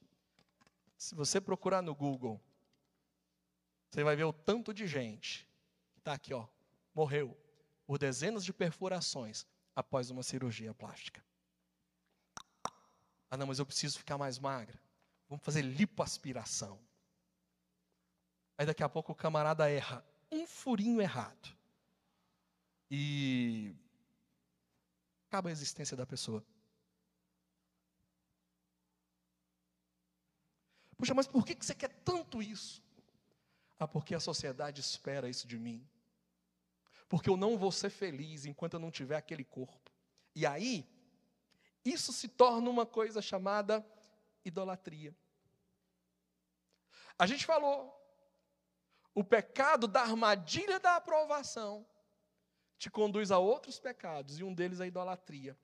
Se 0.97 1.15
você 1.15 1.41
procurar 1.41 1.81
no 1.81 1.95
Google, 1.95 2.39
você 3.89 4.03
vai 4.03 4.15
ver 4.15 4.23
o 4.23 4.33
tanto 4.33 4.73
de 4.73 4.87
gente 4.87 5.47
que 5.93 5.99
está 5.99 6.13
aqui, 6.13 6.33
ó, 6.33 6.47
morreu 6.93 7.37
por 7.85 7.97
dezenas 7.97 8.45
de 8.45 8.53
perfurações 8.53 9.45
após 9.75 10.09
uma 10.09 10.23
cirurgia 10.23 10.73
plástica. 10.73 11.23
Ah, 13.29 13.37
não, 13.37 13.47
mas 13.47 13.59
eu 13.59 13.65
preciso 13.65 13.97
ficar 13.97 14.17
mais 14.17 14.37
magra. 14.37 14.79
Vamos 15.29 15.43
fazer 15.43 15.61
lipoaspiração. 15.61 16.79
Aí 18.57 18.65
daqui 18.65 18.83
a 18.83 18.89
pouco 18.89 19.13
o 19.13 19.15
camarada 19.15 19.69
erra 19.69 20.05
um 20.31 20.45
furinho 20.45 21.01
errado. 21.01 21.55
E 22.89 23.73
acaba 25.27 25.49
a 25.49 25.51
existência 25.51 25.95
da 25.95 26.05
pessoa. 26.05 26.45
Puxa, 31.01 31.15
mas 31.15 31.25
por 31.25 31.43
que 31.43 31.55
você 31.55 31.73
quer 31.73 31.89
tanto 32.05 32.43
isso? 32.43 32.79
Ah, 33.79 33.87
porque 33.87 34.13
a 34.13 34.19
sociedade 34.19 34.81
espera 34.81 35.27
isso 35.27 35.47
de 35.47 35.57
mim. 35.57 35.83
Porque 37.09 37.27
eu 37.27 37.35
não 37.35 37.57
vou 37.57 37.71
ser 37.71 37.89
feliz 37.89 38.45
enquanto 38.45 38.75
eu 38.75 38.79
não 38.79 38.91
tiver 38.91 39.15
aquele 39.15 39.43
corpo. 39.43 39.91
E 40.35 40.45
aí, 40.45 40.87
isso 41.83 42.13
se 42.13 42.27
torna 42.27 42.69
uma 42.69 42.85
coisa 42.85 43.19
chamada 43.19 43.83
idolatria. 44.45 45.15
A 47.17 47.25
gente 47.25 47.47
falou, 47.47 47.99
o 49.15 49.23
pecado 49.23 49.87
da 49.87 50.01
armadilha 50.01 50.79
da 50.79 50.97
aprovação 50.97 51.83
te 52.77 52.91
conduz 52.91 53.31
a 53.31 53.39
outros 53.39 53.79
pecados, 53.79 54.37
e 54.37 54.43
um 54.43 54.53
deles 54.53 54.79
é 54.79 54.83
a 54.83 54.87
idolatria. 54.87 55.57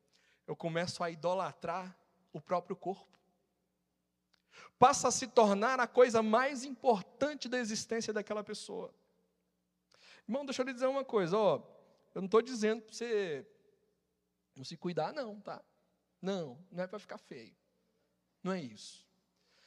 Eu 0.47 0.55
começo 0.55 1.03
a 1.03 1.11
idolatrar 1.11 1.95
o 2.33 2.41
próprio 2.41 2.75
corpo. 2.75 3.16
Passa 4.79 5.07
a 5.07 5.11
se 5.11 5.27
tornar 5.27 5.79
a 5.79 5.87
coisa 5.87 6.21
mais 6.21 6.63
importante 6.63 7.49
da 7.49 7.57
existência 7.57 8.13
daquela 8.13 8.43
pessoa. 8.43 8.93
Irmão, 10.27 10.45
deixa 10.45 10.61
eu 10.61 10.65
lhe 10.65 10.73
dizer 10.73 10.87
uma 10.87 11.05
coisa, 11.05 11.37
ó. 11.37 11.55
Eu 12.13 12.21
não 12.21 12.25
estou 12.25 12.41
dizendo 12.41 12.81
para 12.81 12.93
você 12.93 13.45
não 14.55 14.63
se 14.63 14.75
cuidar, 14.75 15.13
não, 15.13 15.39
tá? 15.39 15.63
Não, 16.21 16.57
não 16.71 16.83
é 16.83 16.87
para 16.87 16.99
ficar 16.99 17.17
feio. 17.17 17.55
Não 18.43 18.51
é 18.51 18.61
isso. 18.61 19.07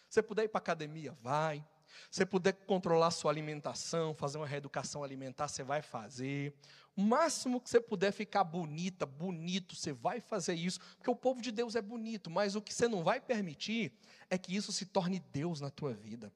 Se 0.09 0.22
puder 0.22 0.44
ir 0.44 0.48
para 0.48 0.59
academia, 0.59 1.12
vai. 1.20 1.64
Se 2.11 2.24
puder 2.26 2.53
controlar 2.53 3.11
sua 3.11 3.31
alimentação, 3.31 4.14
fazer 4.14 4.38
uma 4.38 4.46
reeducação 4.46 5.03
alimentar, 5.03 5.48
você 5.48 5.62
vai 5.62 5.83
fazer. 5.83 6.55
O 6.96 7.03
máximo 7.03 7.61
que 7.61 7.70
você 7.70 7.81
puder 7.81 8.12
ficar 8.12 8.44
bonita, 8.44 9.07
bonito, 9.07 9.74
você 9.74 9.92
vai 9.92 10.20
fazer 10.20 10.55
isso, 10.55 10.81
porque 10.96 11.11
o 11.11 11.16
povo 11.16 11.40
de 11.40 11.50
Deus 11.50 11.76
é 11.76 11.83
bonito, 11.83 12.31
mas 12.31 12.57
o 12.57 12.62
que 12.62 12.74
você 12.74 12.88
não 12.88 13.03
vai 13.03 13.20
permitir 13.20 13.92
é 14.29 14.37
que 14.37 14.55
isso 14.55 14.72
se 14.72 14.85
torne 14.87 15.20
Deus 15.33 15.61
na 15.61 15.70
tua 15.70 15.92
vida. 15.94 16.33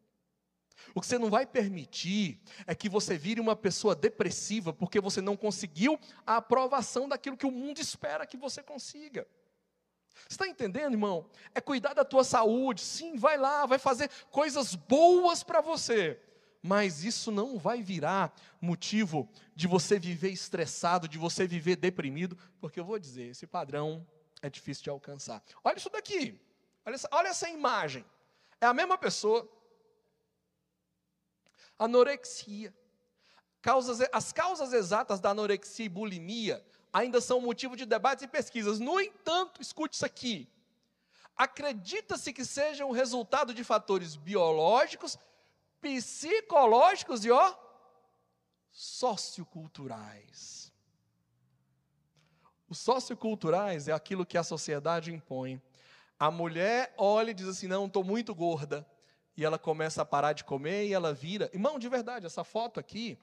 O 0.95 1.01
que 1.01 1.07
você 1.07 1.19
não 1.19 1.31
vai 1.31 1.47
permitir 1.47 2.41
é 2.67 2.75
que 2.75 2.89
você 2.89 3.17
vire 3.17 3.41
uma 3.41 3.57
pessoa 3.57 3.95
depressiva 3.95 4.73
porque 4.73 5.01
você 5.01 5.21
não 5.21 5.37
conseguiu 5.37 5.99
a 6.27 6.37
aprovação 6.37 7.09
daquilo 7.09 7.37
que 7.37 7.47
o 7.47 7.51
mundo 7.51 7.79
espera 7.79 8.27
que 8.27 8.37
você 8.37 8.63
consiga. 8.63 9.27
Está 10.29 10.47
entendendo, 10.49 10.93
irmão? 10.93 11.29
É 11.55 11.61
cuidar 11.61 11.95
da 11.95 12.05
tua 12.05 12.25
saúde. 12.25 12.81
Sim, 12.81 13.17
vai 13.17 13.37
lá, 13.37 13.67
vai 13.67 13.79
fazer 13.79 14.11
coisas 14.31 14.75
boas 14.75 15.43
para 15.43 15.61
você. 15.61 16.21
Mas 16.63 17.05
isso 17.05 17.31
não 17.31 17.59
vai 17.59 17.83
virar 17.83 18.35
motivo 18.61 19.29
de 19.55 19.67
você 19.67 19.99
viver 19.99 20.31
estressado, 20.31 21.07
de 21.07 21.19
você 21.19 21.47
viver 21.47 21.77
deprimido, 21.77 22.39
porque 22.59 22.81
eu 22.81 22.85
vou 22.85 22.99
dizer, 22.99 23.25
esse 23.25 23.47
padrão 23.47 24.07
é 24.41 24.49
difícil 24.49 24.85
de 24.85 24.91
alcançar. 24.91 25.43
Olha 25.63 25.77
isso 25.77 25.91
daqui. 25.91 26.41
Olha 26.87 26.95
essa, 26.95 27.09
olha 27.13 27.29
essa 27.29 27.49
imagem. 27.51 28.05
É 28.61 28.67
a 28.67 28.73
mesma 28.75 28.97
pessoa. 28.97 29.49
Anorexia. 31.79 32.75
Causas, 33.61 34.07
as 34.13 34.33
causas 34.33 34.73
exatas 34.73 35.21
da 35.21 35.31
anorexia 35.31 35.87
e 35.87 35.89
bulimia 35.89 36.65
ainda 36.95 37.21
são 37.21 37.41
motivo 37.41 37.75
de 37.75 37.85
debates 37.85 38.23
e 38.23 38.29
pesquisas. 38.29 38.79
No 38.79 39.01
entanto, 39.01 39.61
escute 39.61 39.97
isso 39.97 40.07
aqui. 40.07 40.49
Acredita-se 41.37 42.33
que 42.33 42.45
sejam 42.45 42.89
o 42.89 42.93
resultado 42.93 43.53
de 43.53 43.65
fatores 43.65 44.15
biológicos, 44.15 45.19
psicológicos 45.81 47.25
e 47.25 47.33
ó, 47.33 47.53
socioculturais. 48.71 50.73
Os 52.69 52.79
socioculturais 52.79 53.89
é 53.89 53.93
aquilo 53.93 54.25
que 54.25 54.39
a 54.39 54.45
sociedade 54.45 55.13
impõe. 55.13 55.61
A 56.17 56.31
mulher 56.31 56.95
olha 56.97 57.33
e 57.33 57.35
diz 57.35 57.49
assim: 57.49 57.67
não, 57.67 57.87
estou 57.87 58.05
muito 58.05 58.33
gorda. 58.33 58.87
E 59.37 59.45
ela 59.45 59.59
começa 59.59 60.03
a 60.03 60.05
parar 60.05 60.33
de 60.33 60.45
comer 60.45 60.87
e 60.87 60.93
ela 60.93 61.13
vira. 61.13 61.51
Irmão, 61.53 61.77
de 61.77 61.89
verdade, 61.89 62.25
essa 62.25 62.45
foto 62.45 62.79
aqui, 62.79 63.19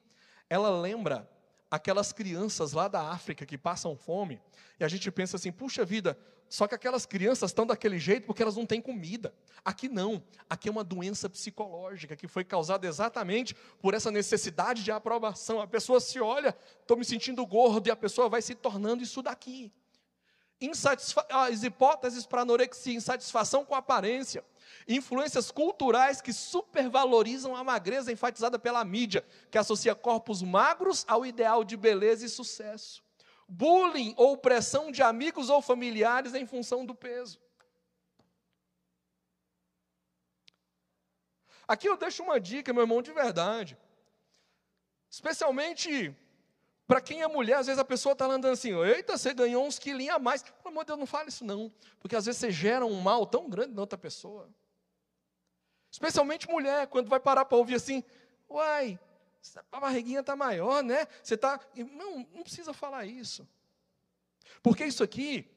ela 0.50 0.70
lembra 0.70 1.31
aquelas 1.72 2.12
crianças 2.12 2.74
lá 2.74 2.90
da 2.90 3.02
África 3.10 3.46
que 3.46 3.58
passam 3.58 3.96
fome. 3.96 4.42
E 4.78 4.84
a 4.84 4.88
gente 4.90 5.10
pensa 5.10 5.38
assim: 5.38 5.52
puxa 5.52 5.86
vida, 5.86 6.18
só 6.50 6.68
que 6.68 6.76
aquelas 6.76 7.06
crianças 7.06 7.50
estão 7.50 7.66
daquele 7.66 7.98
jeito 7.98 8.28
porque 8.28 8.44
elas 8.44 8.58
não 8.58 8.66
têm 8.66 8.82
comida. 8.82 9.34
Aqui 9.64 9.88
não. 9.88 10.22
Aqui 10.50 10.68
é 10.68 10.72
uma 10.72 10.84
doença 10.84 11.30
psicológica 11.30 12.14
que 12.14 12.28
foi 12.28 12.44
causada 12.44 12.86
exatamente 12.86 13.56
por 13.82 13.94
essa 13.94 14.12
necessidade 14.12 14.84
de 14.84 14.92
aprovação. 14.92 15.62
A 15.62 15.68
pessoa 15.68 16.02
se 16.02 16.20
olha, 16.20 16.54
estou 16.82 16.98
me 16.98 17.06
sentindo 17.06 17.46
gordo, 17.46 17.88
e 17.88 17.92
a 17.92 17.96
pessoa 17.96 18.28
vai 18.28 18.42
se 18.42 18.54
tornando 18.54 19.02
isso 19.02 19.22
daqui. 19.22 19.72
Insatisfa 20.60 21.26
as 21.30 21.64
hipóteses 21.64 22.26
para 22.26 22.42
anorexia, 22.42 22.94
insatisfação 22.94 23.64
com 23.64 23.74
a 23.74 23.78
aparência. 23.78 24.44
Influências 24.88 25.52
culturais 25.52 26.22
que 26.22 26.34
supervalorizam 26.34 27.56
a 27.56 27.64
magreza 27.64 28.12
enfatizada 28.12 28.58
pela 28.58 28.84
mídia, 28.84 29.26
que 29.50 29.58
associa 29.58 29.96
corpos 29.96 30.42
magros 30.42 31.06
ao 31.08 31.26
ideal 31.26 31.64
de 31.64 31.78
beleza 31.78 32.26
e 32.26 32.30
sucesso 32.30 33.04
bullying 33.52 34.14
ou 34.16 34.38
pressão 34.38 34.90
de 34.92 35.04
amigos 35.04 35.50
ou 35.50 35.62
familiares 35.62 36.34
em 36.34 36.46
função 36.46 36.86
do 36.86 36.96
peso. 36.96 37.38
Aqui 41.68 41.88
eu 41.88 41.98
deixo 41.98 42.24
uma 42.24 42.40
dica, 42.40 42.72
meu 42.72 42.84
irmão, 42.84 43.02
de 43.02 43.12
verdade. 43.12 43.78
Especialmente 45.10 46.16
para 46.92 47.00
quem 47.00 47.22
é 47.22 47.28
mulher, 47.30 47.56
às 47.56 47.68
vezes 47.68 47.80
a 47.80 47.86
pessoa 47.86 48.12
está 48.12 48.26
andando 48.26 48.52
assim, 48.52 48.78
eita, 48.84 49.18
você 49.18 49.34
ganhou 49.34 49.66
uns 49.66 49.80
quilinhos 49.80 50.14
a 50.14 50.20
mais. 50.20 50.44
Pelo 50.44 50.58
amor 50.66 50.84
de 50.84 50.88
Deus, 50.88 51.00
não 51.00 51.06
fale 51.06 51.30
isso 51.30 51.46
não. 51.46 51.72
Porque 52.02 52.18
às 52.18 52.26
vezes 52.26 52.42
você 52.42 52.52
gera 52.52 52.86
um 52.86 53.00
mal 53.00 53.26
tão 53.26 53.50
grande 53.50 53.74
na 53.74 53.80
outra 53.80 53.98
pessoa. 53.98 54.50
Especialmente 55.90 56.50
mulher, 56.50 56.88
quando 56.88 57.08
vai 57.08 57.18
parar 57.18 57.46
para 57.46 57.58
ouvir 57.58 57.76
assim, 57.76 58.04
uai, 58.50 59.00
a 59.72 59.80
barriguinha 59.80 60.20
está 60.20 60.36
maior, 60.36 60.84
né? 60.84 61.08
Você 61.24 61.36
está. 61.36 61.62
Não, 61.94 62.28
não 62.34 62.44
precisa 62.44 62.74
falar 62.74 63.06
isso. 63.06 63.48
Porque 64.62 64.84
isso 64.84 65.02
aqui 65.02 65.50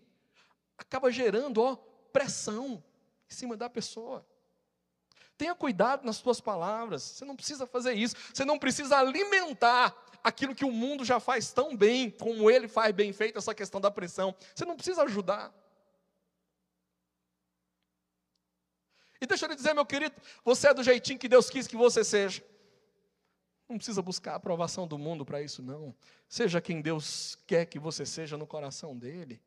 acaba 0.79 1.11
gerando 1.11 1.61
ó, 1.61 1.75
pressão 2.13 2.81
em 3.29 3.35
cima 3.35 3.57
da 3.57 3.69
pessoa. 3.69 4.25
Tenha 5.37 5.57
cuidado 5.57 6.05
nas 6.05 6.15
suas 6.15 6.41
palavras. 6.41 7.03
Você 7.03 7.25
não 7.25 7.35
precisa 7.35 7.67
fazer 7.67 7.95
isso. 7.95 8.15
Você 8.33 8.45
não 8.45 8.57
precisa 8.57 8.99
alimentar 8.99 10.04
aquilo 10.25 10.55
que 10.55 10.65
o 10.65 10.73
mundo 10.73 11.05
já 11.05 11.21
faz 11.21 11.53
tão 11.53 11.77
bem, 11.77 12.11
como 12.11 12.51
ele 12.51 12.67
faz 12.67 12.95
bem 12.95 13.13
feito, 13.13 13.39
essa 13.39 13.55
questão 13.55 13.79
da 13.79 13.91
pressão. 13.91 14.35
Você 14.55 14.65
não 14.65 14.75
precisa 14.75 15.03
ajudar. 15.03 15.55
E 19.21 19.27
deixa 19.27 19.45
eu 19.45 19.51
lhe 19.51 19.55
dizer, 19.55 19.75
meu 19.75 19.85
querido, 19.85 20.15
você 20.43 20.69
é 20.69 20.75
do 20.75 20.83
jeitinho 20.83 21.19
que 21.19 21.29
Deus 21.29 21.51
quis 21.51 21.67
que 21.67 21.77
você 21.77 22.03
seja. 22.03 22.43
Não 23.69 23.77
precisa 23.77 24.01
buscar 24.03 24.33
a 24.33 24.37
aprovação 24.37 24.87
do 24.87 24.99
mundo 24.99 25.25
para 25.25 25.43
isso, 25.43 25.63
não. 25.63 25.95
Seja 26.29 26.61
quem 26.61 26.81
Deus 26.81 27.37
quer 27.47 27.67
que 27.67 27.79
você 27.79 28.07
seja 28.07 28.37
no 28.37 28.47
coração 28.47 28.97
dele. 28.97 29.43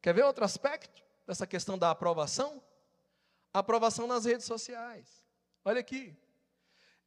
Quer 0.00 0.14
ver 0.14 0.24
outro 0.24 0.44
aspecto 0.44 1.02
dessa 1.26 1.46
questão 1.46 1.78
da 1.78 1.90
aprovação? 1.90 2.62
A 3.52 3.58
aprovação 3.58 4.06
nas 4.06 4.24
redes 4.24 4.46
sociais. 4.46 5.22
Olha 5.64 5.80
aqui. 5.80 6.16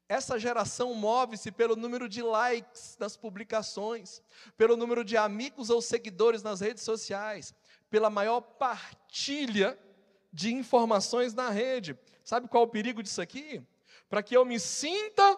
Essa 0.08 0.38
geração 0.38 0.94
move-se 0.94 1.52
pelo 1.52 1.76
número 1.76 2.08
de 2.08 2.22
likes 2.22 2.96
nas 3.00 3.18
publicações, 3.18 4.22
pelo 4.56 4.78
número 4.78 5.04
de 5.04 5.18
amigos 5.18 5.70
ou 5.70 5.82
seguidores 5.82 6.44
nas 6.44 6.62
redes 6.62 6.84
sociais, 6.84 7.54
pela 7.90 8.10
maior 8.10 8.42
partilha 8.42 9.80
de 10.32 10.54
informações 10.54 11.34
na 11.34 11.50
rede. 11.50 11.98
Sabe 12.24 12.48
qual 12.48 12.64
é 12.64 12.68
o 12.68 12.70
perigo 12.70 13.02
disso 13.02 13.22
aqui? 13.22 13.64
para 14.10 14.24
que 14.24 14.36
eu 14.36 14.46
me 14.46 14.60
sinta 14.60 15.38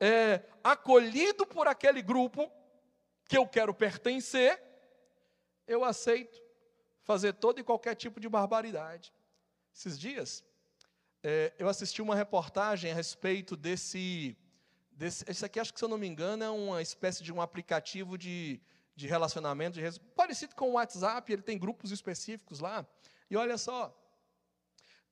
é, 0.00 0.42
acolhido 0.62 1.46
por 1.46 1.66
aquele 1.68 2.02
grupo 2.02 2.50
que 3.28 3.36
eu 3.36 3.46
quero 3.46 3.74
pertencer, 3.74 4.62
eu 5.66 5.84
aceito 5.84 6.40
fazer 7.02 7.34
todo 7.34 7.60
e 7.60 7.64
qualquer 7.64 7.94
tipo 7.94 8.20
de 8.20 8.28
barbaridade. 8.28 9.12
Esses 9.74 9.98
dias, 9.98 10.44
é, 11.28 11.52
eu 11.58 11.68
assisti 11.68 12.00
uma 12.00 12.14
reportagem 12.14 12.92
a 12.92 12.94
respeito 12.94 13.56
desse, 13.56 14.38
desse. 14.92 15.24
Esse 15.28 15.44
aqui, 15.44 15.58
acho 15.58 15.74
que 15.74 15.80
se 15.80 15.84
eu 15.84 15.88
não 15.88 15.98
me 15.98 16.06
engano, 16.06 16.44
é 16.44 16.48
uma 16.48 16.80
espécie 16.80 17.24
de 17.24 17.32
um 17.32 17.42
aplicativo 17.42 18.16
de, 18.16 18.60
de 18.94 19.08
relacionamento, 19.08 19.80
de, 19.80 20.00
parecido 20.14 20.54
com 20.54 20.70
o 20.70 20.72
WhatsApp, 20.74 21.32
ele 21.32 21.42
tem 21.42 21.58
grupos 21.58 21.90
específicos 21.90 22.60
lá. 22.60 22.86
E 23.28 23.36
olha 23.36 23.58
só, 23.58 23.92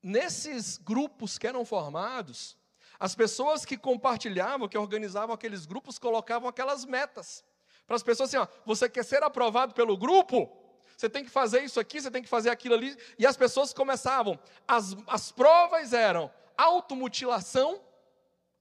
nesses 0.00 0.78
grupos 0.78 1.36
que 1.36 1.48
eram 1.48 1.64
formados, 1.64 2.56
as 3.00 3.16
pessoas 3.16 3.64
que 3.64 3.76
compartilhavam, 3.76 4.68
que 4.68 4.78
organizavam 4.78 5.34
aqueles 5.34 5.66
grupos, 5.66 5.98
colocavam 5.98 6.48
aquelas 6.48 6.84
metas. 6.84 7.42
Para 7.88 7.96
as 7.96 8.04
pessoas 8.04 8.32
assim, 8.32 8.36
ó, 8.36 8.46
você 8.64 8.88
quer 8.88 9.04
ser 9.04 9.24
aprovado 9.24 9.74
pelo 9.74 9.96
grupo? 9.96 10.63
Você 10.96 11.08
tem 11.08 11.24
que 11.24 11.30
fazer 11.30 11.62
isso 11.62 11.80
aqui, 11.80 12.00
você 12.00 12.10
tem 12.10 12.22
que 12.22 12.28
fazer 12.28 12.50
aquilo 12.50 12.74
ali. 12.74 12.96
E 13.18 13.26
as 13.26 13.36
pessoas 13.36 13.72
começavam. 13.72 14.38
As, 14.66 14.96
as 15.06 15.32
provas 15.32 15.92
eram 15.92 16.30
automutilação, 16.56 17.80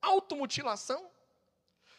automutilação. 0.02 1.10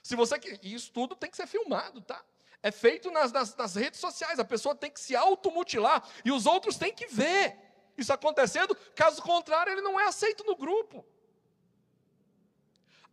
Se 0.03 0.17
você 0.17 0.39
e 0.63 0.75
isso 0.75 0.93
tudo 0.93 1.15
tem 1.15 1.31
que 1.31 1.37
ser 1.37 1.47
filmado, 1.47 2.01
tá? 2.01 2.23
É 2.63 2.71
feito 2.71 3.11
nas, 3.11 3.31
nas, 3.33 3.55
nas 3.55 3.75
redes 3.75 4.01
sociais. 4.01 4.39
A 4.39 4.45
pessoa 4.45 4.75
tem 4.75 4.91
que 4.91 5.01
se 5.01 5.15
automutilar 5.15 6.07
e 6.25 6.33
os 6.33 6.47
outros 6.47 6.77
têm 6.77 6.93
que 6.93 7.07
ver 7.07 7.57
isso 7.97 8.13
acontecendo. 8.13 8.75
Caso 8.95 9.23
contrário, 9.23 9.73
ele 9.73 9.83
não 9.83 9.99
é 9.99 10.07
aceito 10.07 10.45
no 10.45 10.57
grupo 10.57 11.05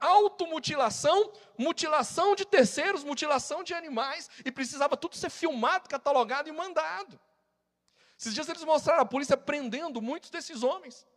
automutilação, 0.01 1.31
mutilação 1.57 2.35
de 2.35 2.43
terceiros, 2.43 3.03
mutilação 3.03 3.63
de 3.63 3.73
animais, 3.73 4.29
e 4.43 4.51
precisava 4.51 4.97
tudo 4.97 5.15
ser 5.15 5.29
filmado, 5.29 5.87
catalogado 5.87 6.49
e 6.49 6.51
mandado. 6.51 7.19
Esses 8.19 8.33
dias 8.33 8.49
eles 8.49 8.63
mostraram 8.63 9.01
a 9.01 9.05
polícia 9.05 9.37
prendendo 9.37 10.01
muitos 10.01 10.29
desses 10.29 10.63
homens, 10.63 11.07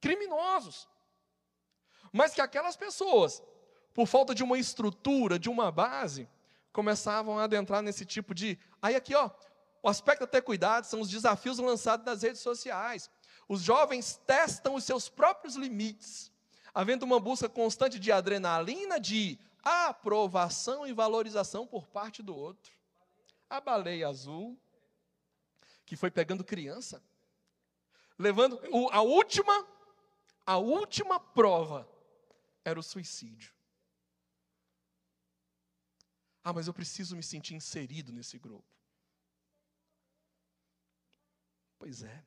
criminosos. 0.00 0.88
Mas 2.12 2.34
que 2.34 2.40
aquelas 2.40 2.76
pessoas, 2.76 3.42
por 3.94 4.06
falta 4.06 4.34
de 4.34 4.42
uma 4.42 4.58
estrutura, 4.58 5.38
de 5.38 5.48
uma 5.48 5.70
base, 5.70 6.28
começavam 6.72 7.38
a 7.38 7.44
adentrar 7.44 7.82
nesse 7.82 8.04
tipo 8.04 8.34
de. 8.34 8.58
Aí 8.80 8.96
aqui, 8.96 9.14
ó, 9.14 9.30
o 9.82 9.88
aspecto 9.88 10.24
até 10.24 10.40
cuidado 10.40 10.84
são 10.84 11.00
os 11.00 11.08
desafios 11.08 11.58
lançados 11.58 12.04
nas 12.04 12.22
redes 12.22 12.40
sociais. 12.40 13.10
Os 13.48 13.60
jovens 13.60 14.20
testam 14.26 14.74
os 14.74 14.84
seus 14.84 15.08
próprios 15.08 15.56
limites 15.56 16.31
havendo 16.74 17.04
uma 17.04 17.20
busca 17.20 17.48
constante 17.48 17.98
de 17.98 18.10
adrenalina, 18.10 18.98
de 18.98 19.38
aprovação 19.62 20.86
e 20.86 20.92
valorização 20.92 21.66
por 21.66 21.86
parte 21.86 22.22
do 22.22 22.34
outro. 22.34 22.72
A 23.48 23.60
baleia 23.60 24.08
azul, 24.08 24.58
que 25.84 25.96
foi 25.96 26.10
pegando 26.10 26.42
criança, 26.42 27.02
levando 28.18 28.60
a 28.90 29.02
última, 29.02 29.66
a 30.46 30.56
última 30.56 31.20
prova 31.20 31.88
era 32.64 32.78
o 32.78 32.82
suicídio. 32.82 33.52
Ah, 36.44 36.52
mas 36.52 36.66
eu 36.66 36.74
preciso 36.74 37.14
me 37.14 37.22
sentir 37.22 37.54
inserido 37.54 38.12
nesse 38.12 38.38
grupo. 38.38 38.66
Pois 41.78 42.02
é. 42.02 42.24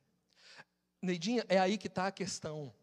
Neidinha, 1.02 1.44
é 1.48 1.58
aí 1.58 1.76
que 1.76 1.86
está 1.86 2.06
a 2.06 2.12
questão. 2.12 2.74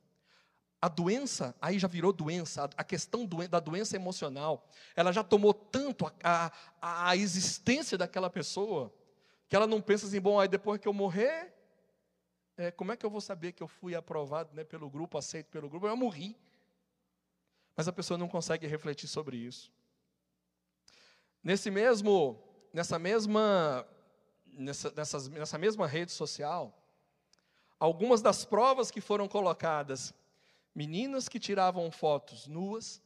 A 0.83 0.89
doença, 0.89 1.55
aí 1.61 1.79
já 1.79 1.87
virou 1.87 2.11
doença, 2.11 2.69
a 2.75 2.83
questão 2.83 3.25
da 3.25 3.61
doença 3.61 3.95
emocional, 3.95 4.67
ela 4.97 5.13
já 5.13 5.23
tomou 5.23 5.53
tanto 5.53 6.05
a, 6.21 6.51
a, 6.81 7.11
a 7.11 7.15
existência 7.15 7.97
daquela 7.97 8.29
pessoa, 8.29 8.93
que 9.47 9.55
ela 9.55 9.65
não 9.65 9.81
pensa 9.81 10.05
assim, 10.05 10.19
bom, 10.19 10.37
aí 10.37 10.49
depois 10.49 10.81
que 10.81 10.87
eu 10.89 10.91
morrer, 10.91 11.53
é, 12.57 12.69
como 12.69 12.91
é 12.91 12.97
que 12.97 13.05
eu 13.05 13.09
vou 13.09 13.21
saber 13.21 13.53
que 13.53 13.63
eu 13.63 13.67
fui 13.69 13.95
aprovado 13.95 14.53
né, 14.53 14.65
pelo 14.65 14.89
grupo, 14.89 15.17
aceito 15.17 15.47
pelo 15.47 15.69
grupo? 15.69 15.87
Eu 15.87 15.95
morri. 15.95 16.37
Mas 17.77 17.87
a 17.87 17.93
pessoa 17.93 18.17
não 18.17 18.27
consegue 18.27 18.67
refletir 18.67 19.07
sobre 19.07 19.37
isso. 19.37 19.71
Nesse 21.41 21.71
mesmo, 21.71 22.43
nessa 22.73 22.99
mesma, 22.99 23.87
nessa, 24.47 24.91
nessas, 24.91 25.29
nessa 25.29 25.57
mesma 25.57 25.87
rede 25.87 26.11
social, 26.11 26.77
algumas 27.79 28.21
das 28.21 28.43
provas 28.43 28.91
que 28.91 28.99
foram 28.99 29.29
colocadas 29.29 30.13
Meninas 30.75 31.29
que 31.29 31.39
tiravam 31.39 31.91
fotos 31.91 32.47
nuas 32.47 33.01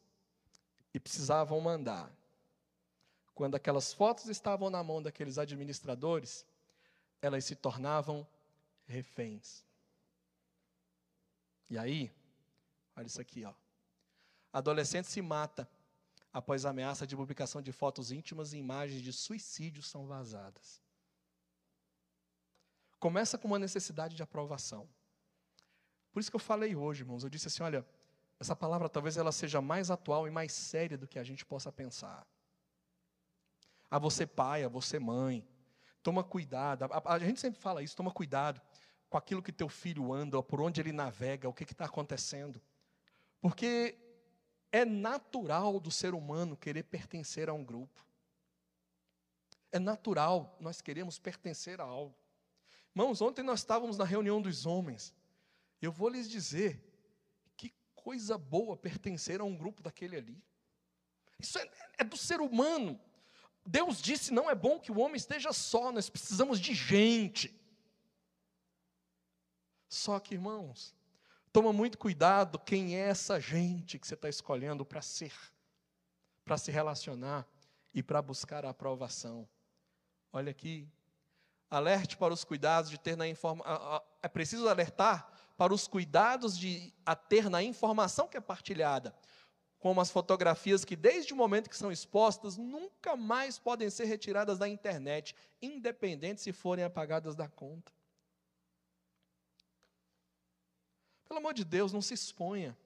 e 0.93 0.99
precisavam 0.99 1.59
mandar. 1.59 2.11
Quando 3.35 3.55
aquelas 3.55 3.93
fotos 3.93 4.27
estavam 4.27 4.69
na 4.69 4.83
mão 4.83 5.01
daqueles 5.01 5.37
administradores, 5.37 6.45
elas 7.21 7.45
se 7.45 7.55
tornavam 7.55 8.25
reféns. 8.85 9.65
E 11.69 11.77
aí, 11.77 12.11
olha 12.95 13.05
isso 13.05 13.21
aqui, 13.21 13.43
ó. 13.43 13.53
Adolescente 14.51 15.07
se 15.07 15.21
mata 15.21 15.69
após 16.31 16.65
ameaça 16.65 17.05
de 17.05 17.15
publicação 17.15 17.61
de 17.61 17.71
fotos 17.71 18.11
íntimas 18.11 18.53
e 18.53 18.57
imagens 18.57 19.01
de 19.01 19.11
suicídio 19.11 19.83
são 19.83 20.07
vazadas. 20.07 20.81
Começa 22.99 23.37
com 23.37 23.47
uma 23.47 23.59
necessidade 23.59 24.15
de 24.15 24.23
aprovação. 24.23 24.89
Por 26.11 26.19
isso 26.19 26.29
que 26.29 26.35
eu 26.35 26.39
falei 26.39 26.75
hoje, 26.75 27.01
irmãos, 27.03 27.23
eu 27.23 27.29
disse 27.29 27.47
assim, 27.47 27.63
olha, 27.63 27.85
essa 28.39 28.55
palavra 28.55 28.87
talvez 28.87 29.17
ela 29.17 29.31
seja 29.31 29.61
mais 29.61 29.89
atual 29.89 30.27
e 30.27 30.31
mais 30.31 30.51
séria 30.53 30.97
do 30.97 31.07
que 31.07 31.17
a 31.17 31.23
gente 31.23 31.45
possa 31.45 31.71
pensar. 31.71 32.25
A 33.89 33.97
você 33.97 34.25
pai, 34.25 34.63
a 34.63 34.67
você 34.67 34.99
mãe, 34.99 35.47
toma 36.03 36.23
cuidado. 36.23 36.85
A, 37.05 37.19
gente 37.19 37.39
sempre 37.39 37.59
fala 37.59 37.81
isso, 37.81 37.95
toma 37.95 38.11
cuidado 38.11 38.61
com 39.09 39.17
aquilo 39.17 39.41
que 39.41 39.51
teu 39.51 39.69
filho 39.69 40.13
anda, 40.13 40.41
por 40.43 40.61
onde 40.61 40.81
ele 40.81 40.91
navega, 40.91 41.49
o 41.49 41.53
que 41.53 41.63
está 41.63 41.85
acontecendo. 41.85 42.61
Porque 43.41 43.97
é 44.71 44.83
natural 44.85 45.79
do 45.79 45.89
ser 45.89 46.13
humano 46.13 46.57
querer 46.57 46.83
pertencer 46.83 47.49
a 47.49 47.53
um 47.53 47.63
grupo. 47.63 48.05
É 49.71 49.79
natural, 49.79 50.57
nós 50.59 50.81
queremos 50.81 51.19
pertencer 51.19 51.79
a 51.79 51.83
algo. 51.83 52.15
Irmãos, 52.95 53.21
ontem 53.21 53.43
nós 53.43 53.59
estávamos 53.59 53.97
na 53.97 54.05
reunião 54.05 54.41
dos 54.41 54.65
homens. 54.65 55.13
Eu 55.81 55.91
vou 55.91 56.09
lhes 56.09 56.29
dizer 56.29 56.83
que 57.55 57.73
coisa 57.95 58.37
boa 58.37 58.75
pertencer 58.75 59.39
a 59.41 59.43
um 59.43 59.55
grupo 59.55 59.81
daquele 59.81 60.15
ali. 60.15 60.43
Isso 61.39 61.59
é, 61.59 61.69
é 61.99 62.03
do 62.03 62.17
ser 62.17 62.41
humano. 62.41 62.99
Deus 63.65 64.01
disse: 64.01 64.33
não 64.33 64.49
é 64.49 64.55
bom 64.55 64.79
que 64.79 64.91
o 64.91 64.99
homem 64.99 65.17
esteja 65.17 65.53
só, 65.53 65.91
nós 65.91 66.09
precisamos 66.09 66.59
de 66.59 66.73
gente. 66.73 67.53
Só 69.89 70.19
que, 70.19 70.33
irmãos, 70.33 70.95
toma 71.51 71.71
muito 71.71 71.97
cuidado 71.97 72.59
quem 72.59 72.95
é 72.95 73.07
essa 73.07 73.39
gente 73.39 73.99
que 73.99 74.07
você 74.07 74.15
está 74.15 74.27
escolhendo 74.27 74.85
para 74.85 75.01
ser, 75.01 75.33
para 76.43 76.57
se 76.57 76.71
relacionar 76.71 77.47
e 77.93 78.03
para 78.03 78.21
buscar 78.21 78.65
a 78.65 78.69
aprovação. 78.69 79.47
Olha 80.31 80.51
aqui, 80.51 80.87
alerte 81.69 82.17
para 82.17 82.33
os 82.33 82.43
cuidados 82.43 82.89
de 82.89 82.97
ter 82.97 83.15
na 83.15 83.27
informação. 83.27 84.01
É 84.21 84.27
preciso 84.27 84.67
alertar 84.67 85.31
para 85.57 85.73
os 85.73 85.87
cuidados 85.87 86.57
de 86.57 86.93
a 87.05 87.15
ter 87.15 87.49
na 87.49 87.63
informação 87.63 88.27
que 88.27 88.37
é 88.37 88.41
partilhada, 88.41 89.13
como 89.79 89.99
as 89.99 90.11
fotografias 90.11 90.85
que, 90.85 90.95
desde 90.95 91.33
o 91.33 91.35
momento 91.35 91.69
que 91.69 91.75
são 91.75 91.91
expostas, 91.91 92.57
nunca 92.57 93.15
mais 93.15 93.57
podem 93.57 93.89
ser 93.89 94.05
retiradas 94.05 94.59
da 94.59 94.69
internet, 94.69 95.35
independente 95.61 96.41
se 96.41 96.53
forem 96.53 96.85
apagadas 96.85 97.35
da 97.35 97.47
conta. 97.47 97.91
Pelo 101.27 101.39
amor 101.39 101.53
de 101.53 101.65
Deus, 101.65 101.91
não 101.91 102.01
se 102.01 102.13
exponha. 102.13 102.77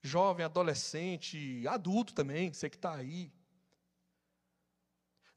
Jovem, 0.00 0.44
adolescente, 0.44 1.66
adulto 1.66 2.14
também, 2.14 2.52
você 2.52 2.70
que 2.70 2.76
está 2.76 2.94
aí. 2.94 3.32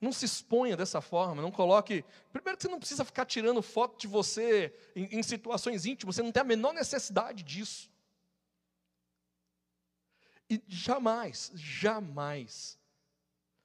Não 0.01 0.13
se 0.13 0.25
exponha 0.25 0.77
dessa 0.77 1.01
forma, 1.01 1.41
não 1.41 1.51
coloque. 1.51 2.05
Primeiro 2.31 2.57
que 2.57 2.63
você 2.63 2.69
não 2.69 2.79
precisa 2.79 3.03
ficar 3.03 3.25
tirando 3.25 3.61
foto 3.61 3.99
de 3.99 4.07
você 4.07 4.73
em, 4.95 5.19
em 5.19 5.23
situações 5.23 5.85
íntimas, 5.85 6.15
você 6.15 6.23
não 6.23 6.31
tem 6.31 6.41
a 6.41 6.45
menor 6.45 6.73
necessidade 6.73 7.43
disso. 7.43 7.91
E 10.49 10.61
jamais, 10.67 11.51
jamais 11.53 12.79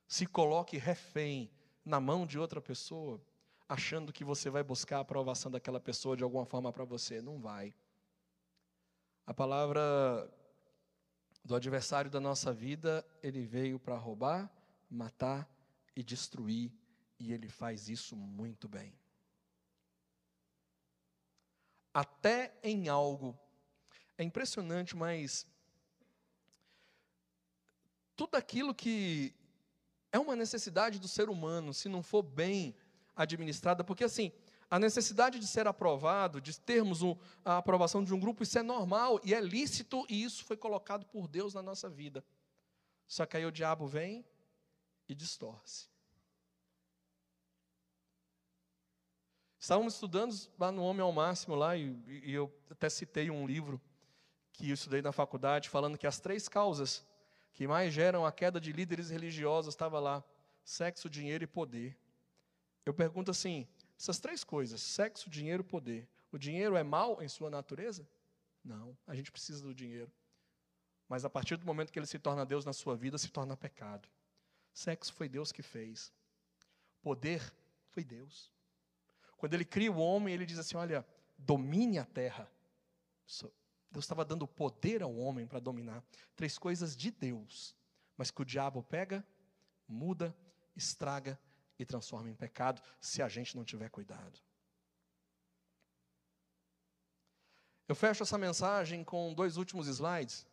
se 0.06 0.26
coloque 0.26 0.76
refém 0.76 1.50
na 1.84 2.00
mão 2.00 2.26
de 2.26 2.38
outra 2.38 2.60
pessoa, 2.60 3.20
achando 3.68 4.12
que 4.12 4.24
você 4.24 4.50
vai 4.50 4.62
buscar 4.62 4.98
a 4.98 5.00
aprovação 5.00 5.50
daquela 5.50 5.80
pessoa 5.80 6.16
de 6.16 6.24
alguma 6.24 6.44
forma 6.44 6.72
para 6.72 6.84
você. 6.84 7.22
Não 7.22 7.40
vai. 7.40 7.72
A 9.24 9.32
palavra 9.32 9.80
do 11.44 11.54
adversário 11.54 12.10
da 12.10 12.20
nossa 12.20 12.52
vida, 12.52 13.06
ele 13.22 13.44
veio 13.46 13.78
para 13.78 13.96
roubar, 13.96 14.50
matar 14.90 15.48
e 15.96 16.02
destruir, 16.02 16.72
e 17.18 17.32
ele 17.32 17.48
faz 17.48 17.88
isso 17.88 18.16
muito 18.16 18.68
bem. 18.68 18.92
Até 21.92 22.58
em 22.62 22.88
algo. 22.88 23.38
É 24.18 24.22
impressionante, 24.22 24.96
mas 24.96 25.46
tudo 28.16 28.36
aquilo 28.36 28.74
que 28.74 29.34
é 30.12 30.18
uma 30.18 30.36
necessidade 30.36 30.98
do 30.98 31.08
ser 31.08 31.28
humano, 31.28 31.74
se 31.74 31.88
não 31.88 32.02
for 32.02 32.22
bem 32.22 32.74
administrada, 33.16 33.82
porque 33.82 34.04
assim, 34.04 34.32
a 34.70 34.78
necessidade 34.78 35.38
de 35.38 35.46
ser 35.46 35.66
aprovado, 35.66 36.40
de 36.40 36.58
termos 36.58 37.02
um, 37.02 37.16
a 37.44 37.58
aprovação 37.58 38.02
de 38.02 38.14
um 38.14 38.18
grupo, 38.18 38.42
isso 38.42 38.58
é 38.58 38.62
normal 38.62 39.20
e 39.24 39.34
é 39.34 39.40
lícito, 39.40 40.04
e 40.08 40.22
isso 40.22 40.44
foi 40.44 40.56
colocado 40.56 41.06
por 41.06 41.28
Deus 41.28 41.54
na 41.54 41.62
nossa 41.62 41.88
vida. 41.88 42.24
Só 43.06 43.26
que 43.26 43.36
aí 43.36 43.44
o 43.44 43.52
diabo 43.52 43.86
vem 43.86 44.24
e 45.08 45.14
distorce. 45.14 45.88
Estávamos 49.58 49.94
estudando 49.94 50.34
lá 50.58 50.70
no 50.70 50.82
Homem 50.82 51.00
ao 51.00 51.12
Máximo, 51.12 51.54
lá, 51.54 51.76
e, 51.76 51.96
e 52.06 52.32
eu 52.32 52.54
até 52.70 52.88
citei 52.90 53.30
um 53.30 53.46
livro 53.46 53.80
que 54.52 54.68
eu 54.68 54.74
estudei 54.74 55.00
na 55.00 55.10
faculdade, 55.12 55.70
falando 55.70 55.96
que 55.96 56.06
as 56.06 56.20
três 56.20 56.48
causas 56.48 57.04
que 57.52 57.66
mais 57.66 57.92
geram 57.92 58.26
a 58.26 58.32
queda 58.32 58.60
de 58.60 58.72
líderes 58.72 59.10
religiosos 59.10 59.72
estava 59.72 59.98
lá: 59.98 60.22
sexo, 60.62 61.08
dinheiro 61.08 61.44
e 61.44 61.46
poder. 61.46 61.96
Eu 62.84 62.92
pergunto 62.92 63.30
assim: 63.30 63.66
essas 63.98 64.18
três 64.18 64.44
coisas, 64.44 64.82
sexo, 64.82 65.30
dinheiro, 65.30 65.64
poder. 65.64 66.08
O 66.30 66.38
dinheiro 66.38 66.76
é 66.76 66.82
mal 66.82 67.22
em 67.22 67.28
sua 67.28 67.48
natureza? 67.48 68.06
Não, 68.62 68.96
a 69.06 69.14
gente 69.14 69.30
precisa 69.30 69.62
do 69.62 69.74
dinheiro. 69.74 70.12
Mas 71.08 71.24
a 71.24 71.30
partir 71.30 71.56
do 71.56 71.64
momento 71.64 71.92
que 71.92 71.98
ele 71.98 72.06
se 72.06 72.18
torna 72.18 72.44
Deus 72.44 72.64
na 72.64 72.72
sua 72.72 72.96
vida, 72.96 73.16
se 73.18 73.30
torna 73.30 73.56
pecado. 73.56 74.08
Sexo 74.74 75.12
foi 75.12 75.28
Deus 75.28 75.52
que 75.52 75.62
fez. 75.62 76.12
Poder 77.00 77.40
foi 77.90 78.02
Deus. 78.02 78.52
Quando 79.36 79.54
ele 79.54 79.64
cria 79.64 79.92
o 79.92 79.98
homem, 79.98 80.34
ele 80.34 80.44
diz 80.44 80.58
assim: 80.58 80.76
Olha, 80.76 81.06
domine 81.38 81.98
a 81.98 82.04
terra. 82.04 82.50
Deus 83.90 84.04
estava 84.04 84.24
dando 84.24 84.48
poder 84.48 85.02
ao 85.02 85.16
homem 85.16 85.46
para 85.46 85.60
dominar. 85.60 86.04
Três 86.34 86.58
coisas 86.58 86.96
de 86.96 87.12
Deus, 87.12 87.76
mas 88.16 88.32
que 88.32 88.42
o 88.42 88.44
diabo 88.44 88.82
pega, 88.82 89.24
muda, 89.86 90.36
estraga 90.74 91.38
e 91.78 91.86
transforma 91.86 92.28
em 92.28 92.34
pecado 92.34 92.82
se 93.00 93.22
a 93.22 93.28
gente 93.28 93.56
não 93.56 93.64
tiver 93.64 93.88
cuidado. 93.88 94.40
Eu 97.86 97.94
fecho 97.94 98.22
essa 98.22 98.38
mensagem 98.38 99.04
com 99.04 99.32
dois 99.32 99.56
últimos 99.56 99.86
slides. 99.86 100.46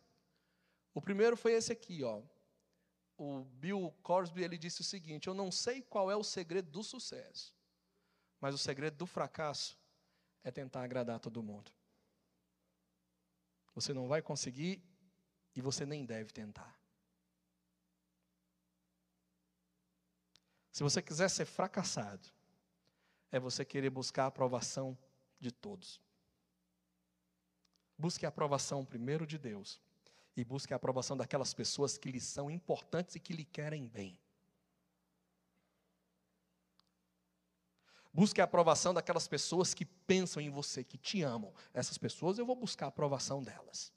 O 0.94 1.00
primeiro 1.00 1.36
foi 1.36 1.52
esse 1.52 1.72
aqui, 1.72 2.04
ó. 2.04 2.22
O 3.16 3.44
Bill 3.44 3.94
Corsby 4.02 4.42
ele 4.42 4.58
disse 4.58 4.80
o 4.80 4.84
seguinte: 4.84 5.28
Eu 5.28 5.34
não 5.34 5.50
sei 5.50 5.82
qual 5.82 6.10
é 6.10 6.16
o 6.16 6.24
segredo 6.24 6.70
do 6.70 6.82
sucesso, 6.82 7.54
mas 8.40 8.54
o 8.54 8.58
segredo 8.58 8.96
do 8.96 9.06
fracasso 9.06 9.78
é 10.42 10.50
tentar 10.50 10.82
agradar 10.82 11.20
todo 11.20 11.42
mundo. 11.42 11.70
Você 13.74 13.92
não 13.92 14.08
vai 14.08 14.20
conseguir 14.20 14.82
e 15.54 15.60
você 15.60 15.86
nem 15.86 16.04
deve 16.04 16.32
tentar. 16.32 16.78
Se 20.70 20.82
você 20.82 21.02
quiser 21.02 21.28
ser 21.28 21.44
fracassado, 21.44 22.28
é 23.30 23.38
você 23.38 23.64
querer 23.64 23.90
buscar 23.90 24.24
a 24.24 24.26
aprovação 24.28 24.96
de 25.38 25.50
todos. 25.50 26.00
Busque 27.96 28.24
a 28.24 28.30
aprovação 28.30 28.84
primeiro 28.84 29.26
de 29.26 29.38
Deus 29.38 29.80
e 30.36 30.44
busque 30.44 30.72
a 30.72 30.76
aprovação 30.76 31.16
daquelas 31.16 31.52
pessoas 31.52 31.98
que 31.98 32.10
lhe 32.10 32.20
são 32.20 32.50
importantes 32.50 33.14
e 33.14 33.20
que 33.20 33.32
lhe 33.32 33.44
querem 33.44 33.86
bem. 33.86 34.18
Busque 38.12 38.40
a 38.40 38.44
aprovação 38.44 38.92
daquelas 38.92 39.26
pessoas 39.26 39.72
que 39.72 39.86
pensam 39.86 40.42
em 40.42 40.50
você, 40.50 40.84
que 40.84 40.98
te 40.98 41.22
amam. 41.22 41.52
Essas 41.72 41.96
pessoas 41.96 42.38
eu 42.38 42.44
vou 42.44 42.56
buscar 42.56 42.86
a 42.86 42.88
aprovação 42.88 43.42
delas. 43.42 43.92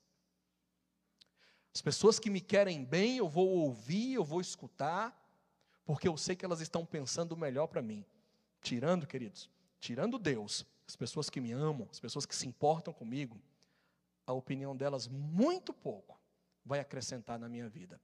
As 1.74 1.82
pessoas 1.82 2.18
que 2.18 2.30
me 2.30 2.40
querem 2.40 2.86
bem, 2.86 3.18
eu 3.18 3.28
vou 3.28 3.50
ouvir, 3.50 4.14
eu 4.14 4.24
vou 4.24 4.40
escutar, 4.40 5.14
porque 5.84 6.08
eu 6.08 6.16
sei 6.16 6.34
que 6.36 6.46
elas 6.46 6.62
estão 6.62 6.86
pensando 6.86 7.34
o 7.34 7.38
melhor 7.38 7.68
para 7.68 7.82
mim. 7.82 8.06
Tirando, 8.62 9.06
queridos, 9.06 9.50
tirando 9.80 10.18
Deus, 10.18 10.66
as 10.88 10.96
pessoas 10.96 11.30
que 11.30 11.42
me 11.42 11.52
amam, 11.52 11.88
as 11.92 12.00
pessoas 12.00 12.26
que 12.26 12.36
se 12.36 12.48
importam 12.48 12.94
comigo, 12.94 13.38
a 14.26 14.32
opinião 14.32 14.76
delas 14.76 15.08
muito 15.08 15.74
pouco 15.74 16.15
vai 16.66 16.80
acrescentar 16.80 17.40
na 17.40 17.48
minha 17.48 17.70
vida. 17.70 18.02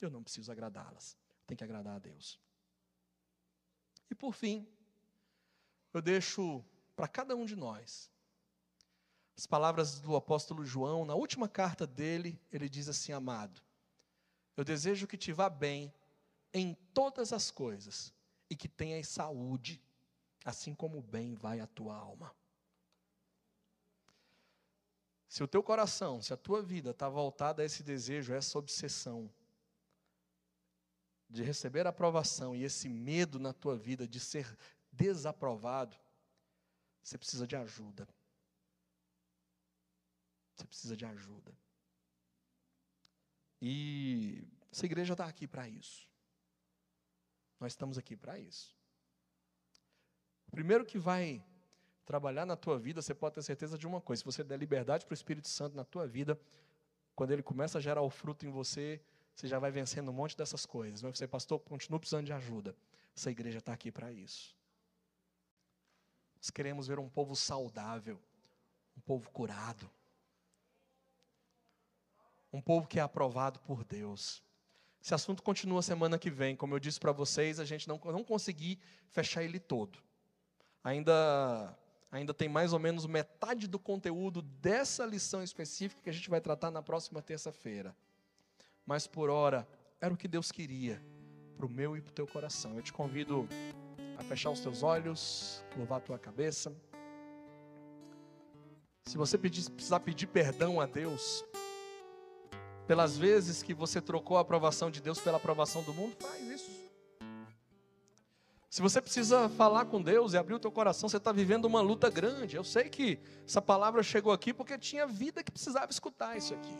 Eu 0.00 0.10
não 0.10 0.22
preciso 0.22 0.50
agradá-las, 0.50 1.16
tenho 1.46 1.58
que 1.58 1.64
agradar 1.64 1.96
a 1.96 1.98
Deus. 1.98 2.40
E 4.10 4.14
por 4.14 4.32
fim, 4.32 4.66
eu 5.92 6.00
deixo 6.00 6.64
para 6.96 7.06
cada 7.06 7.36
um 7.36 7.44
de 7.44 7.54
nós 7.54 8.10
as 9.38 9.46
palavras 9.46 10.00
do 10.00 10.16
apóstolo 10.16 10.64
João, 10.64 11.04
na 11.04 11.14
última 11.14 11.48
carta 11.48 11.86
dele, 11.86 12.40
ele 12.50 12.68
diz 12.68 12.88
assim: 12.88 13.12
Amado, 13.12 13.62
eu 14.56 14.64
desejo 14.64 15.06
que 15.06 15.16
te 15.16 15.32
vá 15.32 15.48
bem 15.48 15.94
em 16.52 16.74
todas 16.92 17.32
as 17.32 17.48
coisas 17.48 18.12
e 18.50 18.56
que 18.56 18.66
tenhas 18.66 19.06
saúde, 19.06 19.80
assim 20.44 20.74
como 20.74 21.00
bem 21.00 21.36
vai 21.36 21.60
a 21.60 21.68
tua 21.68 21.94
alma. 21.94 22.34
Se 25.28 25.42
o 25.42 25.48
teu 25.48 25.62
coração, 25.62 26.22
se 26.22 26.32
a 26.32 26.36
tua 26.36 26.62
vida 26.62 26.90
está 26.90 27.08
voltada 27.08 27.62
a 27.62 27.64
esse 27.64 27.82
desejo, 27.82 28.32
a 28.32 28.36
essa 28.36 28.58
obsessão, 28.58 29.30
de 31.28 31.42
receber 31.42 31.86
aprovação 31.86 32.56
e 32.56 32.64
esse 32.64 32.88
medo 32.88 33.38
na 33.38 33.52
tua 33.52 33.76
vida 33.76 34.08
de 34.08 34.18
ser 34.18 34.56
desaprovado, 34.90 35.96
você 37.02 37.18
precisa 37.18 37.46
de 37.46 37.54
ajuda. 37.56 38.08
Você 40.54 40.66
precisa 40.66 40.96
de 40.96 41.04
ajuda. 41.04 41.56
E 43.60 44.48
essa 44.72 44.86
igreja 44.86 45.12
está 45.12 45.26
aqui 45.26 45.46
para 45.46 45.68
isso. 45.68 46.08
Nós 47.60 47.72
estamos 47.72 47.98
aqui 47.98 48.16
para 48.16 48.38
isso. 48.38 48.76
O 50.46 50.50
primeiro 50.50 50.86
que 50.86 50.98
vai 50.98 51.44
trabalhar 52.08 52.46
na 52.46 52.56
tua 52.56 52.78
vida, 52.78 53.02
você 53.02 53.14
pode 53.14 53.34
ter 53.34 53.42
certeza 53.42 53.76
de 53.76 53.86
uma 53.86 54.00
coisa: 54.00 54.20
se 54.20 54.24
você 54.24 54.42
der 54.42 54.58
liberdade 54.58 55.04
para 55.04 55.12
o 55.12 55.14
Espírito 55.14 55.46
Santo 55.46 55.76
na 55.76 55.84
tua 55.84 56.06
vida, 56.06 56.40
quando 57.14 57.32
ele 57.32 57.42
começa 57.42 57.76
a 57.76 57.80
gerar 57.80 58.00
o 58.00 58.08
fruto 58.08 58.46
em 58.46 58.50
você, 58.50 58.98
você 59.34 59.46
já 59.46 59.58
vai 59.58 59.70
vencendo 59.70 60.08
um 60.08 60.14
monte 60.14 60.34
dessas 60.34 60.64
coisas. 60.64 61.02
Mas 61.02 61.18
você, 61.18 61.28
pastor, 61.28 61.60
continua 61.60 62.00
precisando 62.00 62.24
de 62.24 62.32
ajuda. 62.32 62.74
Essa 63.14 63.30
igreja 63.30 63.58
está 63.58 63.74
aqui 63.74 63.92
para 63.92 64.10
isso. 64.10 64.56
Nós 66.38 66.48
queremos 66.48 66.86
ver 66.86 66.98
um 66.98 67.10
povo 67.10 67.36
saudável, 67.36 68.18
um 68.96 69.00
povo 69.00 69.28
curado, 69.30 69.90
um 72.50 72.62
povo 72.62 72.88
que 72.88 72.98
é 72.98 73.02
aprovado 73.02 73.60
por 73.60 73.84
Deus. 73.84 74.42
Esse 75.02 75.14
assunto 75.14 75.42
continua 75.42 75.82
semana 75.82 76.18
que 76.18 76.30
vem. 76.30 76.56
Como 76.56 76.74
eu 76.74 76.78
disse 76.78 76.98
para 76.98 77.12
vocês, 77.12 77.60
a 77.60 77.66
gente 77.66 77.86
não, 77.86 78.00
não 78.06 78.24
consegui 78.24 78.78
fechar 79.10 79.42
ele 79.42 79.60
todo. 79.60 79.98
Ainda, 80.82 81.76
ainda 82.10 82.32
tem 82.32 82.48
mais 82.48 82.72
ou 82.72 82.78
menos 82.78 83.06
metade 83.06 83.66
do 83.66 83.78
conteúdo 83.78 84.42
dessa 84.42 85.04
lição 85.04 85.42
específica 85.42 86.00
que 86.02 86.10
a 86.10 86.12
gente 86.12 86.30
vai 86.30 86.40
tratar 86.40 86.70
na 86.70 86.82
próxima 86.82 87.20
terça-feira. 87.20 87.94
Mas 88.86 89.06
por 89.06 89.28
hora, 89.28 89.68
era 90.00 90.12
o 90.12 90.16
que 90.16 90.28
Deus 90.28 90.50
queria 90.50 91.02
para 91.56 91.66
o 91.66 91.68
meu 91.68 91.96
e 91.96 92.00
para 92.00 92.10
o 92.10 92.14
teu 92.14 92.26
coração. 92.26 92.76
Eu 92.76 92.82
te 92.82 92.92
convido 92.92 93.48
a 94.16 94.22
fechar 94.22 94.50
os 94.50 94.60
teus 94.60 94.82
olhos, 94.82 95.62
louvar 95.76 95.98
a 95.98 96.00
tua 96.00 96.18
cabeça. 96.18 96.74
Se 99.04 99.16
você 99.16 99.36
pedir, 99.36 99.68
precisar 99.70 100.00
pedir 100.00 100.26
perdão 100.26 100.80
a 100.80 100.86
Deus, 100.86 101.44
pelas 102.86 103.18
vezes 103.18 103.62
que 103.62 103.74
você 103.74 104.00
trocou 104.00 104.38
a 104.38 104.40
aprovação 104.40 104.90
de 104.90 105.00
Deus 105.00 105.20
pela 105.20 105.36
aprovação 105.36 105.82
do 105.82 105.92
mundo, 105.92 106.16
faz 106.20 106.42
isso. 106.42 106.77
Se 108.70 108.82
você 108.82 109.00
precisa 109.00 109.48
falar 109.48 109.86
com 109.86 110.02
Deus 110.02 110.34
e 110.34 110.36
abrir 110.36 110.54
o 110.54 110.58
teu 110.58 110.70
coração, 110.70 111.08
você 111.08 111.16
está 111.16 111.32
vivendo 111.32 111.64
uma 111.64 111.80
luta 111.80 112.10
grande. 112.10 112.54
Eu 112.54 112.64
sei 112.64 112.90
que 112.90 113.18
essa 113.46 113.62
palavra 113.62 114.02
chegou 114.02 114.30
aqui 114.30 114.52
porque 114.52 114.76
tinha 114.76 115.06
vida 115.06 115.42
que 115.42 115.50
precisava 115.50 115.90
escutar 115.90 116.36
isso 116.36 116.52
aqui. 116.52 116.76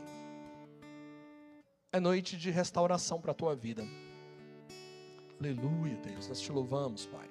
É 1.91 1.99
noite 1.99 2.37
de 2.37 2.51
restauração 2.51 3.21
para 3.21 3.31
a 3.31 3.35
tua 3.35 3.57
vida. 3.57 3.83
Aleluia, 5.41 5.97
Deus, 5.97 6.29
nós 6.29 6.41
te 6.41 6.53
louvamos, 6.53 7.07
Pai. 7.07 7.31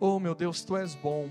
Oh, 0.00 0.18
meu 0.18 0.34
Deus, 0.34 0.64
tu 0.64 0.76
és 0.76 0.96
bom. 0.96 1.30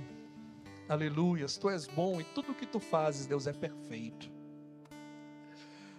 Aleluia, 0.87 1.47
tu 1.59 1.69
és 1.69 1.85
bom 1.85 2.21
e 2.21 2.23
tudo 2.23 2.53
que 2.53 2.65
tu 2.65 2.79
fazes, 2.79 3.25
Deus, 3.25 3.45
é 3.45 3.51
perfeito. 3.51 4.31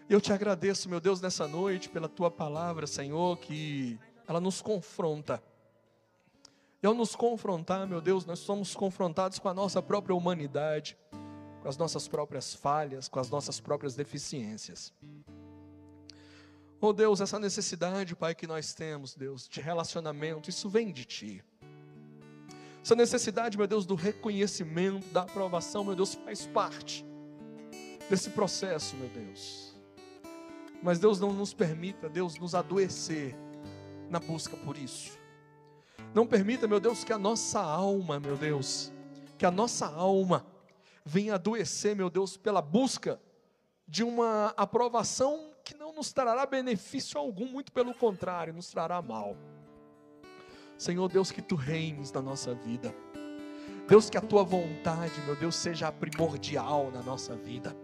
Eu 0.09 0.21
te 0.21 0.33
agradeço, 0.33 0.89
meu 0.89 1.01
Deus, 1.01 1.21
nessa 1.21 1.47
noite 1.47 1.91
pela 1.91 2.09
tua 2.09 2.31
palavra, 2.31 2.87
Senhor, 2.87 3.37
que 3.39 3.99
ela 4.27 4.41
nos 4.41 4.61
confronta. 4.63 5.43
E 6.83 6.87
ao 6.87 6.93
nos 6.93 7.17
confrontar, 7.17 7.87
meu 7.87 8.01
Deus, 8.01 8.27
nós 8.27 8.41
somos 8.41 8.75
confrontados 8.75 9.39
com 9.39 9.49
a 9.49 9.55
nossa 9.55 9.81
própria 9.81 10.15
humanidade, 10.15 10.99
com 11.63 11.69
as 11.69 11.79
nossas 11.79 12.07
próprias 12.07 12.55
falhas, 12.55 13.09
com 13.09 13.19
as 13.19 13.31
nossas 13.31 13.59
próprias 13.59 13.95
deficiências. 13.95 14.93
Oh 16.81 16.93
Deus, 16.93 17.23
essa 17.23 17.39
necessidade, 17.39 18.15
Pai, 18.15 18.35
que 18.35 18.47
nós 18.47 18.75
temos, 18.75 19.15
Deus, 19.15 19.49
de 19.49 19.63
relacionamento, 19.63 20.51
isso 20.51 20.69
vem 20.69 20.93
de 20.93 21.07
Ti. 21.07 21.45
Essa 22.83 22.95
necessidade, 22.95 23.57
meu 23.57 23.67
Deus, 23.67 23.87
do 23.87 23.95
reconhecimento, 23.95 25.07
da 25.09 25.23
aprovação, 25.23 25.83
meu 25.83 25.97
Deus, 25.97 26.15
faz 26.15 26.47
parte 26.47 27.03
desse 28.11 28.29
processo, 28.29 28.95
meu 28.97 29.09
Deus. 29.09 29.75
Mas 30.83 30.99
Deus 30.99 31.19
não 31.19 31.33
nos 31.33 31.55
permita, 31.55 32.11
Deus, 32.11 32.39
nos 32.39 32.55
adoecer 32.55 33.35
na 34.11 34.19
busca 34.19 34.57
por 34.57 34.77
isso. 34.77 35.19
Não 36.15 36.27
permita, 36.27 36.69
meu 36.69 36.81
Deus, 36.81 37.05
que 37.05 37.13
a 37.13 37.19
nossa 37.19 37.61
alma, 37.61 38.21
meu 38.21 38.37
Deus, 38.37 38.93
que 39.37 39.45
a 39.45 39.51
nossa 39.51 39.87
alma 39.87 40.47
venha 41.05 41.35
adoecer, 41.35 41.95
meu 41.97 42.09
Deus, 42.09 42.37
pela 42.37 42.63
busca 42.63 43.21
de 43.87 44.03
uma 44.03 44.55
aprovação 44.57 45.51
que 45.65 45.75
não 45.75 45.93
nos 45.93 46.13
trará 46.13 46.47
benefício 46.47 47.19
algum, 47.19 47.47
muito 47.47 47.73
pelo 47.73 47.95
contrário, 47.95 48.53
nos 48.53 48.69
trará 48.71 49.01
mal. 49.03 49.37
Senhor 50.77 51.09
Deus, 51.09 51.31
que 51.31 51.43
tu 51.43 51.55
reines 51.55 52.13
na 52.13 52.21
nossa 52.21 52.55
vida. 52.55 52.95
Deus, 53.89 54.09
que 54.09 54.17
a 54.17 54.21
tua 54.21 54.43
vontade, 54.43 55.21
meu 55.23 55.37
Deus, 55.37 55.55
seja 55.57 55.93
primordial 55.93 56.91
na 56.91 57.03
nossa 57.03 57.35
vida. 57.35 57.77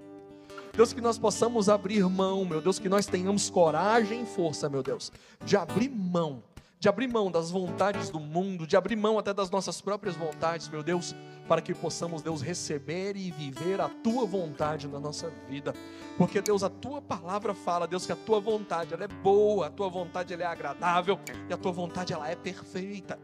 Deus, 0.73 0.93
que 0.93 1.01
nós 1.01 1.19
possamos 1.19 1.69
abrir 1.69 2.03
mão, 2.09 2.45
meu 2.45 2.61
Deus, 2.61 2.79
que 2.79 2.89
nós 2.89 3.07
tenhamos 3.07 3.51
coragem 3.51 4.23
e 4.23 4.27
força, 4.27 4.69
meu 4.69 4.83
Deus, 4.83 5.13
de 5.45 5.57
abrir 5.57 5.89
mão 5.89 6.43
de 6.81 6.89
abrir 6.89 7.09
mão 7.09 7.31
das 7.31 7.51
vontades 7.51 8.09
do 8.09 8.19
mundo, 8.19 8.67
de 8.67 8.75
abrir 8.75 8.97
mão 8.97 9.19
até 9.19 9.35
das 9.35 9.51
nossas 9.51 9.83
próprias 9.83 10.17
vontades, 10.17 10.67
meu 10.67 10.83
Deus, 10.83 11.15
para 11.47 11.61
que 11.61 11.75
possamos, 11.75 12.23
Deus, 12.23 12.41
receber 12.41 13.17
e 13.17 13.31
viver 13.31 13.83
a 13.83 13.89
tua 13.89 14.25
vontade 14.25 14.89
na 14.89 14.99
nossa 14.99 15.31
vida. 15.47 15.75
Porque, 16.17 16.41
Deus, 16.41 16.63
a 16.63 16.71
tua 16.71 17.03
palavra 17.03 17.53
fala, 17.53 17.87
Deus, 17.87 18.07
que 18.07 18.13
a 18.13 18.17
tua 18.17 18.41
vontade 18.41 18.95
ela 18.95 19.05
é 19.05 19.09
boa, 19.09 19.67
a 19.67 19.71
tua 19.71 19.91
vontade 19.91 20.33
ela 20.33 20.43
é 20.43 20.47
agradável 20.47 21.21
e 21.51 21.53
a 21.53 21.57
tua 21.59 21.71
vontade 21.71 22.15
ela 22.15 22.27
é 22.31 22.35
perfeita. 22.35 23.19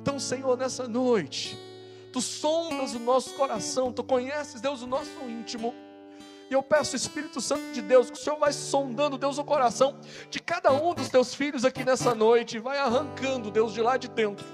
Então, 0.00 0.18
Senhor, 0.18 0.56
nessa 0.56 0.88
noite, 0.88 1.58
tu 2.10 2.22
sondas 2.22 2.94
o 2.94 2.98
nosso 2.98 3.34
coração, 3.34 3.92
tu 3.92 4.02
conheces, 4.02 4.62
Deus, 4.62 4.80
o 4.80 4.86
nosso 4.86 5.20
íntimo. 5.28 5.74
E 6.50 6.52
eu 6.52 6.64
peço, 6.64 6.96
Espírito 6.96 7.40
Santo 7.40 7.72
de 7.72 7.80
Deus, 7.80 8.10
que 8.10 8.18
o 8.18 8.20
Senhor 8.20 8.36
vai 8.36 8.52
sondando, 8.52 9.16
Deus, 9.16 9.38
o 9.38 9.44
coração 9.44 9.96
de 10.28 10.40
cada 10.40 10.72
um 10.72 10.92
dos 10.92 11.08
teus 11.08 11.32
filhos 11.32 11.64
aqui 11.64 11.84
nessa 11.84 12.12
noite, 12.12 12.58
vai 12.58 12.76
arrancando, 12.76 13.52
Deus, 13.52 13.72
de 13.72 13.80
lá 13.80 13.96
de 13.96 14.08
dentro. 14.08 14.44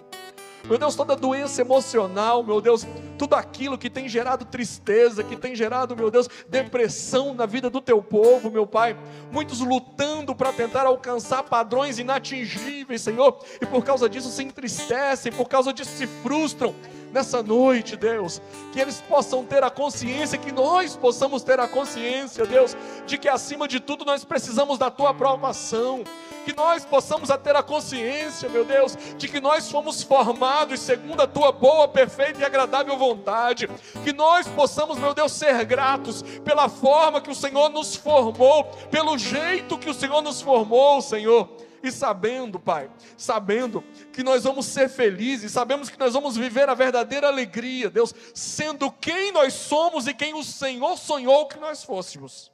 Meu 0.65 0.77
Deus, 0.77 0.95
toda 0.95 1.17
doença 1.17 1.63
emocional, 1.63 2.43
meu 2.43 2.61
Deus, 2.61 2.87
tudo 3.17 3.35
aquilo 3.35 3.79
que 3.79 3.89
tem 3.89 4.09
gerado 4.11 4.45
tristeza, 4.45 5.25
que 5.25 5.37
tem 5.37 5.55
gerado, 5.55 5.97
meu 5.97 6.11
Deus, 6.11 6.29
depressão 6.49 7.33
na 7.33 7.47
vida 7.47 7.71
do 7.71 7.81
teu 7.81 8.03
povo, 8.03 8.51
meu 8.51 8.67
Pai. 8.67 8.95
Muitos 9.33 9.61
lutando 9.61 10.35
para 10.35 10.53
tentar 10.53 10.85
alcançar 10.85 11.45
padrões 11.45 11.99
inatingíveis, 11.99 13.01
Senhor, 13.01 13.43
e 13.59 13.65
por 13.65 13.83
causa 13.83 14.07
disso 14.07 14.29
se 14.29 14.43
entristecem, 14.43 15.33
por 15.33 15.49
causa 15.49 15.73
disso 15.73 15.93
se 15.93 16.07
frustram 16.07 16.75
nessa 17.17 17.43
noite, 17.43 17.97
Deus, 17.97 18.43
que 18.73 18.79
eles 18.79 19.01
possam 19.01 19.43
ter 19.43 19.65
a 19.65 19.71
consciência, 19.71 20.37
que 20.37 20.53
nós 20.53 20.97
possamos 20.97 21.43
ter 21.43 21.59
a 21.59 21.67
consciência, 21.67 22.45
Deus, 22.45 22.77
de 23.07 23.17
que 23.17 23.27
acima 23.27 23.67
de 23.67 23.81
tudo 23.81 24.05
nós 24.05 24.23
precisamos 24.23 24.77
da 24.77 24.91
tua 24.91 25.11
aprovação, 25.11 26.05
que 26.45 26.55
nós 26.55 26.85
possamos 26.85 27.31
ter 27.43 27.57
a 27.57 27.63
consciência, 27.63 28.51
meu 28.51 28.67
Deus, 28.67 28.97
de 29.17 29.29
que 29.29 29.41
nós 29.41 29.71
fomos 29.71 30.03
formados 30.03 30.79
segundo 30.79 31.23
a 31.23 31.27
tua 31.27 31.51
boa, 31.53 31.89
perfeita 31.89 32.41
e 32.41 32.45
agradável 32.45 32.97
vontade, 32.99 33.67
que 34.05 34.13
nós 34.13 34.47
possamos, 34.49 34.99
meu 34.99 35.15
Deus, 35.15 35.33
ser 35.33 35.65
gratos 35.65 36.23
pela 36.45 36.69
forma 36.69 37.21
que 37.23 37.31
o 37.31 37.35
Senhor 37.35 37.71
nos 37.71 37.97
formou, 37.97 38.65
pelo 38.91 39.17
jeito 39.17 39.79
que 39.79 39.89
o 39.89 39.95
Senhor 39.95 40.21
nos 40.21 40.43
formou, 40.43 41.01
Senhor 41.01 41.66
e 41.87 41.93
sabendo, 41.93 42.59
Pai, 42.59 42.91
sabendo 43.17 43.83
que 44.13 44.23
nós 44.23 44.45
vamos 44.45 44.67
ser 44.67 44.89
felizes, 44.89 45.53
sabemos 45.53 45.89
que 45.89 45.99
nós 45.99 46.15
vamos 46.15 46.37
viver 46.37 46.69
a 46.69 46.75
verdadeira 46.75 47.29
alegria, 47.29 47.89
Deus, 47.89 48.15
sendo 48.35 48.91
quem 48.91 49.31
nós 49.33 49.55
somos 49.55 50.07
e 50.07 50.15
quem 50.15 50.35
o 50.35 50.43
Senhor 50.43 50.97
sonhou 50.97 51.47
que 51.47 51.59
nós 51.59 51.85
fôssemos. 51.85 52.53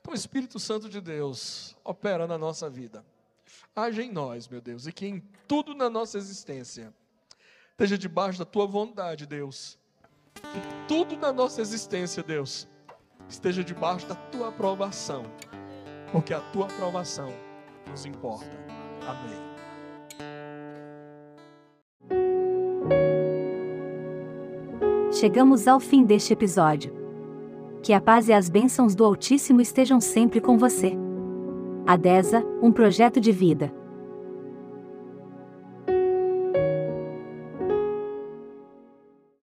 Então, 0.00 0.14
Espírito 0.14 0.58
Santo 0.58 0.88
de 0.88 1.00
Deus 1.00 1.76
opera 1.84 2.26
na 2.26 2.38
nossa 2.38 2.68
vida, 2.68 3.04
age 3.76 4.02
em 4.02 4.10
nós, 4.10 4.48
meu 4.48 4.60
Deus, 4.60 4.86
e 4.86 4.92
que 4.92 5.06
em 5.06 5.22
tudo 5.46 5.74
na 5.74 5.88
nossa 5.88 6.18
existência 6.18 6.92
esteja 7.70 7.96
debaixo 7.96 8.38
da 8.38 8.44
tua 8.44 8.66
vontade, 8.66 9.26
Deus. 9.26 9.78
Que 10.34 10.86
tudo 10.88 11.16
na 11.16 11.32
nossa 11.32 11.60
existência, 11.60 12.22
Deus, 12.22 12.66
esteja 13.28 13.62
debaixo 13.62 14.06
da 14.06 14.14
tua 14.14 14.48
aprovação, 14.48 15.24
porque 16.12 16.32
a 16.32 16.40
tua 16.40 16.66
aprovação 16.66 17.49
nos 17.90 18.06
importa. 18.06 18.46
Amém. 19.06 19.50
Chegamos 25.12 25.66
ao 25.66 25.80
fim 25.80 26.04
deste 26.04 26.32
episódio. 26.32 26.98
Que 27.82 27.92
a 27.92 28.00
paz 28.00 28.28
e 28.28 28.32
as 28.32 28.48
bênçãos 28.48 28.94
do 28.94 29.04
Altíssimo 29.04 29.60
estejam 29.60 30.00
sempre 30.00 30.40
com 30.40 30.56
você. 30.56 30.92
Adesa, 31.86 32.44
um 32.62 32.70
projeto 32.70 33.20
de 33.20 33.32
vida. 33.32 33.72